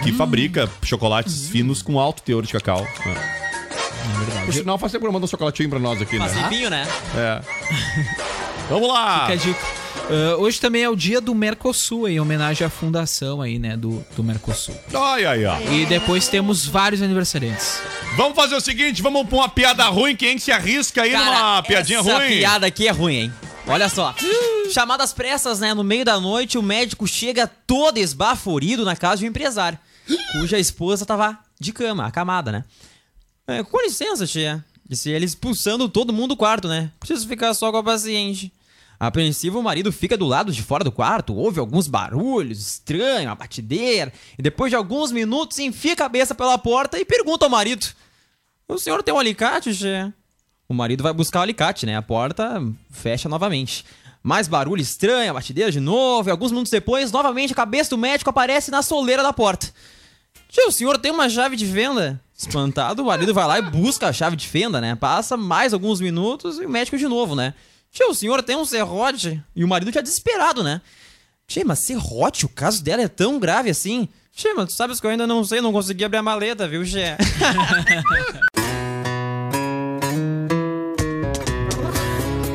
que 0.04 0.12
fabrica 0.12 0.70
chocolates 0.84 1.48
finos 1.48 1.82
com 1.82 2.00
alto 2.00 2.22
teor 2.22 2.46
de 2.46 2.52
cacau. 2.54 2.86
É. 3.06 3.51
Por 4.46 4.54
sinal, 4.54 4.78
faz 4.78 4.92
tempo 4.92 5.06
que 5.06 5.12
manda 5.12 5.26
um 5.26 5.30
chocolatinho 5.30 5.70
pra 5.70 5.80
nós 5.80 6.02
aqui, 6.02 6.18
Faz 6.18 6.34
né? 6.34 6.44
tempinho, 6.44 6.70
né? 6.70 6.88
É. 7.16 7.42
Vamos 8.70 8.88
lá! 8.88 9.22
Fica 9.22 9.34
a 9.34 9.36
dica. 9.36 9.60
Ah, 10.10 10.36
hoje 10.38 10.60
também 10.60 10.84
é 10.84 10.90
o 10.90 10.96
dia 10.96 11.22
do 11.22 11.34
Mercosul, 11.34 12.08
em 12.08 12.20
homenagem 12.20 12.66
à 12.66 12.70
fundação 12.70 13.42
aí, 13.42 13.58
né, 13.60 13.78
do, 13.78 14.06
do 14.16 14.24
Mercosul. 14.24 14.76
Ai, 14.94 15.26
ai, 15.26 15.46
ai. 15.46 15.74
E 15.74 15.86
depois 15.86 16.28
temos 16.28 16.66
vários 16.66 17.02
aniversariantes. 17.02 17.82
Vamos 18.18 18.36
fazer 18.36 18.56
o 18.56 18.62
seguinte, 18.62 19.02
vamos 19.02 19.28
pôr 19.28 19.38
uma 19.38 19.50
piada 19.50 19.86
ruim, 19.86 20.16
quem 20.16 20.38
se 20.38 20.52
arrisca 20.52 21.04
aí 21.04 21.16
numa 21.16 21.64
piadinha 21.64 22.00
essa 22.00 22.18
ruim? 22.18 22.40
piada 22.40 22.68
aqui 22.68 22.88
é 22.88 22.92
ruim, 22.92 23.16
hein? 23.16 23.34
Olha 23.68 23.88
só. 23.88 24.14
Chamadas 24.74 25.14
pressas, 25.14 25.60
né? 25.60 25.74
No 25.74 25.84
meio 25.84 26.04
da 26.04 26.20
noite, 26.20 26.58
o 26.58 26.64
médico 26.64 27.08
chega 27.08 27.48
todo 27.48 27.98
esbaforido 27.98 28.84
na 28.84 28.96
casa 28.96 29.18
de 29.18 29.26
um 29.26 29.30
empresário, 29.30 29.78
cuja 30.34 30.58
esposa 30.60 31.06
tava 31.06 31.38
de 31.60 31.72
cama, 31.72 32.06
acamada, 32.06 32.52
né? 32.52 32.64
É, 33.60 33.64
com 33.64 33.82
licença, 33.82 34.26
tia. 34.26 34.64
Disse 34.88 35.10
ele 35.10 35.26
expulsando 35.26 35.88
todo 35.88 36.12
mundo 36.12 36.30
do 36.30 36.38
quarto, 36.38 36.68
né? 36.68 36.92
Preciso 37.00 37.28
ficar 37.28 37.54
só 37.54 37.72
com 37.72 37.78
a 37.78 37.84
paciente. 37.84 38.52
Apreensivo, 39.00 39.60
o 39.60 39.64
marido 39.64 39.92
fica 39.92 40.16
do 40.16 40.28
lado 40.28 40.52
de 40.52 40.62
fora 40.62 40.84
do 40.84 40.92
quarto, 40.92 41.34
ouve 41.34 41.60
alguns 41.60 41.88
barulhos 41.88 42.60
estranhos, 42.60 43.26
uma 43.26 43.36
batideira, 43.36 44.14
e 44.38 44.44
depois 44.44 44.70
de 44.70 44.76
alguns 44.76 45.12
minutos 45.12 45.58
enfia 45.58 45.94
a 45.94 45.96
cabeça 45.96 46.36
pela 46.36 46.56
porta 46.58 47.00
e 47.00 47.06
pergunta 47.06 47.46
ao 47.46 47.50
marido: 47.50 47.88
O 48.68 48.78
senhor 48.78 49.02
tem 49.02 49.12
um 49.12 49.18
alicate, 49.18 49.76
tia? 49.76 50.14
O 50.70 50.74
marido 50.74 51.02
vai 51.02 51.14
buscar 51.14 51.40
o 51.40 51.42
alicate, 51.42 51.86
né? 51.86 51.98
A 51.98 52.02
porta 52.02 52.62
fecha 52.92 53.28
novamente. 53.28 53.84
Mais 54.22 54.48
barulho 54.48 54.82
estranho, 54.82 55.32
a 55.32 55.34
batideira 55.34 55.72
de 55.72 55.80
novo, 55.80 56.30
e 56.30 56.32
alguns 56.32 56.52
minutos 56.52 56.72
depois, 56.72 57.12
novamente 57.12 57.54
a 57.54 57.56
cabeça 57.56 57.90
do 57.90 57.98
médico 57.98 58.30
aparece 58.30 58.70
na 58.70 58.84
soleira 58.84 59.24
da 59.24 59.34
porta. 59.34 59.74
Tio, 60.48 60.68
o 60.68 60.72
senhor 60.72 60.98
tem 61.00 61.12
uma 61.12 61.28
chave 61.28 61.56
de 61.56 61.66
fenda? 61.66 62.22
Espantado, 62.41 63.04
o 63.04 63.06
marido 63.06 63.36
vai 63.36 63.45
lá 63.45 63.60
e 63.60 63.62
busca 63.62 64.08
a 64.08 64.13
chave 64.13 64.36
de 64.36 64.47
fenda, 64.47 64.82
né? 64.82 64.95
Passa 64.95 65.38
mais 65.38 65.75
alguns 65.75 66.01
minutos 66.01 66.58
e 66.58 66.65
o 66.65 66.69
médico 66.69 66.97
de 66.97 67.08
novo, 67.08 67.36
né? 67.36 67.54
Tio, 67.91 68.10
o 68.10 68.15
senhor 68.15 68.41
tem 68.41 68.56
um 68.56 68.65
serrote? 68.65 69.39
E 69.56 69.63
o 69.63 69.67
marido 69.67 69.91
já 69.91 70.01
desesperado, 70.01 70.63
né? 70.63 70.82
Tio, 71.45 71.62
mas 71.67 71.77
serrote? 71.80 72.47
O 72.47 72.49
caso 72.49 72.84
dela 72.84 73.04
é 73.04 73.08
tão 73.08 73.38
grave 73.38 73.69
assim? 73.69 74.10
Tio, 74.34 74.56
mas 74.56 74.69
tu 74.69 74.73
sabes 74.73 74.99
que 74.99 75.06
eu 75.06 75.12
ainda 75.12 75.27
não 75.27 75.43
sei, 75.43 75.62
não 75.62 75.71
consegui 75.71 76.04
abrir 76.04 76.17
a 76.17 76.23
maleta, 76.23 76.67
viu, 76.67 76.84
Tchê? 76.84 77.15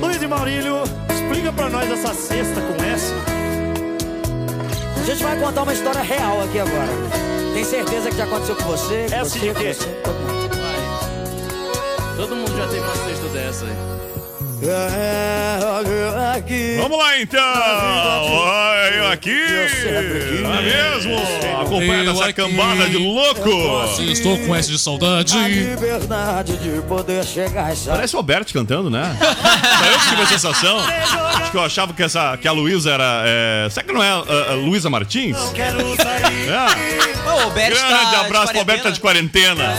Luiz 0.02 0.20
e 0.20 0.26
Maurílio, 0.26 0.82
explica 1.14 1.52
pra 1.52 1.70
nós 1.70 1.88
essa 1.92 2.12
cesta 2.12 2.60
com 2.60 2.74
S. 2.82 3.12
A 5.00 5.04
gente 5.04 5.22
vai 5.22 5.38
contar 5.38 5.62
uma 5.62 5.72
história 5.72 6.02
real 6.02 6.42
aqui 6.42 6.58
agora. 6.58 7.35
Tem 7.56 7.64
certeza 7.64 8.10
que 8.10 8.18
já 8.18 8.24
aconteceu 8.24 8.54
com 8.54 8.64
você? 8.64 9.06
com 9.08 9.14
Essa 9.14 9.30
você, 9.30 9.38
de 9.38 9.54
quê? 9.54 9.72
você, 9.72 9.88
todo 10.04 10.14
mundo. 10.14 10.56
Todo 12.18 12.36
mundo 12.36 12.54
já 12.54 12.68
teve 12.68 12.80
uma 12.80 12.96
cesta 12.96 13.28
dessa 13.28 13.64
aí. 13.64 14.05
Vamos 16.80 16.98
lá 16.98 17.20
então! 17.20 17.42
Olha 17.42 18.94
eu 18.94 19.08
aqui! 19.08 19.44
Não 20.42 20.54
é 20.54 20.62
mesmo? 20.62 21.16
Acompanhando 21.60 22.10
essa 22.10 22.32
cambada 22.32 22.88
de 22.88 22.96
louco! 22.96 23.50
estou 24.00 24.38
com 24.38 24.54
essa 24.54 24.70
de 24.70 24.78
saudade. 24.78 25.36
A 25.36 25.48
liberdade 25.48 26.56
de 26.56 26.80
poder 26.82 27.24
chegar 27.24 27.72
e 27.72 27.76
sair. 27.76 27.94
Parece 27.94 28.14
o 28.14 28.18
Alberto 28.18 28.52
cantando, 28.52 28.88
né? 28.88 29.16
Só 29.20 29.84
eu 29.84 29.98
que 29.98 30.08
tive 30.08 30.22
a 30.22 30.26
sensação. 30.26 30.78
Acho 30.78 31.50
que 31.50 31.56
eu 31.56 31.62
achava 31.62 31.92
que, 31.92 32.02
essa, 32.02 32.36
que 32.36 32.48
a 32.48 32.52
Luísa 32.52 32.90
era. 32.90 33.22
É... 33.26 33.68
Será 33.70 33.86
que 33.86 33.92
não 33.92 34.02
é 34.02 34.08
a, 34.08 34.52
a 34.52 34.54
Luísa 34.54 34.88
Martins? 34.88 35.36
Quero 35.54 35.96
sair. 35.96 36.48
É. 36.48 37.06
Ô, 37.30 37.50
Grande 37.50 37.74
tá 37.74 38.04
de 38.04 38.16
abraço 38.16 38.48
pro 38.52 38.60
Alberto 38.60 38.82
tá 38.84 38.90
de 38.90 39.00
quarentena. 39.00 39.74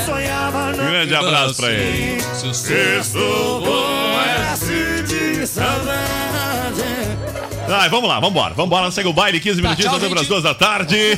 Não 0.77 0.85
Grande 0.85 1.15
abraço 1.15 1.55
pra 1.55 1.71
ele. 1.71 2.17
Estou 3.01 4.16
de 4.59 5.47
saudade. 5.47 6.83
Ai, 7.69 7.89
vamos 7.89 8.07
lá, 8.07 8.19
vambora. 8.19 8.53
Vambora, 8.53 8.91
segue 8.91 9.09
o 9.09 9.13
baile, 9.13 9.39
15 9.39 9.61
minutinhos, 9.61 9.91
tchau, 9.91 9.97
até 9.97 10.09
para 10.09 10.21
as 10.21 10.27
duas 10.27 10.43
da 10.43 10.53
tarde. 10.53 10.97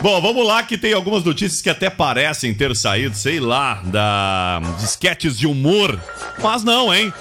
Bom, 0.00 0.20
vamos 0.20 0.46
lá 0.46 0.62
que 0.62 0.76
tem 0.76 0.92
algumas 0.92 1.24
notícias 1.24 1.62
que 1.62 1.70
até 1.70 1.88
parecem 1.88 2.52
ter 2.52 2.74
saído, 2.76 3.16
sei 3.16 3.40
lá, 3.40 3.80
da 3.84 4.60
de 4.78 4.84
esquetes 4.84 5.38
de 5.38 5.46
humor. 5.46 5.98
Mas 6.42 6.62
não, 6.62 6.94
hein? 6.94 7.12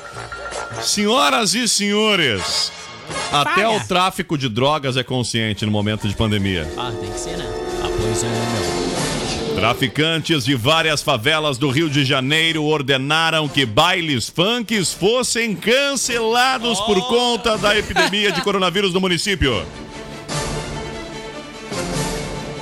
Senhoras 0.81 1.53
e 1.53 1.67
senhores, 1.67 2.71
até 3.31 3.67
o 3.67 3.79
tráfico 3.81 4.37
de 4.37 4.49
drogas 4.49 4.97
é 4.97 5.03
consciente 5.03 5.65
no 5.65 5.71
momento 5.71 6.07
de 6.07 6.15
pandemia. 6.15 6.69
Ah, 6.77 6.91
tem 6.99 7.11
que 7.11 7.19
ser, 7.19 7.37
né? 7.37 7.45
Ah, 7.83 7.89
pois 7.97 8.23
é, 8.23 8.27
meu. 8.27 8.82
Traficantes 9.55 10.45
de 10.45 10.55
várias 10.55 11.01
favelas 11.01 11.57
do 11.57 11.69
Rio 11.69 11.89
de 11.89 12.03
Janeiro 12.03 12.63
ordenaram 12.63 13.47
que 13.47 13.65
bailes 13.65 14.27
funks 14.27 14.91
fossem 14.91 15.55
cancelados 15.55 16.79
por 16.81 16.99
conta 17.07 17.57
da 17.57 17.77
epidemia 17.77 18.31
de 18.31 18.41
coronavírus 18.43 18.93
no 18.93 18.99
município. 18.99 19.65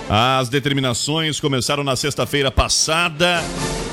As 0.10 0.50
determinações 0.50 1.40
começaram 1.40 1.84
na 1.84 1.96
sexta-feira 1.96 2.52
passada 2.52 3.42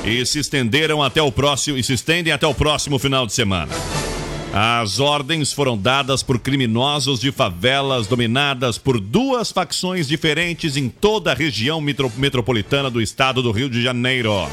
e 0.03 0.25
se 0.25 0.39
estenderam 0.39 1.01
até 1.01 1.21
o 1.21 1.31
próximo 1.31 1.77
e 1.77 1.83
se 1.83 1.93
estendem 1.93 2.33
até 2.33 2.45
o 2.45 2.53
próximo 2.53 2.99
final 2.99 3.25
de 3.25 3.33
semana. 3.33 3.73
As 4.51 4.99
ordens 4.99 5.53
foram 5.53 5.77
dadas 5.77 6.23
por 6.23 6.39
criminosos 6.39 7.19
de 7.19 7.31
favelas 7.31 8.07
dominadas 8.07 8.79
por 8.79 8.99
duas 8.99 9.51
facções 9.51 10.07
diferentes 10.07 10.75
em 10.75 10.89
toda 10.89 11.31
a 11.31 11.35
região 11.35 11.79
metro- 11.79 12.11
metropolitana 12.17 12.89
do 12.89 12.99
estado 12.99 13.43
do 13.43 13.51
Rio 13.51 13.69
de 13.69 13.81
Janeiro. 13.81 14.47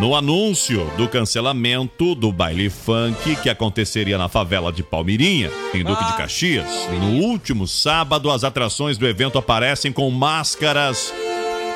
No 0.00 0.14
anúncio 0.14 0.88
do 0.96 1.08
cancelamento 1.08 2.14
do 2.14 2.32
baile 2.32 2.68
funk 2.68 3.36
que 3.36 3.48
aconteceria 3.48 4.18
na 4.18 4.28
favela 4.28 4.72
de 4.72 4.82
Palmirinha, 4.82 5.50
em 5.72 5.84
Duque 5.84 6.04
de 6.04 6.16
Caxias, 6.16 6.68
no 7.00 7.24
último 7.24 7.66
sábado, 7.66 8.30
as 8.30 8.42
atrações 8.44 8.98
do 8.98 9.06
evento 9.06 9.38
aparecem 9.38 9.92
com 9.92 10.10
máscaras. 10.10 11.12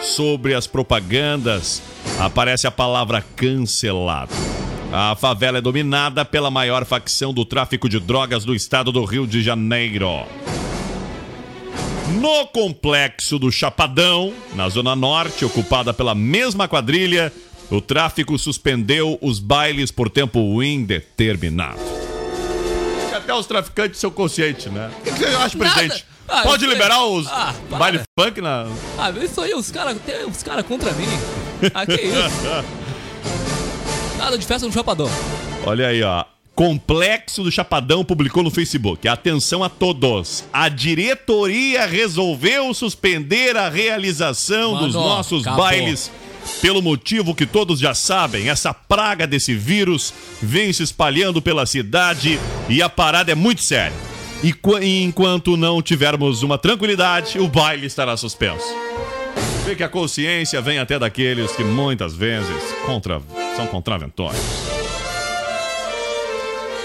Sobre 0.02 0.52
as 0.52 0.66
propagandas, 0.66 1.82
aparece 2.18 2.66
a 2.66 2.70
palavra 2.70 3.24
cancelado. 3.34 4.34
A 4.96 5.16
favela 5.16 5.58
é 5.58 5.60
dominada 5.60 6.24
pela 6.24 6.52
maior 6.52 6.84
facção 6.84 7.34
do 7.34 7.44
tráfico 7.44 7.88
de 7.88 7.98
drogas 7.98 8.44
do 8.44 8.54
estado 8.54 8.92
do 8.92 9.04
Rio 9.04 9.26
de 9.26 9.42
Janeiro. 9.42 10.24
No 12.20 12.46
complexo 12.46 13.36
do 13.36 13.50
Chapadão, 13.50 14.32
na 14.54 14.68
Zona 14.68 14.94
Norte, 14.94 15.44
ocupada 15.44 15.92
pela 15.92 16.14
mesma 16.14 16.68
quadrilha, 16.68 17.32
o 17.72 17.80
tráfico 17.80 18.38
suspendeu 18.38 19.18
os 19.20 19.40
bailes 19.40 19.90
por 19.90 20.08
tempo 20.08 20.62
indeterminado. 20.62 21.80
Até 23.12 23.34
os 23.34 23.46
traficantes 23.46 23.98
são 23.98 24.12
conscientes, 24.12 24.66
né? 24.66 24.92
O 25.00 25.02
que 25.02 25.10
você 25.10 25.24
acha, 25.24 25.58
presidente? 25.58 26.04
Ah, 26.28 26.42
Pode 26.42 26.66
liberar 26.66 27.04
os 27.04 27.26
Ah, 27.26 27.52
baile 27.68 28.00
funk 28.16 28.40
na. 28.40 28.66
Ah, 28.96 29.10
isso 29.10 29.40
aí, 29.40 29.54
os 29.54 29.72
caras 29.72 29.98
tem 30.06 30.24
os 30.24 30.40
cara 30.44 30.62
contra 30.62 30.92
mim. 30.92 31.08
Ah, 31.74 31.84
que 31.84 31.94
isso? 32.00 32.74
Nada 34.24 34.38
de 34.38 34.46
festa 34.46 34.66
no 34.66 34.72
Chapadão. 34.72 35.06
Olha 35.66 35.88
aí, 35.88 36.02
ó. 36.02 36.24
Complexo 36.54 37.42
do 37.42 37.52
Chapadão 37.52 38.02
publicou 38.02 38.42
no 38.42 38.50
Facebook. 38.50 39.06
Atenção 39.06 39.62
a 39.62 39.68
todos. 39.68 40.44
A 40.50 40.70
diretoria 40.70 41.84
resolveu 41.84 42.72
suspender 42.72 43.54
a 43.54 43.68
realização 43.68 44.72
Mano, 44.72 44.86
dos 44.86 44.94
nossos 44.94 45.42
acabou. 45.42 45.64
bailes. 45.64 46.10
Pelo 46.62 46.80
motivo 46.80 47.34
que 47.34 47.44
todos 47.44 47.78
já 47.78 47.92
sabem, 47.92 48.48
essa 48.48 48.72
praga 48.72 49.26
desse 49.26 49.54
vírus 49.54 50.14
vem 50.40 50.72
se 50.72 50.82
espalhando 50.82 51.42
pela 51.42 51.66
cidade 51.66 52.40
e 52.68 52.80
a 52.80 52.88
parada 52.88 53.30
é 53.30 53.34
muito 53.34 53.62
séria. 53.62 53.92
E 54.42 54.54
qu- 54.54 54.78
enquanto 54.82 55.54
não 55.54 55.82
tivermos 55.82 56.42
uma 56.42 56.56
tranquilidade, 56.56 57.38
o 57.38 57.46
baile 57.48 57.86
estará 57.86 58.16
suspenso. 58.16 58.64
Vê 59.64 59.74
que 59.74 59.82
a 59.82 59.88
consciência 59.88 60.60
vem 60.60 60.78
até 60.78 60.98
daqueles 60.98 61.52
que 61.52 61.64
muitas 61.64 62.14
vezes 62.14 62.62
contra- 62.84 63.22
são 63.56 63.66
contraventórios. 63.66 64.42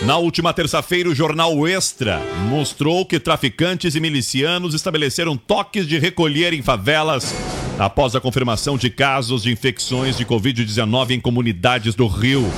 Na 0.02 0.18
última 0.18 0.54
terça-feira, 0.54 1.10
o 1.10 1.16
jornal 1.16 1.68
Extra 1.68 2.22
mostrou 2.48 3.06
que 3.06 3.20
traficantes 3.20 3.96
e 3.96 4.00
milicianos 4.00 4.74
estabeleceram 4.74 5.36
toques 5.36 5.86
de 5.86 6.00
recolher 6.00 6.54
em 6.54 6.62
favelas 6.62 7.36
após 7.78 8.16
a 8.16 8.22
confirmação 8.22 8.78
de 8.78 8.90
casos 8.90 9.44
de 9.44 9.52
infecções 9.52 10.16
de 10.18 10.26
Covid-19 10.26 11.12
em 11.12 11.20
comunidades 11.20 11.96
do 11.96 12.08
Rio. 12.08 12.50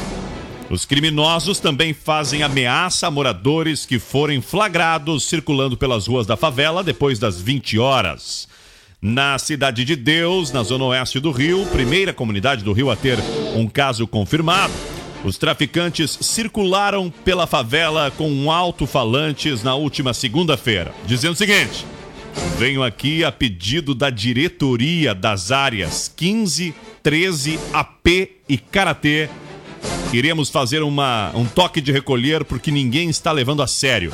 Os 0.69 0.85
criminosos 0.85 1.59
também 1.59 1.93
fazem 1.95 2.43
ameaça 2.43 3.07
a 3.07 3.11
moradores 3.11 3.87
que 3.87 3.97
forem 3.97 4.39
flagrados 4.39 5.25
circulando 5.25 5.75
pelas 5.75 6.05
ruas 6.07 6.27
da 6.27 6.37
favela 6.37 6.83
depois 6.83 7.17
das 7.17 7.41
20 7.41 7.79
horas. 7.79 8.47
Na 9.03 9.39
Cidade 9.39 9.83
de 9.83 9.95
Deus, 9.95 10.51
na 10.51 10.61
zona 10.61 10.85
oeste 10.85 11.19
do 11.19 11.31
Rio, 11.31 11.65
primeira 11.71 12.13
comunidade 12.13 12.63
do 12.63 12.71
Rio 12.71 12.91
a 12.91 12.95
ter 12.95 13.17
um 13.55 13.67
caso 13.67 14.05
confirmado, 14.05 14.71
os 15.25 15.39
traficantes 15.39 16.19
circularam 16.21 17.09
pela 17.09 17.47
favela 17.47 18.11
com 18.11 18.51
alto-falantes 18.51 19.63
na 19.63 19.73
última 19.73 20.13
segunda-feira, 20.13 20.93
dizendo 21.07 21.33
o 21.33 21.35
seguinte: 21.35 21.83
Venho 22.59 22.83
aqui 22.83 23.23
a 23.23 23.31
pedido 23.31 23.95
da 23.95 24.11
diretoria 24.11 25.15
das 25.15 25.51
áreas 25.51 26.13
15, 26.15 26.71
13, 27.01 27.59
AP 27.73 28.07
e 28.47 28.55
Karatê. 28.55 29.29
Iremos 30.13 30.51
fazer 30.51 30.83
uma, 30.83 31.31
um 31.33 31.45
toque 31.45 31.81
de 31.81 31.91
recolher 31.91 32.45
porque 32.45 32.69
ninguém 32.69 33.09
está 33.09 33.31
levando 33.31 33.63
a 33.63 33.67
sério. 33.67 34.11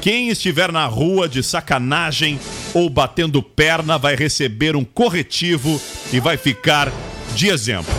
Quem 0.00 0.28
estiver 0.28 0.70
na 0.72 0.86
rua 0.86 1.28
de 1.28 1.42
sacanagem 1.42 2.38
ou 2.72 2.88
batendo 2.88 3.42
perna 3.42 3.98
vai 3.98 4.14
receber 4.14 4.76
um 4.76 4.84
corretivo 4.84 5.80
e 6.12 6.20
vai 6.20 6.36
ficar 6.36 6.90
de 7.34 7.48
exemplo. 7.48 7.92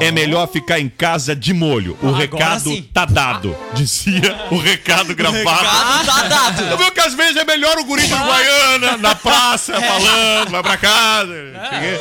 É 0.00 0.10
melhor 0.10 0.48
ficar 0.48 0.80
em 0.80 0.88
casa 0.88 1.36
de 1.36 1.52
molho. 1.52 1.96
O 2.02 2.08
Agora 2.08 2.20
recado 2.22 2.70
sim. 2.70 2.88
tá 2.92 3.04
dado. 3.04 3.56
Dizia 3.74 4.36
o 4.50 4.56
recado 4.58 5.14
gravado. 5.14 5.38
recado 5.44 6.06
tá 6.06 6.22
dado. 6.28 6.62
Eu 6.62 6.78
vi 6.78 6.90
que 6.90 7.00
às 7.00 7.14
vezes 7.14 7.36
é 7.36 7.44
melhor 7.44 7.78
o 7.78 7.84
guri 7.84 8.06
de 8.06 8.12
Uruguaiana, 8.12 8.96
na 8.96 9.14
praça, 9.14 9.80
falando, 9.80 10.50
vai 10.50 10.62
pra 10.62 10.76
casa. 10.76 11.32
Cheguei. 11.70 12.00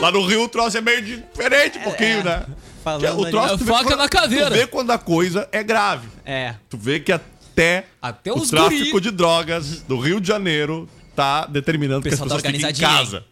Lá 0.00 0.10
no 0.10 0.24
Rio 0.26 0.44
o 0.44 0.48
troço 0.48 0.78
é 0.78 0.80
meio 0.80 1.02
diferente 1.02 1.78
um 1.78 1.82
pouquinho, 1.82 2.24
né? 2.24 2.44
Falando 2.82 3.20
o 3.20 3.30
troço 3.30 3.54
ali. 3.54 3.64
Faca 3.64 3.84
quando- 3.84 3.98
na 3.98 4.08
caveira. 4.08 4.46
Tu 4.50 4.54
vê 4.54 4.66
quando 4.66 4.90
a 4.90 4.98
coisa 4.98 5.48
é 5.52 5.62
grave. 5.62 6.08
É. 6.24 6.54
Tu 6.68 6.76
vê 6.78 6.98
que 6.98 7.12
até, 7.52 7.84
Até 8.00 8.32
o 8.32 8.40
tráfico 8.40 8.92
guri. 8.92 9.02
de 9.02 9.10
drogas 9.10 9.82
do 9.82 9.98
Rio 9.98 10.20
de 10.20 10.28
Janeiro 10.28 10.88
tá 11.14 11.46
determinando 11.46 12.02
que 12.02 12.08
as 12.08 12.18
tá 12.18 12.24
pessoas 12.24 12.42
fiquem 12.42 12.70
em 12.70 12.74
casa. 12.74 13.24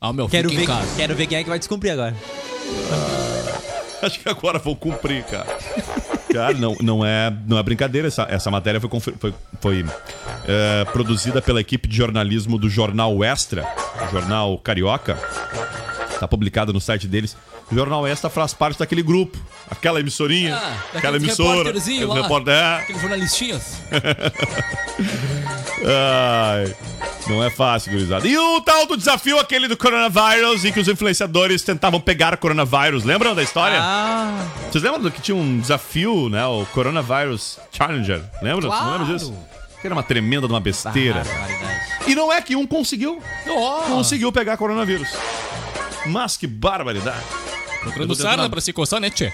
Ah, 0.00 0.12
meu, 0.12 0.28
Quero 0.28 0.48
ver, 0.48 0.66
casa. 0.66 0.88
quero 0.96 1.14
ver 1.14 1.26
quem 1.26 1.38
é 1.38 1.42
que 1.42 1.48
vai 1.48 1.58
descumprir 1.58 1.92
agora. 1.92 2.16
Acho 4.02 4.20
que 4.20 4.28
agora 4.28 4.58
vou 4.60 4.76
cumprir, 4.76 5.24
cara. 5.24 5.46
Cara, 6.32 6.54
não, 6.54 6.76
não, 6.80 7.04
é, 7.04 7.32
não 7.48 7.58
é 7.58 7.62
brincadeira. 7.62 8.06
Essa, 8.06 8.26
essa 8.30 8.50
matéria 8.50 8.80
foi, 8.80 9.00
foi, 9.00 9.34
foi, 9.60 9.84
é, 10.46 10.84
produzida 10.84 11.42
pela 11.42 11.60
equipe 11.60 11.88
de 11.88 11.96
jornalismo 11.96 12.58
do 12.58 12.68
Jornal 12.68 13.24
Extra, 13.24 13.66
Jornal 14.12 14.56
Carioca. 14.58 15.18
Tá 16.18 16.26
publicada 16.26 16.72
no 16.72 16.80
site 16.80 17.06
deles. 17.06 17.36
O 17.70 17.74
Jornal 17.74 18.06
Extra 18.06 18.28
faz 18.30 18.52
parte 18.54 18.78
daquele 18.78 19.02
grupo, 19.02 19.38
aquela 19.70 20.00
emissorinha, 20.00 20.56
Ah, 20.56 20.76
aquela 20.98 21.16
emissora. 21.16 21.70
aquele 21.70 22.04
lá. 22.04 22.14
repórter- 22.22 22.54
é. 22.54 22.76
Aqueles 22.78 23.00
jornalistinhas. 23.00 23.62
Ai, 25.84 26.74
não 27.28 27.42
é 27.44 27.50
fácil, 27.50 27.92
gurizada. 27.92 28.26
E 28.26 28.36
o 28.36 28.60
tal 28.62 28.86
do 28.86 28.96
desafio, 28.96 29.38
aquele 29.38 29.68
do 29.68 29.76
coronavírus, 29.76 30.64
em 30.64 30.72
que 30.72 30.80
os 30.80 30.88
influenciadores 30.88 31.62
tentavam 31.62 32.00
pegar 32.00 32.34
o 32.34 32.38
coronavírus. 32.38 33.04
Lembram 33.04 33.34
da 33.34 33.42
história? 33.42 33.78
Ah, 33.80 34.44
Vocês 34.70 34.82
lembram 34.82 35.02
do 35.02 35.10
que 35.10 35.20
tinha 35.20 35.36
um 35.36 35.60
desafio, 35.60 36.28
né? 36.28 36.44
O 36.46 36.66
Coronavirus 36.72 37.58
Challenger. 37.70 38.22
Lembram? 38.42 38.70
Vocês 38.70 38.84
lembram 38.90 39.06
disso? 39.06 39.34
Que 39.80 39.86
era 39.86 39.94
uma 39.94 40.02
tremenda 40.02 40.46
de 40.48 40.52
uma 40.52 40.60
besteira. 40.60 41.22
barbaridade. 41.22 41.78
E 42.08 42.14
não 42.14 42.32
é 42.32 42.40
que 42.42 42.56
um 42.56 42.66
conseguiu. 42.66 43.22
Oh, 43.48 43.82
Conseguiu 43.88 44.32
pegar 44.32 44.56
coronavírus. 44.56 45.08
Mas 46.06 46.36
que 46.36 46.46
barbaridade. 46.46 47.24
procurando 47.80 48.14
sarna 48.14 48.48
pra 48.48 48.60
se 48.60 48.72
coçar, 48.72 49.00
né, 49.00 49.10
tchê? 49.10 49.32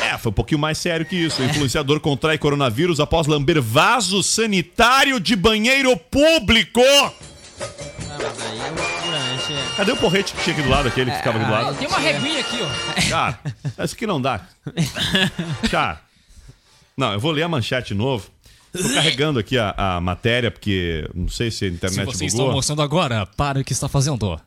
É, 0.00 0.18
foi 0.18 0.30
um 0.30 0.34
pouquinho 0.34 0.58
mais 0.60 0.78
sério 0.78 1.06
que 1.06 1.14
isso. 1.16 1.40
O 1.42 1.44
influenciador 1.44 1.98
contrai 2.00 2.36
coronavírus 2.38 2.98
após 3.00 3.26
lamber 3.26 3.60
vaso 3.62 4.22
sanitário 4.22 5.20
de 5.20 5.36
banheiro 5.36 5.96
público. 5.96 6.80
Ah, 6.80 7.12
mas 8.18 8.42
aí 8.42 8.58
é 8.58 8.68
loucura, 8.70 9.18
né, 9.18 9.38
Tchê? 9.46 9.76
Cadê 9.76 9.92
o 9.92 9.96
porrete 9.96 10.34
que 10.34 10.42
tinha 10.42 10.54
aqui 10.54 10.62
do 10.62 10.68
lado, 10.68 10.88
aquele 10.88 11.10
que 11.10 11.16
ficava 11.18 11.38
aqui 11.38 11.46
do 11.46 11.52
lado? 11.52 11.76
Tem 11.78 11.86
uma 11.88 11.98
reguinha 11.98 12.40
aqui, 12.40 12.58
ó. 12.62 13.08
Cara, 13.08 13.38
isso 13.84 13.94
aqui 13.94 14.06
não 14.06 14.20
dá. 14.20 14.40
Cara, 15.70 16.00
não, 16.96 17.12
eu 17.12 17.20
vou 17.20 17.30
ler 17.30 17.42
a 17.44 17.48
manchete 17.48 17.88
de 17.88 17.94
novo. 17.94 18.28
Tô 18.72 18.82
carregando 18.94 19.38
aqui 19.38 19.58
a, 19.58 19.74
a 19.76 20.00
matéria, 20.00 20.50
porque 20.50 21.08
não 21.14 21.28
sei 21.28 21.50
se 21.50 21.66
a 21.66 21.68
Se 21.68 21.74
internet 21.74 22.06
você 22.06 22.24
está 22.24 22.36
bugou. 22.38 22.50
almoçando 22.50 22.80
agora, 22.82 23.26
para 23.26 23.60
o 23.60 23.64
que 23.64 23.72
está 23.72 23.86
fazendo. 23.88 24.40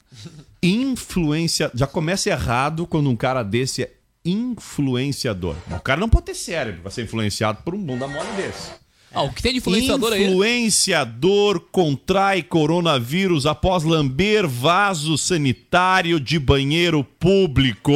Influência. 0.68 1.72
Já 1.74 1.88
começa 1.88 2.30
errado 2.30 2.88
quando 2.88 3.09
um 3.09 3.16
cara 3.16 3.43
desse 3.43 3.84
é 3.84 3.91
influenciador. 4.24 5.55
O 5.70 5.80
cara 5.80 5.99
não 5.99 6.09
pode 6.09 6.26
ter 6.26 6.36
cérebro 6.36 6.82
pra 6.82 6.91
ser 6.91 7.03
influenciado 7.03 7.59
por 7.63 7.76
um 7.76 7.84
bunda 7.84 8.07
mole 8.07 8.28
desse. 8.36 8.72
Ah, 9.13 9.22
o 9.22 9.32
que 9.32 9.41
tem 9.41 9.53
de 9.53 9.59
influenciador 9.59 10.11
aí? 10.11 10.26
Influenciador 10.26 11.61
contrai 11.72 12.43
coronavírus 12.43 13.45
após 13.45 13.84
lamber 13.84 14.45
vaso 14.45 15.18
sanitário 15.18 16.20
de 16.20 16.38
banheiro 16.38 17.01
público. 17.01 17.93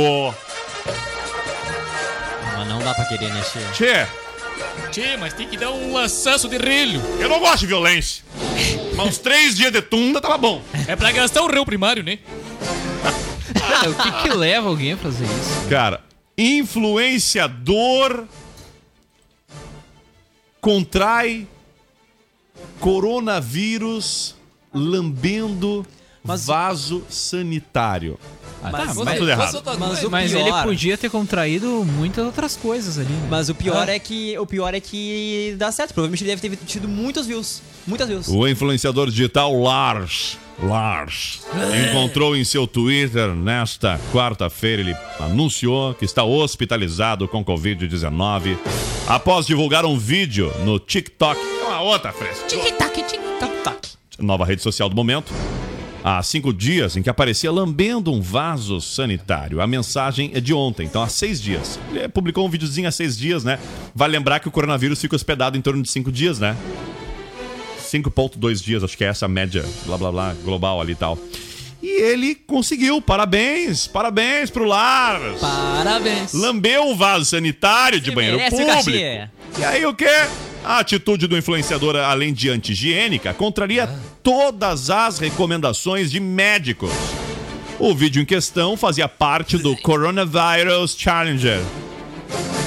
Mas 2.58 2.68
não 2.70 2.80
dá 2.80 2.94
pra 2.94 3.04
querer, 3.06 3.34
né, 3.34 3.44
Che? 3.44 3.60
Tchê, 3.74 4.08
Tchê, 4.92 5.18
mas 5.18 5.34
tem 5.34 5.48
que 5.48 5.56
dar 5.58 5.72
um 5.72 5.94
lançanço 5.94 6.50
de 6.50 6.58
rilho. 6.58 7.02
eu 7.20 7.30
não 7.30 7.40
gosto 7.40 7.60
de 7.60 7.68
violência. 7.68 8.24
Mas 8.96 9.08
uns 9.08 9.18
três 9.18 9.56
dias 9.56 9.72
de 9.72 9.82
tunda 9.82 10.20
tava 10.20 10.38
bom. 10.38 10.62
É 10.88 10.96
pra 10.96 11.12
gastar 11.12 11.44
o 11.44 11.48
réu 11.48 11.66
primário, 11.66 12.04
né? 12.04 12.20
Cara, 13.54 13.90
o 13.90 13.96
que 13.96 14.12
que 14.24 14.30
leva 14.30 14.68
alguém 14.68 14.94
a 14.94 14.98
fazer 14.98 15.26
isso? 15.26 15.68
Cara, 15.70 16.04
influenciador 16.38 18.26
contrai 20.60 21.48
coronavírus 22.80 24.36
lambendo 24.74 25.86
vaso 26.24 27.04
sanitário. 27.10 28.20
Ah, 28.62 28.70
Mas- 28.72 28.88
tá, 28.88 28.94
mas- 28.94 29.06
mas, 29.06 29.18
tudo 29.20 29.30
errado. 29.32 29.62
Mas, 29.66 29.78
mas, 29.80 30.04
o 30.04 30.10
mas 30.12 30.32
pior, 30.32 30.48
ele 30.48 30.64
podia 30.64 30.98
ter 30.98 31.10
contraído 31.10 31.86
muitas 31.86 32.26
outras 32.26 32.58
coisas 32.58 32.98
ali, 32.98 33.08
né? 33.12 33.28
Mas 33.30 33.50
o 33.50 33.56
pior 33.56 33.88
é 33.88 33.98
que 34.00 34.38
o 34.38 34.46
pior 34.46 34.74
é 34.74 34.80
que 34.80 35.56
dá 35.58 35.72
certo. 35.72 35.94
Provavelmente 35.94 36.24
ele 36.24 36.36
deve 36.36 36.48
ter 36.58 36.66
tido 36.66 36.88
muitos 36.88 37.26
views. 37.26 37.62
Muitas 37.88 38.08
views. 38.08 38.28
O 38.28 38.48
influenciador 38.48 39.10
digital 39.10 39.58
Lars, 39.60 40.38
Lars, 40.62 41.42
encontrou 41.90 42.36
em 42.36 42.44
seu 42.44 42.68
Twitter 42.68 43.34
nesta 43.34 44.00
quarta-feira, 44.12 44.82
ele 44.82 44.96
anunciou 45.20 45.94
que 45.94 46.04
está 46.04 46.24
hospitalizado 46.24 47.28
com 47.28 47.44
Covid-19 47.44 48.58
após 49.08 49.46
divulgar 49.48 49.86
um 49.86 49.98
vídeo 49.98 50.52
no 50.66 50.78
TikTok. 50.80 51.40
É 51.40 51.66
uma 51.66 51.82
outra 51.82 52.12
fresca. 52.12 52.46
Tic-tac, 52.48 53.04
tic-tac. 53.04 53.90
nova 54.20 54.44
rede 54.44 54.62
social 54.62 54.90
do 54.90 54.96
momento. 54.96 55.32
Há 56.04 56.24
cinco 56.24 56.54
dias 56.54 56.96
em 56.96 57.02
que 57.02 57.10
aparecia 57.10 57.52
lambendo 57.52 58.12
um 58.12 58.22
vaso 58.22 58.80
sanitário. 58.80 59.60
A 59.60 59.68
mensagem 59.68 60.32
é 60.34 60.40
de 60.40 60.54
ontem, 60.54 60.86
então 60.86 61.02
há 61.04 61.10
seis 61.10 61.42
dias. 61.42 61.78
Ele 61.92 62.08
publicou 62.08 62.46
um 62.46 62.50
videozinho 62.50 62.88
há 62.88 62.92
seis 62.92 63.18
dias, 63.18 63.44
né? 63.44 63.60
Vai 63.94 64.08
lembrar 64.08 64.40
que 64.40 64.48
o 64.48 64.52
coronavírus 64.52 65.02
fica 65.02 65.16
hospedado 65.16 65.58
em 65.58 65.62
torno 65.62 65.84
de 65.84 65.90
cinco 65.90 66.12
dias, 66.12 66.40
né? 66.40 66.56
5.2 67.82 68.64
dias, 68.64 68.84
acho 68.84 68.96
que 68.96 69.04
é 69.04 69.08
essa 69.08 69.26
a 69.26 69.30
média, 69.30 69.66
blá 69.86 69.98
blá 69.98 70.12
blá, 70.12 70.36
global 70.44 70.80
ali 70.80 70.92
e 70.92 70.96
tal. 70.96 71.18
E 71.82 72.02
ele 72.02 72.36
conseguiu, 72.36 73.02
parabéns, 73.02 73.88
parabéns 73.88 74.50
pro 74.50 74.66
Lars. 74.66 75.40
Parabéns. 75.40 76.34
Lambeu 76.34 76.84
um 76.84 76.96
vaso 76.96 77.26
sanitário 77.26 78.00
de 78.00 78.12
banheiro 78.12 78.38
merece 78.38 78.56
o 78.56 78.60
público. 78.60 78.84
cachê. 78.84 79.30
E 79.58 79.64
aí 79.66 79.86
o 79.86 79.94
quê? 79.94 80.06
A 80.64 80.80
atitude 80.80 81.28
do 81.28 81.38
influenciador, 81.38 81.96
além 81.96 82.34
de 82.34 82.50
anti-higiênica, 82.50 83.34
contraria 83.34 83.90
todas 84.22 84.90
as 84.90 85.18
recomendações 85.18 86.12
de 86.12 86.20
médicos. 86.20 86.92
O 87.80 87.96
vídeo 87.96 88.22
em 88.22 88.26
questão 88.26 88.76
fazia 88.76 89.08
parte 89.08 89.58
do 89.58 89.76
Coronavirus 89.78 90.96
Challenger, 91.00 91.62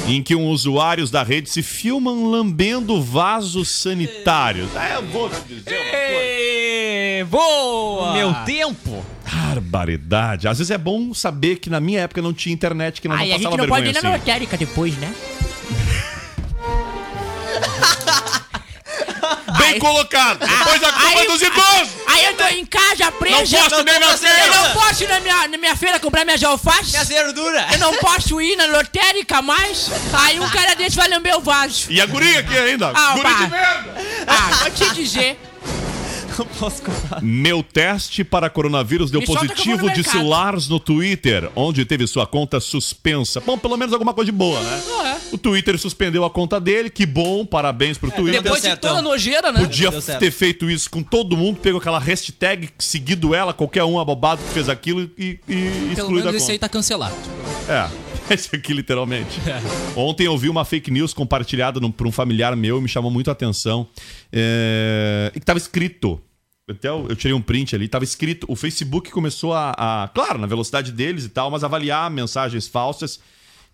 em 0.08 0.22
que 0.22 0.34
um 0.34 0.48
usuários 0.48 1.10
da 1.10 1.22
rede 1.22 1.50
se 1.50 1.62
filmam 1.62 2.30
lambendo 2.30 3.00
vasos 3.02 3.68
sanitários. 3.68 4.74
É, 4.74 4.96
eu 4.96 5.02
vou 5.02 5.28
te 5.28 5.36
dizer 5.46 5.74
uma 5.74 5.90
coisa. 5.90 6.22
Ê, 6.22 7.26
boa! 7.28 8.12
Meu 8.14 8.34
tempo! 8.46 9.04
Barbaridade. 9.30 10.48
Às 10.48 10.58
vezes 10.58 10.70
é 10.70 10.78
bom 10.78 11.12
saber 11.12 11.56
que 11.56 11.68
na 11.68 11.78
minha 11.78 12.00
época 12.00 12.22
não 12.22 12.32
tinha 12.32 12.54
internet, 12.54 13.00
que 13.02 13.06
não, 13.08 13.16
Aí 13.16 13.28
não 13.28 13.34
a 13.34 13.38
gente 13.38 13.44
passava 13.44 13.62
não 13.62 13.68
pode 13.68 13.82
vergonha 13.84 14.00
ir 14.00 14.02
na 14.02 14.08
assim. 14.10 14.18
lotérica 14.18 14.56
depois, 14.56 14.96
né? 14.96 15.14
Bem 19.72 19.80
colocado. 19.80 20.38
Depois 20.46 20.82
a 20.82 20.92
culpa 20.92 21.18
aí- 21.20 21.26
dos 21.26 21.42
idosos. 21.42 21.88
Aí 22.06 22.24
eu 22.26 22.34
tô 22.36 22.44
em 22.48 22.64
casa 22.66 23.10
preso. 23.12 23.56
Não 23.56 23.62
posso 23.68 23.84
nem 23.84 23.98
na 24.00 24.06
Eu 24.12 24.18
feira. 24.18 24.46
não 24.48 24.70
posso 24.72 25.04
ir 25.04 25.08
na 25.08 25.20
minha, 25.20 25.48
na 25.48 25.58
minha 25.58 25.76
feira 25.76 25.98
comprar 26.00 26.24
minhas 26.24 26.42
alfaces. 26.44 26.90
Minhas 26.92 27.08
verduras! 27.08 27.72
Eu 27.72 27.78
não 27.78 27.94
posso 27.96 28.40
ir 28.40 28.56
na 28.56 28.66
lotérica 28.66 29.40
mais. 29.42 29.90
Aí 30.12 30.38
um 30.40 30.48
cara 30.50 30.74
desse 30.74 30.96
vai 30.96 31.08
lamber 31.08 31.36
o 31.36 31.40
vaso. 31.40 31.86
E 31.90 32.00
a 32.00 32.06
guria 32.06 32.40
aqui 32.40 32.56
ainda. 32.56 32.92
Ah, 32.94 33.12
guria 33.14 33.34
de 33.34 33.46
merda. 33.48 33.94
Ah, 34.26 34.50
vou 34.62 34.70
te 34.70 34.94
dizer. 34.94 35.38
Não 36.38 36.46
posso 36.46 36.82
comprar. 36.82 37.22
Meu 37.22 37.62
teste 37.62 38.24
para 38.24 38.48
coronavírus 38.48 39.10
deu 39.10 39.20
Me 39.20 39.26
positivo, 39.26 39.86
no 39.86 39.92
disse. 39.92 40.16
Lars 40.18 40.68
no 40.68 40.80
Twitter, 40.80 41.50
onde 41.54 41.84
teve 41.84 42.06
sua 42.06 42.26
conta 42.26 42.60
suspensa. 42.60 43.40
Bom, 43.40 43.58
pelo 43.58 43.76
menos 43.76 43.92
alguma 43.92 44.14
coisa 44.14 44.30
de 44.30 44.36
boa, 44.36 44.60
né? 44.60 45.20
O 45.32 45.38
Twitter 45.38 45.78
suspendeu 45.78 46.24
a 46.24 46.30
conta 46.30 46.60
dele, 46.60 46.90
que 46.90 47.06
bom, 47.06 47.44
parabéns 47.44 47.98
pro 47.98 48.10
Twitter. 48.10 48.42
Depois 48.42 48.62
de 48.62 48.76
toda 48.76 48.98
a 48.98 49.02
nojeira, 49.02 49.52
né? 49.52 49.60
Podia 49.60 49.90
ter 49.92 50.30
feito 50.30 50.70
isso 50.70 50.90
com 50.90 51.02
todo 51.02 51.36
mundo, 51.36 51.58
pegou 51.60 51.80
aquela 51.80 51.98
hashtag, 51.98 52.70
seguido 52.78 53.34
ela, 53.34 53.52
qualquer 53.52 53.84
um 53.84 53.98
abobado 53.98 54.42
que 54.42 54.50
fez 54.50 54.68
aquilo 54.68 55.10
e, 55.18 55.38
e 55.48 55.92
excluído 55.92 56.28
a 56.28 56.32
conta. 56.32 56.52
aí 56.52 56.58
tá 56.58 56.68
cancelado. 56.68 57.14
É, 57.68 57.88
esse 58.30 58.54
aqui 58.54 58.72
literalmente. 58.72 59.40
Ontem 59.96 60.24
eu 60.26 60.36
vi 60.38 60.48
uma 60.48 60.64
fake 60.64 60.90
news 60.90 61.12
compartilhada 61.12 61.78
num- 61.80 61.90
por 61.92 62.06
um 62.06 62.12
familiar 62.12 62.54
meu 62.56 62.78
e 62.78 62.82
me 62.82 62.88
chamou 62.88 63.10
muito 63.10 63.28
a 63.28 63.32
atenção. 63.32 63.86
É, 64.32 65.30
e 65.34 65.40
que 65.40 65.46
tava 65.46 65.58
escrito. 65.58 66.20
Até 66.70 66.88
eu, 66.88 67.06
eu 67.08 67.16
tirei 67.16 67.34
um 67.34 67.42
print 67.42 67.74
ali, 67.74 67.88
tava 67.88 68.04
escrito. 68.04 68.46
O 68.48 68.54
Facebook 68.56 69.10
começou 69.10 69.52
a, 69.52 69.72
a, 69.76 70.08
claro, 70.08 70.38
na 70.38 70.46
velocidade 70.46 70.92
deles 70.92 71.24
e 71.24 71.28
tal, 71.28 71.50
mas 71.50 71.64
avaliar 71.64 72.10
mensagens 72.10 72.68
falsas 72.68 73.18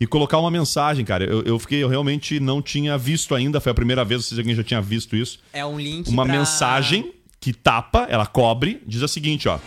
e 0.01 0.07
colocar 0.07 0.39
uma 0.39 0.51
mensagem, 0.51 1.05
cara. 1.05 1.25
Eu, 1.25 1.43
eu 1.43 1.59
fiquei, 1.59 1.83
eu 1.83 1.89
realmente 1.89 2.41
não 2.41 2.63
tinha 2.63 2.97
visto 2.97 3.35
ainda, 3.35 3.61
foi 3.61 3.71
a 3.73 3.75
primeira 3.75 4.05
vez, 4.05 4.21
não 4.23 4.29
sei 4.29 4.37
se 4.37 4.41
alguém 4.41 4.55
já 4.55 4.65
tinha 4.65 4.81
visto 4.81 5.15
isso. 5.15 5.39
É 5.53 5.65
um 5.67 5.79
link 5.79 6.09
Uma 6.09 6.25
pra- 6.25 6.33
mensagem 6.39 7.13
que 7.39 7.53
tapa, 7.53 8.07
ela 8.09 8.27
cobre, 8.27 8.81
diz 8.87 9.03
a 9.03 9.07
seguinte, 9.09 9.49
ó. 9.49 9.59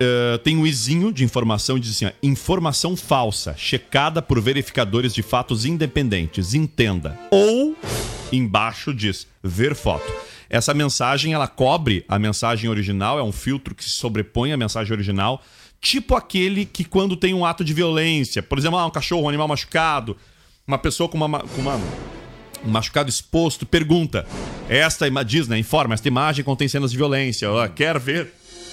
Eh, 0.00 0.38
tem 0.44 0.56
um 0.56 0.64
izinho 0.66 1.12
de 1.12 1.24
informação 1.24 1.76
e 1.76 1.80
diz 1.80 1.90
assim: 1.90 2.06
ó, 2.06 2.10
informação 2.22 2.96
falsa, 2.96 3.54
checada 3.56 4.22
por 4.22 4.40
verificadores 4.40 5.12
de 5.12 5.22
fatos 5.22 5.64
independentes. 5.64 6.54
Entenda. 6.54 7.18
Ou 7.30 7.76
embaixo 8.30 8.94
diz 8.94 9.26
ver 9.42 9.74
foto. 9.74 10.10
Essa 10.48 10.72
mensagem 10.72 11.32
ela 11.32 11.48
cobre 11.48 12.04
a 12.08 12.18
mensagem 12.18 12.70
original, 12.70 13.18
é 13.18 13.22
um 13.22 13.32
filtro 13.32 13.74
que 13.74 13.84
se 13.84 13.90
sobrepõe 13.90 14.52
à 14.52 14.56
mensagem 14.56 14.92
original, 14.92 15.42
tipo 15.80 16.14
aquele 16.14 16.64
que 16.64 16.84
quando 16.84 17.16
tem 17.16 17.34
um 17.34 17.44
ato 17.44 17.64
de 17.64 17.74
violência, 17.74 18.42
por 18.42 18.56
exemplo, 18.58 18.78
ah, 18.78 18.86
um 18.86 18.90
cachorro, 18.90 19.24
um 19.24 19.28
animal 19.28 19.48
machucado, 19.48 20.16
uma 20.66 20.78
pessoa 20.78 21.08
com 21.08 21.16
uma, 21.16 21.28
ma- 21.28 21.40
com 21.40 21.60
uma 21.60 21.74
um 22.64 22.70
machucado 22.70 23.08
exposto, 23.08 23.64
pergunta. 23.66 24.26
Esta 24.68 25.06
diz, 25.24 25.48
né? 25.48 25.58
Informa, 25.58 25.94
esta 25.94 26.08
imagem 26.08 26.44
contém 26.44 26.66
cenas 26.68 26.90
de 26.90 26.96
violência. 26.96 27.48
Quer 27.74 27.98
ver? 27.98 28.32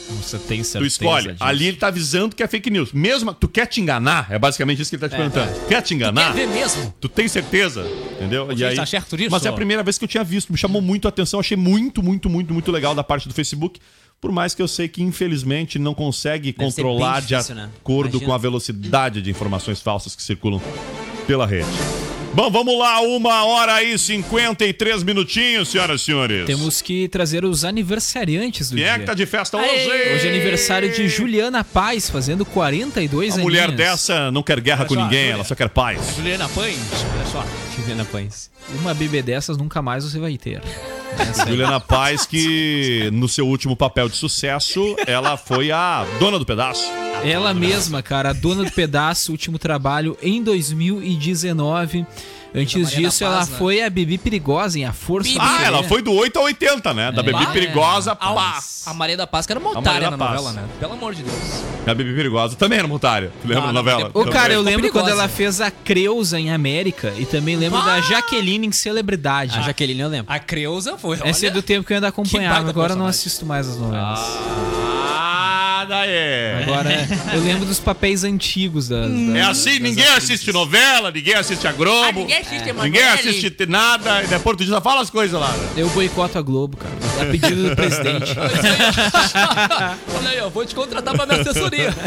Você 0.10 0.38
tem 0.38 0.64
certeza 0.64 0.80
Tu 0.80 0.86
escolhe. 0.86 1.32
disso. 1.34 1.44
Ali 1.44 1.66
ele 1.68 1.78
tá 1.78 1.88
avisando 1.88 2.36
que 2.36 2.44
é 2.44 2.48
fake 2.48 2.70
news. 2.70 2.92
Mesmo, 2.94 3.34
tu 3.34 3.48
quer 3.48 3.66
te 3.66 3.82
enganar? 3.82 4.28
É 4.30 4.38
basicamente 4.38 4.82
isso 4.82 4.90
que 4.90 4.96
ele 4.96 5.02
tá 5.02 5.10
te 5.10 5.16
perguntando. 5.16 5.68
Quer 5.68 5.82
te 5.82 5.94
enganar? 5.94 6.34
Quer 6.34 6.48
ver 6.48 6.54
mesmo? 6.54 6.94
Tu 7.02 7.10
tem 7.10 7.28
certeza? 7.28 7.86
Entendeu? 8.14 8.46
Você 8.46 8.66
está 8.66 8.86
certo 8.86 9.18
disso? 9.18 9.32
Mas 9.32 9.46
é 9.46 9.50
a 9.50 9.54
primeira 9.54 9.82
vez 9.84 9.98
que 9.98 10.04
eu 10.04 10.08
tinha 10.10 10.24
visto. 10.24 10.52
Me 10.52 10.58
chamou 10.58 10.82
muito 10.82 11.08
a 11.08 11.10
atenção. 11.10 11.40
Achei 11.40 11.58
muito, 11.58 12.04
muito, 12.04 12.30
muito, 12.30 12.54
muito 12.54 12.72
legal 12.72 12.94
da 12.94 13.04
parte 13.04 13.28
do 13.28 13.34
Facebook. 13.34 13.80
Por 14.22 14.32
mais 14.32 14.56
que 14.56 14.62
eu 14.62 14.68
sei 14.68 14.88
que, 14.88 15.04
infelizmente, 15.04 15.78
não 15.78 15.94
consegue 15.94 16.52
Deve 16.52 16.66
controlar 16.66 17.22
difícil, 17.22 17.54
de 17.56 17.62
né? 17.62 17.70
acordo 17.82 18.10
Imagina. 18.12 18.26
com 18.26 18.34
a 18.34 18.38
velocidade 18.38 19.22
de 19.22 19.30
informações 19.30 19.82
falsas 19.82 20.16
que 20.16 20.24
circulam 20.24 20.62
pela 21.28 21.46
rede. 21.46 21.68
Bom, 22.36 22.52
vamos 22.52 22.78
lá. 22.78 23.00
Uma 23.00 23.46
hora 23.46 23.82
e 23.82 23.98
53 23.98 25.04
minutinhos, 25.04 25.70
senhoras 25.70 26.02
e 26.02 26.04
senhores. 26.04 26.46
Temos 26.46 26.82
que 26.82 27.08
trazer 27.08 27.46
os 27.46 27.64
aniversariantes 27.64 28.70
do 28.70 28.76
Quem 28.76 28.84
dia. 28.84 28.94
é 28.94 29.00
que 29.00 29.06
tá 29.06 29.14
de 29.14 29.26
festa 29.26 29.56
hoje? 29.58 29.70
Hoje 30.14 30.28
é 30.28 30.30
aniversário 30.32 30.92
de 30.92 31.08
Juliana 31.08 31.64
Paz, 31.64 32.10
fazendo 32.10 32.46
42 32.46 33.36
Uma 33.36 33.44
mulher 33.44 33.64
aninhos. 33.70 33.78
dessa 33.78 34.30
não 34.32 34.44
quer 34.44 34.60
guerra 34.60 34.82
Olha 34.82 34.88
com 34.90 34.96
só, 34.96 35.02
ninguém, 35.04 35.20
Júlia. 35.22 35.34
ela 35.36 35.44
só 35.46 35.56
quer 35.56 35.70
paz. 35.70 36.14
Juliana 36.18 36.50
Pães, 36.50 36.78
olha 37.16 37.26
só. 37.32 37.46
Juliana 37.78 38.04
Pães. 38.04 38.52
Uma 38.82 38.94
bebê 38.94 39.22
dessas 39.22 39.56
nunca 39.56 39.82
mais 39.82 40.04
você 40.04 40.20
vai 40.20 40.38
ter. 40.38 40.62
Aí. 41.20 41.50
Juliana 41.50 41.80
Paz, 41.80 42.26
que 42.26 43.10
no 43.12 43.28
seu 43.28 43.48
último 43.48 43.76
papel 43.76 44.10
de 44.10 44.16
sucesso, 44.16 44.96
ela 45.08 45.38
foi 45.38 45.72
a 45.72 46.06
dona 46.20 46.38
do 46.40 46.46
pedaço. 46.46 46.86
Ela 47.24 47.54
mesma, 47.54 48.04
cara, 48.04 48.30
a 48.30 48.34
dona 48.34 48.64
do 48.64 48.72
pedaço, 48.72 49.32
último 49.32 49.58
trabalho 49.58 50.18
em 50.22 50.44
2019. 50.44 52.06
Antes 52.56 52.90
disso, 52.92 53.20
Paz, 53.20 53.22
ela 53.22 53.40
né? 53.46 53.58
foi 53.58 53.82
a 53.84 53.90
Bibi 53.90 54.18
Perigosa 54.18 54.80
em 54.80 54.86
A 54.86 54.94
Força 54.94 55.34
do 55.34 55.42
Ah, 55.42 55.62
ela 55.64 55.84
foi 55.84 56.02
do 56.02 56.12
8 56.14 56.38
a 56.40 56.42
80, 56.44 56.94
né? 56.94 57.12
Da 57.12 57.22
Bebê 57.24 57.44
Ah, 57.44 57.48
Perigosa, 57.48 58.12
A, 58.14 58.16
pá. 58.16 58.60
a 58.86 58.94
Maria 58.94 59.18
da 59.18 59.28
Paz 59.28 59.46
que 59.46 59.52
era 59.54 59.60
uma 59.60 59.72
otária 59.78 60.10
na 60.10 60.18
Paz. 60.18 60.32
novela, 60.32 60.54
né? 60.54 60.64
Pelo 60.80 60.94
amor 60.94 61.14
de 61.14 61.24
Deus. 61.24 61.36
A 61.86 61.94
Bebê 61.94 62.14
Perigosa 62.16 62.56
também 62.56 62.80
era 62.80 62.88
montária. 62.88 63.32
Tu 63.42 63.48
lembra 63.48 63.64
Ah, 63.64 63.68
da 63.68 63.74
novela? 63.74 64.12
Ô, 64.14 64.26
cara, 64.26 64.54
eu 64.54 64.62
lembro 64.62 64.82
perigosa. 64.84 65.06
quando 65.06 65.12
ela 65.12 65.28
fez 65.28 65.60
a 65.62 65.70
Creuza 65.70 66.40
em 66.40 66.52
América 66.52 67.14
e 67.18 67.26
também 67.26 67.56
lembro 67.56 67.82
da 67.84 68.02
Jaqueline 68.02 68.68
em 68.68 68.72
Celebridade. 68.72 69.58
A 69.58 69.62
Jaqueline 69.62 70.00
eu 70.02 70.08
lembro. 70.10 70.32
A 70.34 70.40
Creuza 70.40 70.98
foi. 70.98 71.18
Essa 71.24 71.46
é 71.46 71.50
olha- 71.50 71.52
do 71.52 71.62
tempo 71.62 71.86
que 71.86 71.94
eu 71.94 71.96
ainda 71.98 72.08
acompanhava, 72.08 72.70
agora 72.70 72.94
eu 72.94 72.98
não 72.98 73.06
assisto 73.06 73.46
mais 73.46 73.68
as 73.68 73.78
novelas. 73.78 74.20
Ah, 74.20 74.95
daí. 75.86 76.64
Agora, 76.64 76.90
eu 77.34 77.42
lembro 77.44 77.66
dos 77.66 77.80
papéis 77.80 78.24
antigos 78.24 78.88
das. 78.90 79.10
das 79.10 79.36
É 79.36 79.42
assim, 79.42 79.72
das 79.74 79.80
ninguém 79.82 80.04
atrizes. 80.06 80.30
assiste 80.32 80.52
novela, 80.52 81.12
ninguém 81.12 81.34
assiste 81.36 81.68
a 81.68 81.72
Globo. 81.72 82.04
Ah, 82.08 82.12
ninguém 82.12 82.38
assiste 82.38 82.70
Emanuele. 82.70 82.92
Ninguém 82.92 83.08
assiste 83.10 83.66
nada, 83.68 84.24
e 84.24 84.28
depois 84.28 84.58
tu 84.58 84.64
já 84.66 84.82
fala 84.82 85.02
as 85.02 85.10
coisas 85.10 85.40
lá. 85.40 85.54
Eu 85.78 85.90
boicoto 85.90 86.38
a 86.38 86.42
Globo, 86.42 86.78
cara. 86.78 86.94
É 87.22 87.32
pedido 87.32 87.70
do 87.70 87.76
presidente. 87.76 88.36
Olha 90.18 90.30
aí, 90.30 90.40
ó, 90.42 90.50
vou 90.50 90.66
te 90.66 90.76
contratar 90.76 91.14
pra 91.16 91.26
minha 91.26 91.42
assessoria. 91.42 91.94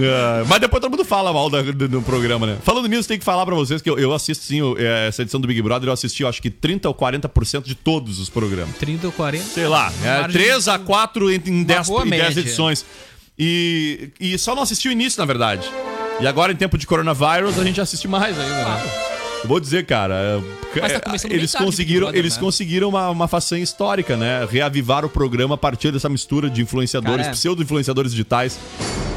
É, 0.00 0.44
mas 0.46 0.60
depois 0.60 0.80
todo 0.80 0.90
mundo 0.92 1.04
fala 1.04 1.32
mal 1.32 1.50
da- 1.50 1.60
do, 1.62 1.88
do 1.88 2.02
programa, 2.02 2.46
né? 2.46 2.56
Falando 2.62 2.86
nisso, 2.88 3.08
tem 3.08 3.18
que 3.18 3.24
falar 3.24 3.44
pra 3.44 3.54
vocês 3.56 3.82
que 3.82 3.90
eu, 3.90 3.98
eu 3.98 4.12
assisto 4.14 4.44
sim 4.44 4.62
o- 4.62 4.76
é, 4.78 5.08
essa 5.08 5.22
edição 5.22 5.40
do 5.40 5.48
Big 5.48 5.60
Brother, 5.60 5.88
eu 5.88 5.92
assisti, 5.92 6.22
eu 6.22 6.28
acho 6.28 6.40
que 6.40 6.50
30 6.50 6.88
ou 6.88 6.94
40% 6.94 7.64
de 7.64 7.74
todos 7.74 8.20
os 8.20 8.28
programas. 8.30 8.76
30 8.76 9.06
ou 9.08 9.12
40? 9.12 9.44
Sei 9.44 9.66
lá, 9.66 9.92
é, 10.04 10.20
Margem 10.20 10.40
3 10.40 10.68
a 10.68 10.78
4 10.78 11.30
em, 11.32 11.42
em 11.46 11.62
10, 11.64 11.87
boa 11.88 12.06
em 12.06 12.10
10 12.10 12.22
média. 12.22 12.40
edições. 12.40 12.84
E, 13.38 14.10
e 14.20 14.36
só 14.38 14.54
não 14.54 14.62
assisti 14.62 14.88
o 14.88 14.92
início, 14.92 15.18
na 15.20 15.24
verdade. 15.26 15.68
E 16.20 16.26
agora, 16.26 16.52
em 16.52 16.56
tempo 16.56 16.76
de 16.76 16.86
coronavírus, 16.86 17.58
a 17.58 17.64
gente 17.64 17.80
assiste 17.80 18.08
mais 18.08 18.38
ainda, 18.38 18.54
né? 18.64 18.82
Eu 19.44 19.48
vou 19.48 19.60
dizer, 19.60 19.86
cara, 19.86 20.42
é, 20.74 20.98
tá 20.98 21.12
é, 21.12 21.32
eles 21.32 21.54
conseguiram, 21.54 22.06
Brother, 22.06 22.18
eles 22.18 22.34
né? 22.34 22.40
conseguiram 22.40 22.88
uma, 22.88 23.08
uma 23.10 23.28
façanha 23.28 23.62
histórica, 23.62 24.16
né? 24.16 24.44
Reavivar 24.50 25.04
o 25.04 25.08
programa 25.08 25.54
a 25.54 25.58
partir 25.58 25.92
dessa 25.92 26.08
mistura 26.08 26.50
de 26.50 26.60
influenciadores, 26.60 27.18
Cara, 27.18 27.28
é. 27.28 27.30
pseudo-influenciadores 27.30 28.10
digitais 28.10 28.58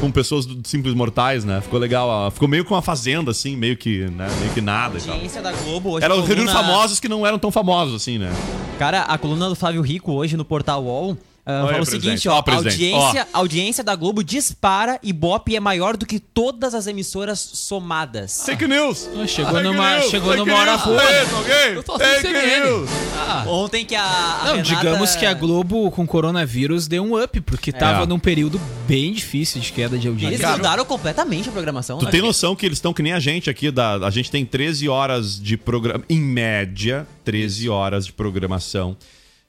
com 0.00 0.12
pessoas 0.12 0.46
do- 0.46 0.66
simples 0.68 0.94
mortais, 0.94 1.44
né? 1.44 1.60
Ficou 1.60 1.80
legal. 1.80 2.30
Ficou 2.30 2.46
meio 2.46 2.64
com 2.64 2.72
uma 2.72 2.82
fazenda, 2.82 3.32
assim, 3.32 3.56
meio 3.56 3.76
que, 3.76 4.02
né? 4.10 4.28
Meio 4.38 4.52
que 4.52 4.60
nada 4.60 4.96
e 4.96 5.02
tal. 5.02 5.14
Audiência 5.14 5.42
da 5.42 5.50
Globo 5.50 5.90
hoje. 5.90 6.04
Eram 6.04 6.14
a 6.14 6.18
os 6.20 6.28
coluna- 6.28 6.52
famosos 6.52 7.00
que 7.00 7.08
não 7.08 7.26
eram 7.26 7.40
tão 7.40 7.50
famosos, 7.50 7.96
assim, 7.96 8.16
né? 8.18 8.32
Cara, 8.78 9.00
a 9.02 9.18
coluna 9.18 9.48
do 9.48 9.56
Flávio 9.56 9.82
Rico 9.82 10.12
hoje 10.12 10.36
no 10.36 10.44
Portal 10.44 10.84
UOL. 10.84 11.18
Ah, 11.44 11.62
Olha, 11.64 11.70
fala 11.72 11.82
o 11.82 11.86
seguinte, 11.86 12.28
Ó, 12.28 12.34
ó, 12.34 12.50
audiência, 12.54 13.26
a 13.32 13.38
audiência 13.38 13.82
da 13.84 13.96
Globo 13.96 14.22
dispara 14.22 14.98
e 15.02 15.12
Bop 15.12 15.54
é 15.54 15.58
maior 15.58 15.96
do 15.96 16.06
que 16.06 16.20
todas 16.20 16.74
as 16.74 16.86
emissoras 16.86 17.40
somadas. 17.40 18.44
Fake 18.46 18.66
news! 18.68 19.08
Ah, 19.16 19.26
Chegou 19.26 19.52
Fake 19.54 19.64
numa, 19.64 19.96
news, 19.98 20.10
chegou 20.10 20.36
numa 20.36 20.54
hora 20.54 20.76
boa. 20.78 21.02
Eu 21.74 21.82
tô 21.82 21.98
Fake 21.98 22.28
news. 22.28 22.88
Ah, 23.16 23.44
Ontem 23.48 23.84
que 23.84 23.94
a, 23.94 24.04
a 24.04 24.44
Não, 24.46 24.56
Renata- 24.56 24.62
digamos 24.76 25.16
que 25.16 25.26
a 25.26 25.34
Globo 25.34 25.90
com 25.90 26.06
coronavírus 26.06 26.86
deu 26.86 27.02
um 27.02 27.20
up, 27.22 27.40
porque 27.40 27.72
tava 27.72 28.04
É. 28.04 28.06
num 28.06 28.18
período 28.18 28.60
bem 28.86 29.12
difícil 29.12 29.60
de 29.60 29.72
queda 29.72 29.98
de 29.98 30.06
Eles 30.08 30.22
audiência. 30.24 30.50
mudaram 30.56 30.84
completamente 30.84 31.48
a 31.48 31.52
programação. 31.52 31.98
Tu 31.98 32.04
né? 32.04 32.10
tem 32.10 32.20
noção 32.22 32.54
que 32.54 32.64
eles 32.66 32.78
estão 32.78 32.92
que 32.92 33.02
nem 33.02 33.12
a 33.12 33.20
gente 33.20 33.50
aqui, 33.50 33.70
da, 33.70 33.94
a 33.96 34.10
gente 34.10 34.30
tem 34.30 34.44
13 34.44 34.88
horas 34.88 35.40
de 35.40 35.56
programa, 35.56 36.04
em 36.08 36.20
média, 36.20 37.06
13 37.24 37.68
horas 37.68 38.06
de 38.06 38.12
programação 38.12 38.96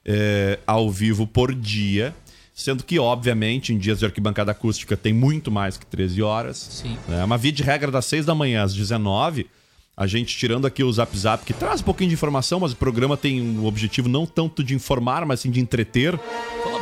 é, 0.04 0.58
ao 0.66 0.90
vivo 0.90 1.26
por 1.26 1.54
dia. 1.54 2.14
Sendo 2.54 2.84
que, 2.84 2.98
obviamente, 3.00 3.72
em 3.72 3.78
dias 3.78 3.98
de 3.98 4.04
arquibancada 4.04 4.52
acústica 4.52 4.96
tem 4.96 5.12
muito 5.12 5.50
mais 5.50 5.76
que 5.76 5.84
13 5.86 6.22
horas. 6.22 6.56
Sim. 6.56 6.96
É 7.08 7.24
uma 7.24 7.36
via 7.36 7.50
de 7.50 7.64
regra 7.64 7.90
das 7.90 8.06
6 8.06 8.26
da 8.26 8.34
manhã 8.34 8.62
às 8.62 8.72
19 8.72 9.46
a 9.96 10.06
gente 10.06 10.36
tirando 10.36 10.66
aqui 10.66 10.82
o 10.82 10.92
Zap 10.92 11.16
Zap, 11.16 11.44
que 11.44 11.52
traz 11.52 11.80
um 11.80 11.84
pouquinho 11.84 12.08
de 12.08 12.14
informação, 12.14 12.58
mas 12.58 12.72
o 12.72 12.76
programa 12.76 13.16
tem 13.16 13.40
um 13.40 13.64
objetivo 13.64 14.08
não 14.08 14.26
tanto 14.26 14.64
de 14.64 14.74
informar, 14.74 15.24
mas 15.24 15.40
sim 15.40 15.50
de 15.50 15.60
entreter. 15.60 16.18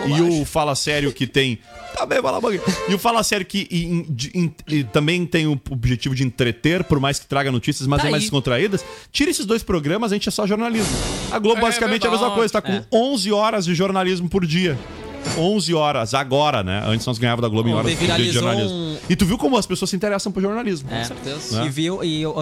E 0.07 0.21
o 0.21 0.45
Fala 0.45 0.75
Sério 0.75 1.13
que 1.13 1.27
tem. 1.27 1.59
Também 1.97 2.21
fala. 2.23 2.41
E 2.89 2.95
o 2.95 2.99
Fala 2.99 3.23
Sério 3.23 3.45
que 3.47 3.69
também 4.93 5.27
tem 5.27 5.47
o 5.47 5.61
objetivo 5.71 6.15
de 6.15 6.25
entreter, 6.25 6.85
por 6.85 6.99
mais 6.99 7.19
que 7.19 7.27
traga 7.27 7.53
notícias, 7.53 7.87
mas 7.87 8.01
Tá 8.03 8.09
é 8.09 8.11
mais 8.11 8.23
aí. 8.23 8.27
descontraídas. 8.27 8.85
Tira 9.11 9.31
esses 9.31 9.45
dois 9.47 9.63
programas, 9.63 10.11
a 10.13 10.15
gente 10.15 10.29
é 10.29 10.33
só 10.33 10.47
jornalismo. 10.47 10.93
A 11.31 11.39
Globo 11.39 11.59
É 11.59 11.63
basicamente 11.63 12.05
é 12.05 12.09
a 12.09 12.11
mesma 12.13 12.31
coisa, 12.33 12.53
tá 12.53 12.63
com 12.63 12.83
11 12.93 13.33
horas 13.33 13.65
de 13.65 13.75
jornalismo 13.75 14.29
por 14.29 14.45
dia. 14.47 14.79
11 15.39 15.75
horas, 15.75 16.15
agora, 16.15 16.63
né? 16.63 16.83
Antes 16.87 17.07
nós 17.07 17.17
ganhávamos 17.19 17.43
da 17.43 17.49
Globo 17.49 17.69
em 17.69 17.75
horas 17.75 17.97
de 17.99 18.31
jornalismo. 18.33 18.77
um- 18.77 18.99
E 19.09 19.17
tu 19.17 19.25
viu 19.25 19.39
como 19.39 19.57
as 19.57 19.65
pessoas 19.67 19.91
se 19.91 19.97
interessam 19.97 20.31
por 20.31 20.43
jornalismo. 20.43 20.89
É. 20.93 21.09
Né? 21.09 21.67
E 21.67 21.69
viu, 21.71 22.03
e 22.05 22.27
uh, 22.27 22.33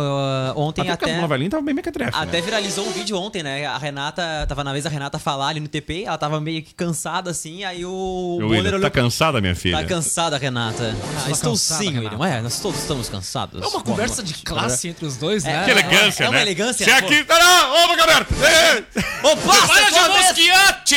ontem 0.56 0.80
Até, 0.82 0.90
porque 0.96 1.04
até. 1.10 1.18
a 1.18 1.20
Novelinha 1.20 1.50
tava 1.50 1.62
bem 1.62 1.74
mequetrefe, 1.74 2.10
né? 2.10 2.22
Até 2.22 2.40
viralizou 2.40 2.86
um 2.86 2.90
vídeo 2.90 3.16
ontem, 3.16 3.42
né? 3.42 3.64
A 3.66 3.78
Renata, 3.78 4.44
tava 4.48 4.64
na 4.64 4.72
vez 4.72 4.84
a 4.86 4.88
Renata 4.88 5.18
falar 5.18 5.48
ali 5.48 5.60
no 5.60 5.68
TP, 5.68 6.04
ela 6.06 6.18
tava 6.18 6.40
meio 6.40 6.62
que 6.62 6.74
cansada 6.74 7.30
assim, 7.30 7.64
aí 7.64 7.84
o 7.84 7.90
Ô, 7.90 8.36
Bonner 8.40 8.50
William, 8.58 8.68
olhou 8.70 8.80
tá 8.80 8.90
cansada, 8.90 9.40
minha 9.40 9.54
filha? 9.54 9.78
Tá 9.78 9.84
cansada, 9.84 10.36
Renata. 10.38 10.94
Ah, 11.18 11.22
Tá 11.24 11.30
estou 11.30 11.52
cansada, 11.52 11.84
sim, 11.84 11.90
Renata. 11.92 12.16
William. 12.16 12.36
É, 12.38 12.42
nós 12.42 12.60
todos 12.60 12.80
estamos 12.80 13.08
cansados. 13.08 13.62
É 13.62 13.66
uma 13.66 13.82
conversa 13.82 14.22
de 14.22 14.34
classe 14.34 14.88
entre 14.88 15.06
os 15.06 15.16
dois, 15.16 15.44
É, 15.44 15.52
né? 15.52 15.64
Que 15.64 15.70
elegância, 15.70 16.24
é 16.24 16.28
uma 16.28 16.36
né? 16.36 16.42
elegância, 16.42 16.84
Se 16.84 16.90
pô. 16.90 17.06
aqui. 17.06 17.24
Tá 17.24 17.38
lá, 17.38 17.72
ô! 17.72 19.30
Opa, 19.32 19.72
Olha 19.72 19.84
de 19.84 19.90
você 19.90 20.08
mosquiante! 20.08 20.96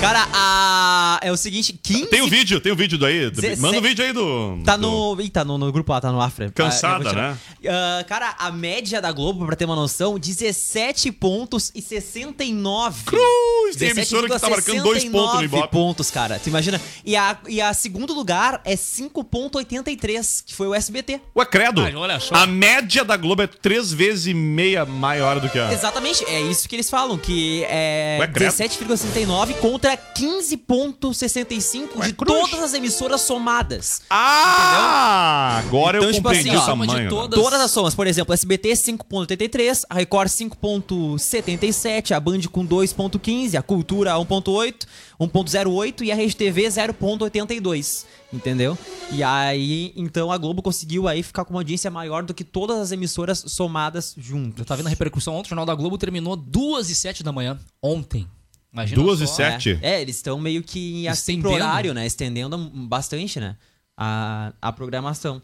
Cara, 0.00 0.28
a... 0.32 1.18
é 1.22 1.32
o 1.32 1.36
seguinte, 1.36 1.72
15... 1.82 2.06
Tem 2.06 2.22
o 2.22 2.28
vídeo, 2.28 2.60
tem 2.60 2.70
o 2.70 2.76
vídeo 2.76 2.96
daí. 2.96 3.28
do- 3.30 3.42
Manda 3.60 3.78
o 3.78 3.82
vídeo 3.82 4.04
aí 4.04 4.12
do. 4.12 4.60
Tá 4.64 4.76
do- 4.76 5.16
no. 5.16 5.20
Ih, 5.20 5.28
tá 5.28 5.44
no, 5.44 5.58
no 5.58 5.72
grupo 5.72 5.90
lá, 5.92 6.00
tá 6.00 6.12
no 6.12 6.20
Afra. 6.20 6.50
Cansada, 6.52 7.10
Ah, 7.10 7.12
né? 7.14 7.38
Ah, 7.68 8.04
cara, 8.04 8.36
a 8.38 8.52
média 8.52 9.00
da 9.02 9.10
Globo, 9.10 9.44
pra 9.44 9.56
ter 9.56 9.64
uma 9.64 9.74
noção, 9.74 10.16
17 10.16 11.10
pontos 11.10 11.72
e 11.74 11.82
69. 11.82 13.02
Cruz! 13.06 13.76
Tem 13.76 13.88
emissora 13.90 14.28
que 14.28 14.38
tá 14.38 14.48
marcando 14.48 14.82
dois 14.84 15.04
pontos 15.04 15.34
no 15.34 15.40
17,69 15.40 15.44
Ibope. 15.44 15.68
pontos, 15.72 16.10
cara. 16.12 16.38
Tu 16.38 16.48
imagina? 16.48 16.80
E 17.04 17.16
a, 17.16 17.36
e 17.48 17.60
a 17.60 17.74
segundo 17.74 18.14
lugar 18.14 18.60
é 18.64 18.76
5,83, 18.76 20.44
que 20.46 20.54
foi 20.54 20.68
o 20.68 20.74
SBT. 20.74 21.20
Ué, 21.36 21.44
credo. 21.44 21.82
Ai, 21.82 21.94
olha 21.96 22.20
só. 22.20 22.36
A 22.36 22.46
média 22.46 23.04
da 23.04 23.16
Globo 23.16 23.42
é 23.42 23.46
três 23.48 23.92
vezes 23.92 24.26
e 24.28 24.34
meia 24.34 24.84
maior 24.84 25.40
do 25.40 25.48
que 25.48 25.58
a. 25.58 25.72
Exatamente, 25.72 26.24
é 26.26 26.40
isso 26.40 26.68
que 26.68 26.76
eles 26.76 26.88
falam, 26.88 27.18
que 27.18 27.64
é 27.64 28.18
Ué, 28.20 28.26
credo. 28.28 28.52
17,69 28.52 29.54
contra 29.54 29.77
15,65 29.78 32.02
de 32.04 32.12
todas 32.12 32.60
as 32.62 32.74
emissoras 32.74 33.20
somadas. 33.22 34.02
Ah! 34.10 35.58
Agora 35.58 35.98
Então, 35.98 36.08
eu 36.08 36.14
tipo 36.14 36.28
compreendi 36.28 36.50
assim, 36.50 36.58
o 36.58 36.62
soma 36.64 36.86
de 36.86 36.92
tamanho. 36.92 37.10
né? 37.10 37.16
todas- 37.16 37.40
Todas 37.42 37.60
as 37.60 37.70
somas, 37.70 37.94
por 37.94 38.06
exemplo, 38.06 38.32
SBT 38.34 38.76
5.83, 38.76 39.84
a 39.88 39.94
Record 39.94 40.28
5.77, 40.28 42.12
a 42.14 42.20
Band 42.20 42.40
com 42.50 42.66
2.15, 42.66 43.56
a 43.56 43.62
Cultura 43.62 44.12
1.8, 44.18 44.86
1.08 45.20 46.04
e 46.04 46.12
a 46.12 46.14
Rede 46.14 46.36
TV 46.36 46.66
0.82, 46.68 48.04
entendeu? 48.32 48.78
E 49.10 49.22
aí, 49.22 49.92
então 49.96 50.30
a 50.30 50.38
Globo 50.38 50.62
conseguiu 50.62 51.08
aí 51.08 51.22
ficar 51.22 51.44
com 51.44 51.54
uma 51.54 51.60
audiência 51.60 51.90
maior 51.90 52.22
do 52.22 52.34
que 52.34 52.44
todas 52.44 52.78
as 52.78 52.92
emissoras 52.92 53.42
somadas 53.46 54.14
juntas. 54.16 54.60
Eu 54.60 54.64
tava 54.64 54.78
vendo 54.78 54.86
a 54.86 54.90
repercussão 54.90 55.34
ontem, 55.34 55.46
o 55.46 55.48
Jornal 55.50 55.66
da 55.66 55.74
Globo 55.74 55.98
terminou 55.98 56.36
2 56.36 56.90
e 56.90 56.94
7 56.94 57.22
da 57.22 57.32
manhã, 57.32 57.58
ontem. 57.82 58.26
Imagina 58.72 59.02
Duas 59.02 59.20
e 59.20 59.26
só. 59.26 59.34
sete. 59.34 59.78
É, 59.82 59.94
é, 59.94 60.02
eles 60.02 60.16
estão 60.16 60.38
meio 60.38 60.62
que 60.62 61.08
assim 61.08 61.40
pro 61.40 61.52
horário, 61.52 61.94
né? 61.94 62.06
Estendendo 62.06 62.56
bastante, 62.58 63.40
né? 63.40 63.56
A, 63.96 64.52
a 64.60 64.72
programação. 64.72 65.42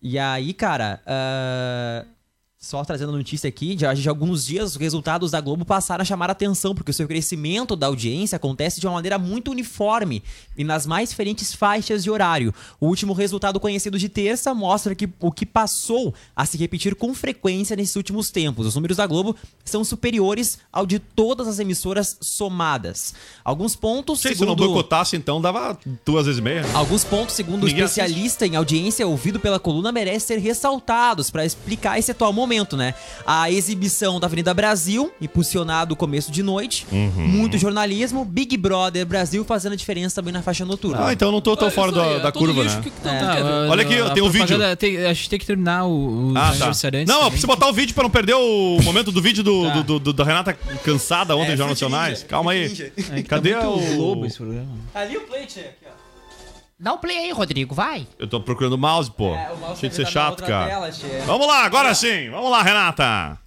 E 0.00 0.18
aí, 0.18 0.52
cara, 0.52 1.00
ah, 1.06 2.04
só 2.62 2.84
trazendo 2.84 3.08
a 3.08 3.16
notícia 3.16 3.48
aqui, 3.48 3.76
já 3.76 3.92
de 3.92 4.08
alguns 4.08 4.46
dias 4.46 4.70
os 4.70 4.76
resultados 4.76 5.32
da 5.32 5.40
Globo 5.40 5.64
passaram 5.64 6.02
a 6.02 6.04
chamar 6.04 6.28
a 6.28 6.32
atenção, 6.32 6.76
porque 6.76 6.92
o 6.92 6.94
seu 6.94 7.08
crescimento 7.08 7.74
da 7.74 7.88
audiência 7.88 8.36
acontece 8.36 8.78
de 8.78 8.86
uma 8.86 8.92
maneira 8.94 9.18
muito 9.18 9.50
uniforme 9.50 10.22
e 10.56 10.62
nas 10.62 10.86
mais 10.86 11.08
diferentes 11.08 11.52
faixas 11.52 12.04
de 12.04 12.10
horário. 12.10 12.54
O 12.80 12.86
último 12.86 13.14
resultado 13.14 13.58
conhecido 13.58 13.98
de 13.98 14.08
terça 14.08 14.54
mostra 14.54 14.94
que 14.94 15.08
o 15.18 15.32
que 15.32 15.44
passou 15.44 16.14
a 16.36 16.46
se 16.46 16.56
repetir 16.56 16.94
com 16.94 17.12
frequência 17.12 17.74
nesses 17.74 17.96
últimos 17.96 18.30
tempos. 18.30 18.64
Os 18.64 18.76
números 18.76 18.98
da 18.98 19.08
Globo 19.08 19.34
são 19.64 19.82
superiores 19.82 20.56
ao 20.72 20.86
de 20.86 21.00
todas 21.00 21.48
as 21.48 21.58
emissoras 21.58 22.16
somadas. 22.20 23.12
Alguns 23.44 23.74
pontos, 23.74 24.20
Sei, 24.20 24.36
se 24.36 24.40
não 24.40 24.52
segundo... 24.52 24.68
boicotasse, 24.68 25.16
então 25.16 25.40
dava 25.40 25.76
duas 26.06 26.26
vezes 26.26 26.38
e 26.38 26.42
meia. 26.42 26.64
Alguns 26.74 27.02
pontos, 27.02 27.34
segundo 27.34 27.64
o 27.64 27.66
especialista 27.66 28.46
em 28.46 28.54
audiência 28.54 29.04
ouvido 29.04 29.40
pela 29.40 29.58
coluna, 29.58 29.90
merecem 29.90 30.22
ser 30.22 30.38
ressaltados 30.38 31.28
para 31.28 31.44
explicar 31.44 31.98
esse 31.98 32.12
atual 32.12 32.32
momento, 32.32 32.51
né? 32.76 32.94
A 33.26 33.50
exibição 33.50 34.20
da 34.20 34.26
Avenida 34.26 34.52
Brasil, 34.52 35.12
impulsionado 35.20 35.94
o 35.94 35.96
começo 35.96 36.30
de 36.30 36.42
noite, 36.42 36.86
Uhum. 36.92 37.10
muito 37.26 37.56
jornalismo, 37.58 38.24
Big 38.24 38.56
Brother 38.56 39.06
Brasil 39.06 39.44
fazendo 39.44 39.72
a 39.72 39.76
diferença 39.76 40.14
também 40.16 40.32
na 40.32 40.42
faixa 40.42 40.64
noturna. 40.64 41.06
Ah, 41.06 41.12
então 41.12 41.28
eu 41.28 41.32
não 41.32 41.40
tô 41.40 41.56
tão 41.56 41.66
Olha 41.68 41.74
fora 41.74 41.92
da, 41.92 42.04
é 42.06 42.20
da 42.20 42.30
curva, 42.32 42.62
lixo 42.62 42.76
né? 42.76 42.82
que- 42.82 42.90
que 42.90 43.08
É. 43.08 43.68
Olha 43.70 43.82
aqui, 43.82 44.14
tem 44.14 44.22
um 44.22 44.28
vídeo. 44.30 44.58
tem- 44.76 44.98
a 45.06 45.12
gente 45.12 45.30
tem 45.30 45.38
que 45.38 45.46
terminar 45.46 45.84
o, 45.86 46.28
os 46.30 46.36
Ah, 46.36 46.52
tá. 46.58 46.70
Não, 47.06 47.22
preciso 47.26 47.46
botar 47.46 47.68
o 47.68 47.72
vídeo 47.72 47.94
pra 47.94 48.02
não 48.02 48.10
perder 48.10 48.34
o 48.34 48.78
momento 48.82 49.10
do 49.10 49.22
vídeo 49.22 49.42
do, 49.42 49.64
Tá. 49.64 49.80
do- 49.80 49.98
do- 49.98 50.12
da 50.12 50.24
Renata 50.24 50.52
cansada 50.84 51.34
ontem 51.36 51.50
É, 51.50 51.54
em 51.54 51.56
Jornal 51.56 51.70
Nacionais. 51.70 52.22
Calma 52.22 52.52
aí. 52.52 52.64
É 52.96 53.22
tá 53.22 53.22
Cadê 53.28 53.54
muito 53.56 53.68
o. 53.92 53.96
Globo 53.96 54.26
esse 54.26 54.36
programa. 54.36 54.68
Ali 54.94 55.16
o 55.16 55.22
play, 55.22 55.46
Tchê, 55.46 55.60
aqui, 55.60 55.86
ó. 55.86 56.01
Dá 56.82 56.94
um 56.94 56.98
play 56.98 57.16
aí, 57.16 57.30
Rodrigo, 57.30 57.76
vai. 57.76 58.08
Eu 58.18 58.26
tô 58.26 58.40
procurando 58.40 58.72
o 58.72 58.78
mouse, 58.78 59.08
pô. 59.08 59.36
É, 59.36 59.52
o 59.52 59.56
mouse 59.56 59.74
Achei 59.74 59.88
de 59.88 59.96
tá 59.96 60.04
ser 60.04 60.10
virado 60.10 60.42
na 60.42 60.46
chato, 60.46 60.48
cara. 60.48 60.68
tela. 60.68 60.90
Vamos 61.26 61.46
lá, 61.46 61.64
agora 61.64 61.94
sim. 61.94 62.28
Vamos 62.28 62.50
lá, 62.50 62.60
Renata. 62.60 63.38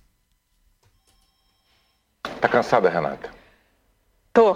Tá 2.39 2.47
cansada, 2.47 2.89
Renata? 2.89 3.29
Tô, 4.31 4.55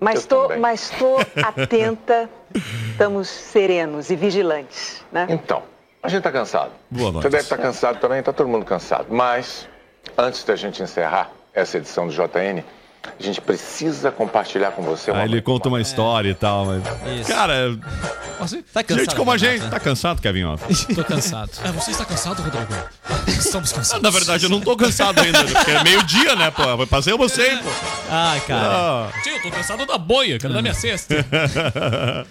mas 0.00 0.22
Eu 0.22 0.26
tô, 0.26 0.42
também. 0.42 0.58
mas 0.58 0.90
tô 0.90 1.16
atenta. 1.46 2.28
Estamos 2.90 3.28
serenos 3.28 4.10
e 4.10 4.16
vigilantes, 4.16 5.04
né? 5.12 5.28
Então, 5.30 5.62
a 6.02 6.08
gente 6.08 6.24
tá 6.24 6.32
cansado. 6.32 6.72
Boa 6.90 7.12
noite. 7.12 7.22
Você 7.22 7.30
deve 7.30 7.44
estar 7.44 7.56
cansado 7.56 8.00
também, 8.00 8.20
tá 8.20 8.32
todo 8.32 8.48
mundo 8.48 8.64
cansado. 8.64 9.06
Mas, 9.14 9.68
antes 10.16 10.42
da 10.42 10.56
gente 10.56 10.82
encerrar 10.82 11.30
essa 11.54 11.78
edição 11.78 12.08
do 12.08 12.12
JN, 12.12 12.64
A 13.18 13.22
gente 13.22 13.40
precisa 13.40 14.10
compartilhar 14.12 14.70
com 14.72 14.82
você 14.82 15.10
Aí 15.10 15.24
ele 15.28 15.40
conta 15.42 15.68
uma 15.68 15.80
história 15.80 16.30
e 16.30 16.34
tal, 16.34 16.66
mas. 16.66 16.82
Isso. 17.20 17.28
Cara, 17.28 17.76
Tá 18.72 18.82
cansado, 18.84 19.04
gente 19.04 19.16
como 19.16 19.30
a 19.32 19.36
gente. 19.36 19.62
né? 19.64 19.70
Tá 19.70 19.80
cansado, 19.80 20.22
Kevin 20.22 20.44
Off? 20.44 20.94
Tô 20.94 21.02
cansado. 21.04 21.50
É, 21.64 21.72
você 21.72 21.90
está 21.90 22.04
cansado, 22.04 22.40
Rodrigo? 22.42 22.66
Estamos 23.26 23.72
cansados. 23.72 24.02
Na 24.02 24.10
verdade, 24.10 24.44
eu 24.44 24.50
não 24.50 24.60
tô 24.60 24.76
cansado 24.76 25.20
ainda, 25.20 25.44
porque 25.44 25.70
é 25.70 25.82
meio-dia, 25.82 26.36
né, 26.36 26.50
pô? 26.50 26.62
Eu 26.62 26.86
Passei 26.86 27.16
você, 27.16 27.56
pô. 27.56 27.68
Ai, 28.10 28.40
cara. 28.42 28.66
Ah. 28.68 29.10
Tio, 29.22 29.32
eu 29.34 29.42
tô 29.42 29.50
cansado 29.50 29.84
da 29.86 29.98
boia, 29.98 30.38
quero 30.38 30.54
dar 30.54 30.62
minha 30.62 30.74
cesta. 30.74 31.14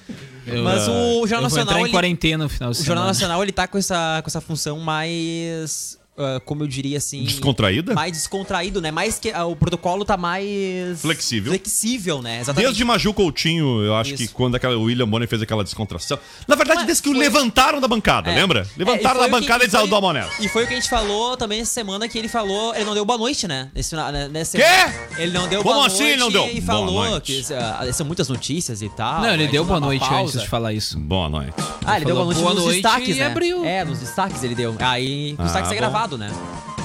Eu- 0.48 0.64
Mas 0.64 0.88
o 0.88 1.28
Jornal 1.28 1.28
eu 1.28 1.28
vou 1.28 1.42
Nacional, 1.42 1.80
ele- 1.82 1.90
quarentena 1.92 2.44
no 2.46 2.50
final 2.50 2.70
O 2.70 2.74
Jornal. 2.74 3.06
Nacional, 3.08 3.44
ele 3.44 3.52
tá 3.52 3.68
com 3.68 3.78
essa, 3.78 4.22
com 4.24 4.30
essa 4.30 4.40
função 4.40 4.80
mais... 4.80 5.97
ah, 6.18 6.42
como 6.46 6.64
eu 6.64 6.68
diria 6.68 6.98
assim... 6.98 7.24
Descontraída? 7.24 7.94
Mais 7.94 8.12
descontraído, 8.12 8.82
né? 8.82 8.92
Mais 8.92 9.20
que... 9.20 9.32
ah, 9.32 9.46
o 9.46 9.56
protocolo 9.56 10.04
tá 10.06 10.18
mais... 10.18 11.02
Flexível. 11.02 11.52
Flexível, 11.52 12.22
né? 12.22 12.40
Exatamente. 12.42 12.66
Desde 12.68 12.84
Maju 12.84 13.14
Coutinho, 13.14 13.82
eu 13.84 13.96
acho 13.96 14.14
que 14.16 14.24
Isso. 14.24 14.34
quando 14.34 14.56
aquela, 14.56 14.76
o 14.78 14.84
William 14.84 15.08
Bonner 15.08 15.28
fez 15.28 15.42
aquela 15.42 15.64
descontração. 15.64 16.18
Na 16.48 16.56
verdade, 16.56 16.86
desde 16.86 17.04
que 17.04 17.10
o 17.10 17.14
levantaram 17.14 17.80
da 17.80 17.88
bancada, 17.88 18.32
É. 18.32 18.36
lembra? 18.36 18.62
É, 18.62 18.80
Levantaram 18.80 19.20
foi 19.20 19.30
da 19.30 19.38
o 19.38 19.40
que- 19.40 19.46
bancada 19.46 19.66
e 19.66 19.70
foi- 19.70 19.88
dão 19.88 20.04
honesto. 20.04 20.44
E 20.44 20.48
foi 20.50 20.64
o 20.64 20.68
que 20.68 20.74
a 20.74 20.78
gente 20.78 20.90
falou 20.90 21.38
também 21.38 21.60
essa 21.62 21.72
semana 21.72 22.08
que 22.08 22.18
ele 22.18 22.28
falou, 22.28 22.74
ele 22.76 22.86
não 22.86 22.94
deu 22.94 23.06
boa 23.06 23.18
noite, 23.18 23.48
né? 23.48 23.70
Nesse, 23.74 23.90
final- 23.92 24.12
né, 24.12 24.28
nessa 24.28 24.58
Quê? 24.58 24.64
Ele 25.18 25.32
não 25.32 25.48
deu 25.48 25.62
Como 25.64 25.76
boa 25.76 25.88
assim 25.88 25.98
noite 26.00 26.12
ele 26.14 26.20
não 26.22 26.32
deu? 26.32 26.48
e 26.50 26.62
Boa 26.62 26.78
falou 26.78 27.10
noite. 27.10 27.44
que 27.44 27.54
ah, 27.54 27.92
são 27.94 28.06
muitas 28.06 28.28
notícias 28.30 28.82
e 28.82 28.90
tal. 28.90 29.22
Não, 29.22 29.34
ele 29.34 29.48
deu 29.48 29.64
boa 29.66 29.80
noite 29.80 30.08
pausa. 30.08 30.24
antes 30.24 30.42
de 30.42 30.48
falar 30.48 30.74
isso. 30.74 30.98
Boa 31.00 31.30
noite. 31.30 31.54
Ah, 31.86 31.98
ele 31.98 32.06
deu 32.06 32.16
boa 32.16 32.26
noite 32.26 32.40
boa 32.42 32.54
nos 32.54 32.64
noite 32.66 32.82
destaques, 32.82 33.16
e 33.16 33.20
né? 33.20 33.26
abriu. 33.26 33.64
É, 33.66 33.84
nos 33.84 34.00
destaques 34.00 34.44
ele 34.44 34.56
deu. 34.56 34.76
Aí, 34.80 35.34
os 35.34 35.40
Ah, 35.40 35.44
destaques 35.44 35.72
é 35.72 35.76
bom. 35.76 35.78
Gravado, 36.08 36.18
né? 36.18 36.32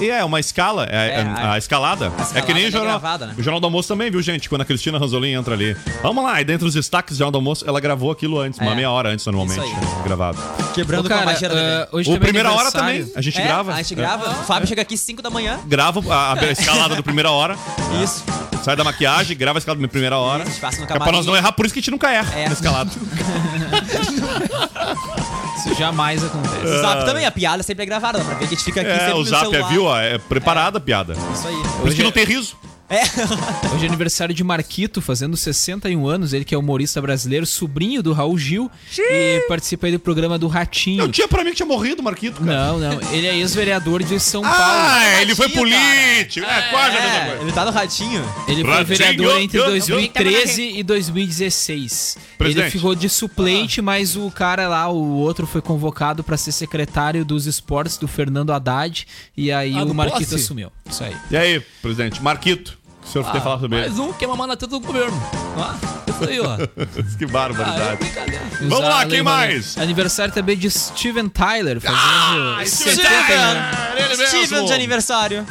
E 0.01 0.09
é 0.09 0.23
uma 0.25 0.39
escala, 0.39 0.85
é, 0.89 0.95
É, 0.95 1.09
é 1.15 1.21
a- 1.21 1.53
a, 1.53 1.57
escalada. 1.57 2.07
a 2.07 2.37
é 2.37 2.41
que 2.41 2.53
nem 2.53 2.63
escalada 2.63 2.63
o 2.63 2.67
é 2.67 2.71
jornal, 2.71 2.99
gravada, 2.99 3.25
né? 3.27 3.35
o 3.37 3.43
jornal 3.43 3.59
do 3.59 3.65
Almoço 3.67 3.87
também, 3.87 4.09
viu, 4.11 4.21
gente? 4.21 4.49
Quando 4.49 4.61
a 4.61 4.65
Cristina 4.65 4.97
Ranzolin 4.97 5.33
entra 5.33 5.53
ali. 5.53 5.75
Vamos 6.01 6.23
lá, 6.23 6.41
e 6.41 6.45
dentro 6.45 6.65
dos 6.65 6.73
destaques 6.73 7.15
do 7.15 7.19
Jornal 7.19 7.31
do 7.31 7.37
Almoço, 7.37 7.63
ela 7.67 7.79
gravou 7.79 8.11
aquilo 8.11 8.39
antes, 8.39 8.59
uma 8.59 8.71
É. 8.71 8.75
meia 8.75 8.91
hora 8.91 9.09
antes, 9.09 9.25
normalmente, 9.25 9.59
Isso 9.65 9.75
aí. 9.97 10.03
gravado. 10.03 10.37
Quebrando 10.73 11.05
Ô, 11.05 11.09
com 11.09 11.13
a 11.13 11.17
cara, 11.19 11.31
magia 11.31 11.49
TV. 11.49 11.87
hoje 11.91 12.11
O 12.11 12.15
é 12.15 12.19
primeira 12.19 12.51
hora 12.51 12.71
também, 12.71 13.11
a 13.15 13.21
gente 13.21 13.39
É, 13.39 13.43
grava. 13.43 13.73
A 13.73 13.77
gente 13.77 13.95
grava. 13.95 14.29
O 14.31 14.43
Fábio 14.43 14.67
chega 14.67 14.81
aqui 14.81 14.97
5 14.97 15.21
da 15.21 15.29
manhã. 15.29 15.59
Grava 15.65 16.01
a, 16.11 16.33
a 16.33 16.43
escalada 16.51 16.95
do 16.95 17.03
primeira 17.03 17.31
hora. 17.31 17.55
Isso. 18.03 18.23
Sai 18.63 18.75
da 18.75 18.83
maquiagem, 18.83 19.37
grava 19.37 19.57
a 19.57 19.59
escalada 19.59 19.81
da 19.81 19.87
primeira 19.87 20.17
hora. 20.17 20.43
No 20.45 20.51
É 20.51 20.99
pra 20.99 21.11
nós 21.11 21.25
não 21.25 21.35
errar, 21.35 21.51
por 21.51 21.65
isso 21.65 21.73
que 21.73 21.79
a 21.79 21.81
gente 21.81 21.91
nunca 21.91 22.11
erra 22.11 22.33
É. 22.39 22.45
na 22.47 22.53
escalada. 22.53 22.89
Isso 25.65 25.73
jamais 25.75 26.23
acontece. 26.23 26.65
O 26.65 26.81
Zap 26.81 27.05
também, 27.05 27.25
a 27.25 27.31
piada 27.31 27.63
sempre 27.63 27.83
é 27.83 27.85
gravada, 27.85 28.19
pra 28.19 28.33
ver 28.33 28.39
que 28.39 28.45
a 28.45 28.47
gente 28.47 28.63
fica 28.63 28.81
aqui 28.81 28.89
É, 28.89 28.99
sempre 28.99 29.13
o 29.13 29.17
no 29.19 29.25
zap 29.25 29.45
é, 29.47 29.49
celular. 29.49 29.69
viu? 29.69 29.83
ó, 29.85 29.97
É 29.99 30.17
preparada 30.17 30.77
a 30.77 30.81
piada. 30.81 31.13
Isso 31.33 31.47
aí. 31.47 31.55
Por 31.79 31.87
isso 31.87 31.95
que 31.95 32.03
não 32.03 32.11
tem 32.11 32.25
riso. 32.25 32.55
Hoje 33.73 33.85
é 33.85 33.87
aniversário 33.87 34.33
de 34.35 34.43
Marquito, 34.43 35.01
fazendo 35.01 35.35
61 35.35 36.07
anos. 36.07 36.33
Ele 36.33 36.45
que 36.45 36.53
é 36.53 36.57
humorista 36.57 37.01
brasileiro, 37.01 37.45
sobrinho 37.45 38.01
do 38.03 38.13
Raul 38.13 38.37
Gil. 38.37 38.69
E 38.97 39.43
participa 39.47 39.87
aí 39.87 39.91
do 39.93 39.99
programa 39.99 40.37
do 40.37 40.47
Ratinho. 40.47 41.03
Eu 41.03 41.11
tinha 41.11 41.27
pra 41.27 41.43
mim 41.43 41.51
que 41.51 41.57
tinha 41.57 41.65
morrido, 41.65 42.01
Marquito, 42.03 42.41
cara. 42.41 42.67
Não, 42.67 42.79
não. 42.79 43.01
Ele 43.11 43.27
é 43.27 43.35
ex-vereador 43.37 44.03
de 44.03 44.19
São 44.19 44.43
Ah, 44.45 44.49
Paulo. 44.51 45.21
ele 45.21 45.35
foi 45.35 45.49
político. 45.49 46.45
É, 46.45 46.61
quase 46.69 46.97
a 46.97 47.01
mesma 47.01 47.17
É, 47.17 47.25
coisa. 47.29 47.41
ele 47.43 47.51
tá 47.51 47.65
no 47.65 47.71
ratinho. 47.71 48.23
Ele 48.47 48.63
foi 48.63 48.83
vereador 48.83 49.39
entre 49.41 49.57
eu- 49.57 49.63
eu- 49.63 49.69
2013 49.71 50.61
e 50.77 50.83
2016. 50.83 52.17
Presidente. 52.37 52.63
Ele 52.65 52.71
ficou 52.71 52.95
de 52.95 53.09
suplente, 53.09 53.81
mas 53.81 54.15
o 54.15 54.29
cara 54.31 54.67
lá, 54.67 54.87
o 54.89 55.15
outro, 55.17 55.45
foi 55.47 55.61
convocado 55.61 56.23
pra 56.23 56.37
ser 56.37 56.51
secretário 56.51 57.23
dos 57.25 57.45
esportes 57.45 57.97
do 57.97 58.07
Fernando 58.07 58.51
Haddad. 58.51 59.07
E 59.35 59.51
aí 59.51 59.75
Ah, 59.77 59.83
o 59.83 59.93
Marquito 59.93 60.19
Posse? 60.29 60.35
assumiu. 60.35 60.71
Isso 60.89 61.03
aí. 61.03 61.15
E 61.31 61.37
aí, 61.37 61.59
presidente? 61.81 62.21
Marquito, 62.21 62.77
o 63.05 63.11
senhor 63.11 63.23
tem 63.31 63.39
Ah, 63.39 63.43
falado 63.43 63.61
sobre 63.61 63.77
ele? 63.77 63.87
mais 63.87 63.99
um 63.99 64.13
que 64.13 64.25
é 64.25 64.27
mamar 64.27 64.47
na 64.47 64.55
teta 64.55 64.67
do 64.71 64.79
governo. 64.79 65.21
Ah, 65.57 65.75
isso 66.07 66.29
aí, 66.29 66.39
ó. 66.39 66.57
que 67.17 67.23
Ah, 67.23 67.23
é 67.23 67.25
barbaridade. 67.25 67.97
brincadeira. 67.97 68.43
Vamos 68.61 68.79
lá, 68.79 69.05
quem 69.05 69.21
mais? 69.21 69.77
Aniversário 69.77 70.33
também 70.33 70.57
de 70.57 70.69
Steven 70.69 71.27
Tyler, 71.29 71.79
fazendo 71.81 71.99
Ah, 71.99 72.61
70 72.65 73.07
anos. 73.33 73.77
Ele 73.97 74.07
mesmo. 74.17 74.45
Steven 74.45 74.65
de 74.65 74.73
aniversário. 74.73 75.45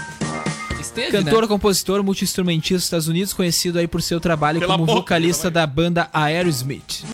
Esteve, 0.80 1.12
Cantor, 1.12 1.42
né? 1.42 1.48
compositor, 1.48 2.02
multi-instrumentista 2.02 2.74
dos 2.74 2.84
Estados 2.84 3.08
Unidos, 3.08 3.32
conhecido 3.32 3.78
aí 3.78 3.86
por 3.86 4.02
seu 4.02 4.18
trabalho 4.20 4.58
Pela 4.60 4.72
como 4.74 4.84
boca, 4.84 5.00
vocalista 5.00 5.50
da 5.50 5.66
banda 5.66 6.08
Aerosmith. 6.12 7.04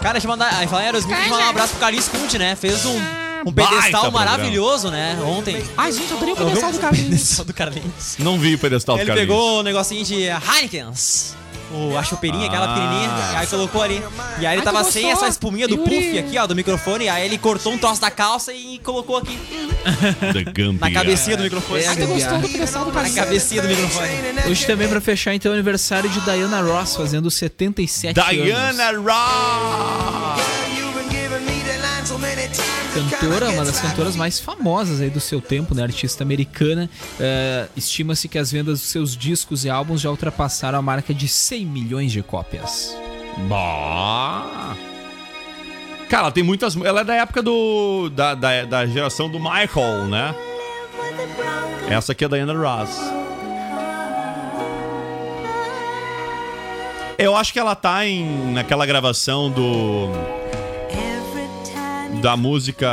Cara, 0.00 0.12
deixa 0.14 0.26
eu 0.26 0.30
mandar. 0.30 0.52
Aí 0.54 0.66
falar 0.66 0.82
em 0.82 0.86
Aerosmith, 0.86 1.14
deixa 1.14 1.28
eu 1.28 1.32
mandar 1.32 1.46
um 1.46 1.50
abraço 1.50 1.70
pro 1.72 1.80
Carlinhos 1.80 2.08
Conte, 2.08 2.38
né? 2.38 2.54
Fez 2.56 2.84
um, 2.84 3.00
um 3.46 3.52
pedestal 3.52 4.10
maravilhoso, 4.10 4.90
né? 4.90 5.18
Ontem. 5.24 5.62
Ai, 5.76 5.92
gente, 5.92 6.10
eu 6.10 6.16
adorei 6.16 6.34
o 6.34 6.36
pedestal 6.36 6.72
do 6.72 6.78
Carlinhos. 6.78 7.08
pedestal 7.10 7.44
do 7.44 7.54
Carlinhos. 7.54 8.16
Não 8.18 8.38
vi 8.38 8.54
o 8.54 8.58
pedestal 8.58 8.96
do 8.96 9.00
Ele 9.02 9.06
Carlinhos. 9.08 9.28
pegou 9.30 9.60
o 9.60 9.62
negocinho 9.62 10.04
de 10.04 10.14
Heinekens. 10.24 11.34
O, 11.72 11.96
a 11.96 12.04
chopeirinha, 12.04 12.46
aquela 12.46 12.66
Ah. 12.66 12.74
pequenininha, 12.74 13.38
aí 13.38 13.46
colocou 13.48 13.82
ali. 13.82 14.00
E 14.38 14.46
aí 14.46 14.54
ele 14.54 14.60
Ai, 14.60 14.62
tava 14.64 14.84
sem 14.84 15.10
essa 15.10 15.26
espuminha 15.26 15.66
do 15.66 15.74
Yuri. 15.74 15.90
puff 15.90 16.18
aqui, 16.18 16.38
ó, 16.38 16.46
do 16.46 16.54
microfone. 16.54 17.08
Aí 17.08 17.24
ele 17.24 17.36
cortou 17.36 17.72
um 17.72 17.78
troço 17.78 18.00
da 18.00 18.10
calça 18.12 18.52
e 18.52 18.78
colocou 18.84 19.16
aqui 19.16 19.36
na 20.78 20.90
cabecinha 20.92 21.36
do 21.36 21.42
microfone. 21.42 21.82
É, 21.82 21.96
que 21.96 22.06
gostou 22.06 22.38
do 22.38 22.48
pedestal 22.48 22.84
do 22.84 22.92
Na 22.92 23.10
cabecinha 23.10 23.60
do 23.62 23.66
microfone. 23.68 24.08
Hoje 24.48 24.66
também 24.66 24.86
pra 24.88 25.00
fechar 25.00 25.34
então 25.34 25.50
o 25.50 25.54
aniversário 25.54 26.08
de 26.08 26.20
Diana 26.20 26.60
Ross, 26.60 26.94
fazendo 26.96 27.28
77 27.30 28.20
anos. 28.20 28.44
Diana 28.44 28.90
Ross. 28.92 30.44
Cantora, 32.94 33.50
uma 33.50 33.64
das 33.64 33.80
cantoras 33.80 34.14
mais 34.14 34.38
famosas 34.38 35.00
aí 35.00 35.10
do 35.10 35.18
seu 35.18 35.40
tempo, 35.40 35.74
né? 35.74 35.82
Artista 35.82 36.22
americana. 36.22 36.88
É, 37.18 37.66
Estima-se 37.76 38.28
que 38.28 38.38
as 38.38 38.52
vendas 38.52 38.80
dos 38.80 38.88
seus 38.88 39.16
discos 39.16 39.64
e 39.64 39.70
álbuns 39.70 40.00
já 40.00 40.10
ultrapassaram 40.10 40.78
a 40.78 40.82
marca 40.82 41.12
de 41.12 41.26
100 41.26 41.66
milhões 41.66 42.12
de 42.12 42.22
cópias. 42.22 42.96
Bah. 43.48 44.76
Cara, 46.08 46.30
tem 46.30 46.44
muitas. 46.44 46.76
Ela 46.76 47.00
é 47.00 47.04
da 47.04 47.14
época 47.16 47.42
do. 47.42 48.08
Da, 48.10 48.36
da, 48.36 48.64
da 48.64 48.86
geração 48.86 49.28
do 49.28 49.40
Michael, 49.40 50.06
né? 50.06 50.32
Essa 51.88 52.12
aqui 52.12 52.24
é 52.24 52.28
da 52.28 52.36
Diana 52.36 52.54
Ross. 52.54 52.96
Eu 57.18 57.36
acho 57.36 57.52
que 57.52 57.58
ela 57.58 57.74
tá 57.74 58.06
em 58.06 58.52
naquela 58.52 58.86
gravação 58.86 59.50
do 59.50 60.10
da 62.24 62.38
música 62.38 62.88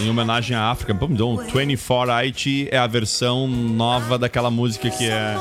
em 0.00 0.10
homenagem 0.10 0.56
à 0.56 0.64
África. 0.64 0.92
Vamos 0.92 1.16
dar 1.16 1.24
um 1.26 1.36
24 1.36 2.10
Haiti 2.10 2.66
é 2.68 2.76
a 2.78 2.86
versão 2.88 3.46
nova 3.46 4.18
daquela 4.18 4.50
música 4.50 4.90
que 4.90 5.08
é 5.08 5.36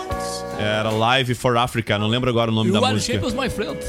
era 0.60 0.92
Live 0.92 1.34
for 1.34 1.58
Africa. 1.58 1.98
Não 1.98 2.06
lembro 2.08 2.30
agora 2.30 2.52
o 2.52 2.54
nome 2.54 2.70
You 2.70 2.80
da 2.80 2.92
música. 2.92 3.20
My 3.32 3.50
friend. 3.50 3.80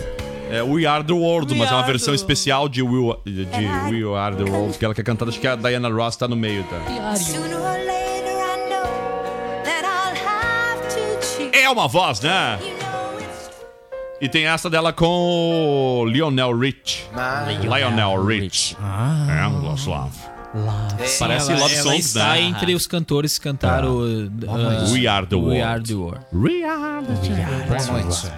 É 0.51 0.63
We 0.63 0.87
Are 0.87 1.05
the 1.05 1.13
World, 1.13 1.53
We 1.53 1.59
mas 1.59 1.71
é 1.71 1.75
uma 1.75 1.83
versão 1.83 2.15
the- 2.15 2.17
especial 2.17 2.67
de, 2.67 2.83
Will, 2.83 3.15
de 3.27 3.45
We 3.91 4.19
Are 4.19 4.35
the 4.35 4.51
World, 4.51 4.79
que 4.79 4.87
ela 4.87 4.95
quer 4.95 5.03
cantar. 5.03 5.29
Acho 5.29 5.39
que 5.39 5.47
a 5.47 5.55
Diana 5.55 5.91
Ross 5.91 6.17
tá 6.17 6.27
no 6.27 6.35
meio, 6.37 6.65
tá? 6.65 6.79
É 11.53 11.69
uma 11.69 11.87
voz, 11.89 12.23
né? 12.23 12.59
E 14.23 14.29
tem 14.29 14.47
essa 14.47 14.71
dela 14.71 14.93
com 14.93 15.99
o 16.01 16.05
Lionel 16.07 16.57
Rich. 16.57 17.09
Lionel 17.61 18.25
Rich. 18.25 18.77
É 19.29 19.49
um 19.49 19.59
Lost 19.61 19.89
Love. 19.89 20.17
Parece 21.19 21.51
ela, 21.51 21.61
Love 21.61 21.75
ela 21.75 21.83
Songs, 21.83 22.07
está 22.07 22.35
né? 22.35 22.43
entre 22.43 22.73
os 22.73 22.87
cantores 22.87 23.37
que 23.37 23.43
cantaram 23.43 23.97
uh, 23.97 24.93
We 24.93 25.09
Are 25.09 25.27
the 25.27 25.35
We 25.35 25.43
World. 25.43 25.63
Are 25.63 25.83
the 25.83 25.95
World. 25.95 26.27
We 26.33 26.65
Are 26.65 27.05
the 27.05 27.91
World. 27.91 28.33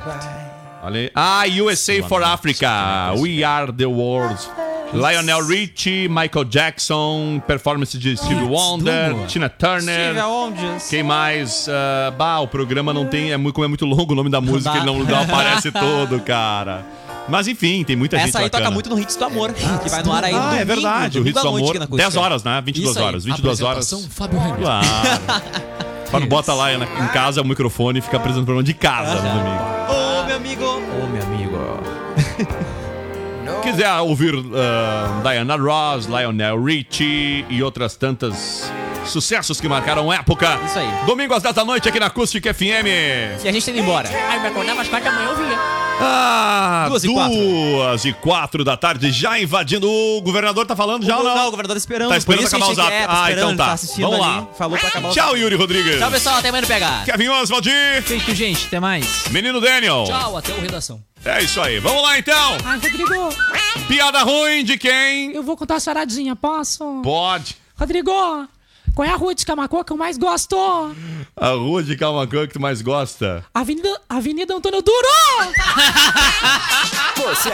Olha 0.83 1.01
aí. 1.01 1.11
Ah, 1.15 1.45
USA 1.61 2.03
for 2.05 2.23
Africa. 2.23 3.13
We 3.19 3.45
Are 3.45 3.71
the 3.71 3.85
World. 3.85 4.39
Lionel 4.95 5.47
Richie, 5.47 6.09
Michael 6.09 6.45
Jackson, 6.45 7.43
performance 7.47 7.99
de 7.99 8.17
Stevie 8.17 8.45
Wonder, 8.45 9.15
Tina 9.27 9.49
Turner. 9.49 10.15
Steve. 10.79 10.91
Quem 10.91 11.03
mais? 11.03 11.69
Ah, 11.69 12.11
bah, 12.17 12.41
o 12.41 12.49
programa 12.49 12.93
não 12.95 13.07
tem. 13.07 13.33
É 13.33 13.37
muito, 13.37 13.55
como 13.55 13.65
é 13.65 13.69
muito 13.69 13.85
longo 13.85 14.13
o 14.13 14.17
nome 14.17 14.31
da 14.31 14.41
música, 14.41 14.77
ele 14.77 14.87
não, 14.87 14.99
não 15.01 15.23
aparece 15.23 15.71
todo, 15.73 16.21
cara. 16.21 16.85
Mas 17.29 17.49
enfim, 17.49 17.83
tem 17.85 17.97
muita 17.97 18.19
gente 18.19 18.29
Essa 18.29 18.39
aí 18.41 18.45
bacana. 18.45 18.65
toca 18.65 18.75
muito 18.75 18.91
no 18.91 18.99
Hits 19.01 19.17
do 19.17 19.25
Amor, 19.25 19.53
que 19.55 19.89
vai 19.89 20.03
no 20.03 20.13
ar 20.13 20.25
aí 20.25 20.35
Ah, 20.35 20.39
domingo, 20.41 20.57
é 20.57 20.65
verdade. 20.65 21.19
O 21.19 21.27
Hits 21.27 21.43
do 21.43 21.49
Amor, 21.49 21.71
aqui 21.71 21.79
na 21.79 21.85
Acústica. 21.87 22.11
10 22.11 22.17
horas, 22.17 22.45
né? 22.45 22.63
22 22.65 22.91
Isso 22.91 22.99
aí. 22.99 23.05
horas. 23.07 23.25
22 23.25 23.61
horas. 23.63 24.07
Fábio. 24.11 24.39
Claro. 24.61 24.87
Quando 26.11 26.27
bota 26.27 26.53
lá 26.53 26.77
na- 26.79 26.85
em 26.85 27.09
casa 27.09 27.41
o 27.41 27.45
microfone 27.45 27.99
e 27.99 28.03
fica 28.03 28.19
apresentando 28.19 28.43
o 28.43 28.47
programa 28.47 28.63
de 28.65 28.75
casa 28.75 29.15
no 29.15 29.39
domingo. 29.39 30.04
Quiser 33.65 33.99
ouvir 34.03 34.35
ah, 34.55 35.23
Diana 35.23 35.57
Ross, 35.57 36.07
Lionel 36.07 36.63
Richie 36.63 37.47
e 37.49 37.63
outras 37.63 37.97
tantas 37.97 38.71
Sucessos 39.07 39.61
que 39.61 39.69
marcaram 39.69 40.13
época. 40.13 40.59
Isso 40.65 40.79
aí. 40.79 40.89
Domingo 41.07 41.35
às 41.35 41.43
10 41.43 41.55
da 41.55 41.65
noite 41.65 41.89
aqui 41.89 42.01
na 42.01 42.07
Acústica 42.07 42.53
FM. 42.53 42.87
E 43.45 43.49
a 43.49 43.53
gente 43.53 43.65
tá 43.65 43.71
indo 43.71 43.81
embora. 43.81 44.09
Ai, 44.29 44.41
me 44.41 44.49
acordar 44.49 44.75
mais 44.75 44.89
quatro 44.89 45.11
da 45.11 45.13
manhã 45.17 45.29
eu 45.31 45.37
via. 45.37 45.85
Ah, 46.01 46.87
Duas 46.89 47.05
e 47.05 47.13
quatro. 47.13 47.37
duas 47.37 48.05
e 48.05 48.13
quatro 48.13 48.65
da 48.65 48.77
tarde, 48.77 49.13
já 49.13 49.39
invadindo. 49.39 49.89
O 49.89 50.21
governador 50.23 50.67
tá 50.67 50.75
falando 50.75 51.07
já 51.07 51.17
ou 51.19 51.23
não? 51.25 51.35
Não, 51.37 51.47
o 51.47 51.51
governador 51.51 51.77
esperando. 51.77 52.09
Tá 52.09 52.17
esperando 52.17 52.41
Por 52.41 52.47
isso 52.47 52.57
acabar 52.57 52.73
o 52.73 52.75
zap. 52.75 52.89
quer, 52.89 53.07
tá 53.07 53.13
ah, 53.13 53.31
esperando, 53.31 53.53
então 53.53 53.67
tá. 53.67 53.77
tá 53.77 53.87
Vamos 53.99 54.15
ali, 54.15 54.21
lá. 54.21 54.49
falou 54.59 54.79
pra 54.79 54.89
acabar 54.89 55.09
o 55.09 55.13
Tchau. 55.13 55.37
Yuri 55.37 55.55
Rodrigues. 55.55 55.99
Tchau, 55.99 56.11
pessoal. 56.11 56.37
Até 56.39 56.49
amanhã 56.49 56.63
no 56.63 56.67
pegar. 56.67 57.05
Kevin 57.05 57.29
Oswald. 57.29 57.71
Feito, 58.05 58.35
gente. 58.35 58.67
Até 58.67 58.81
mais. 58.81 59.29
Menino 59.31 59.61
Daniel. 59.61 60.05
Tchau, 60.05 60.37
até 60.37 60.53
o 60.53 60.61
redação. 60.61 61.01
É 61.25 61.43
isso 61.43 61.61
aí. 61.61 61.79
Vamos 61.79 62.03
lá 62.03 62.19
então. 62.19 62.57
Ai, 62.65 62.75
Rodrigo, 62.75 63.29
Piada 63.87 64.23
ruim 64.25 64.65
de 64.65 64.77
quem? 64.77 65.33
eu 65.33 65.43
vou 65.45 65.57
contar 65.57 65.77
a 65.77 65.81
charadinha, 65.81 66.35
posso? 66.35 67.01
Pode. 67.03 67.57
Rodrigo, 67.79 68.11
qual 68.95 69.09
é 69.09 69.11
a 69.11 69.17
rua 69.17 69.35
de 69.35 69.45
Camacô 69.45 69.83
que 69.83 69.93
eu 69.93 69.97
mais 69.97 70.17
gosto? 70.17 70.57
A 71.37 71.49
rua 71.51 71.83
de 71.83 71.97
Calmacan 71.97 72.47
que 72.47 72.55
tu 72.55 72.61
mais 72.61 72.81
gosta. 72.81 73.45
Avenida, 73.53 74.01
Avenida 74.09 74.55
Antônio 74.55 74.81
Duro! 74.83 75.09
Você 77.17 77.51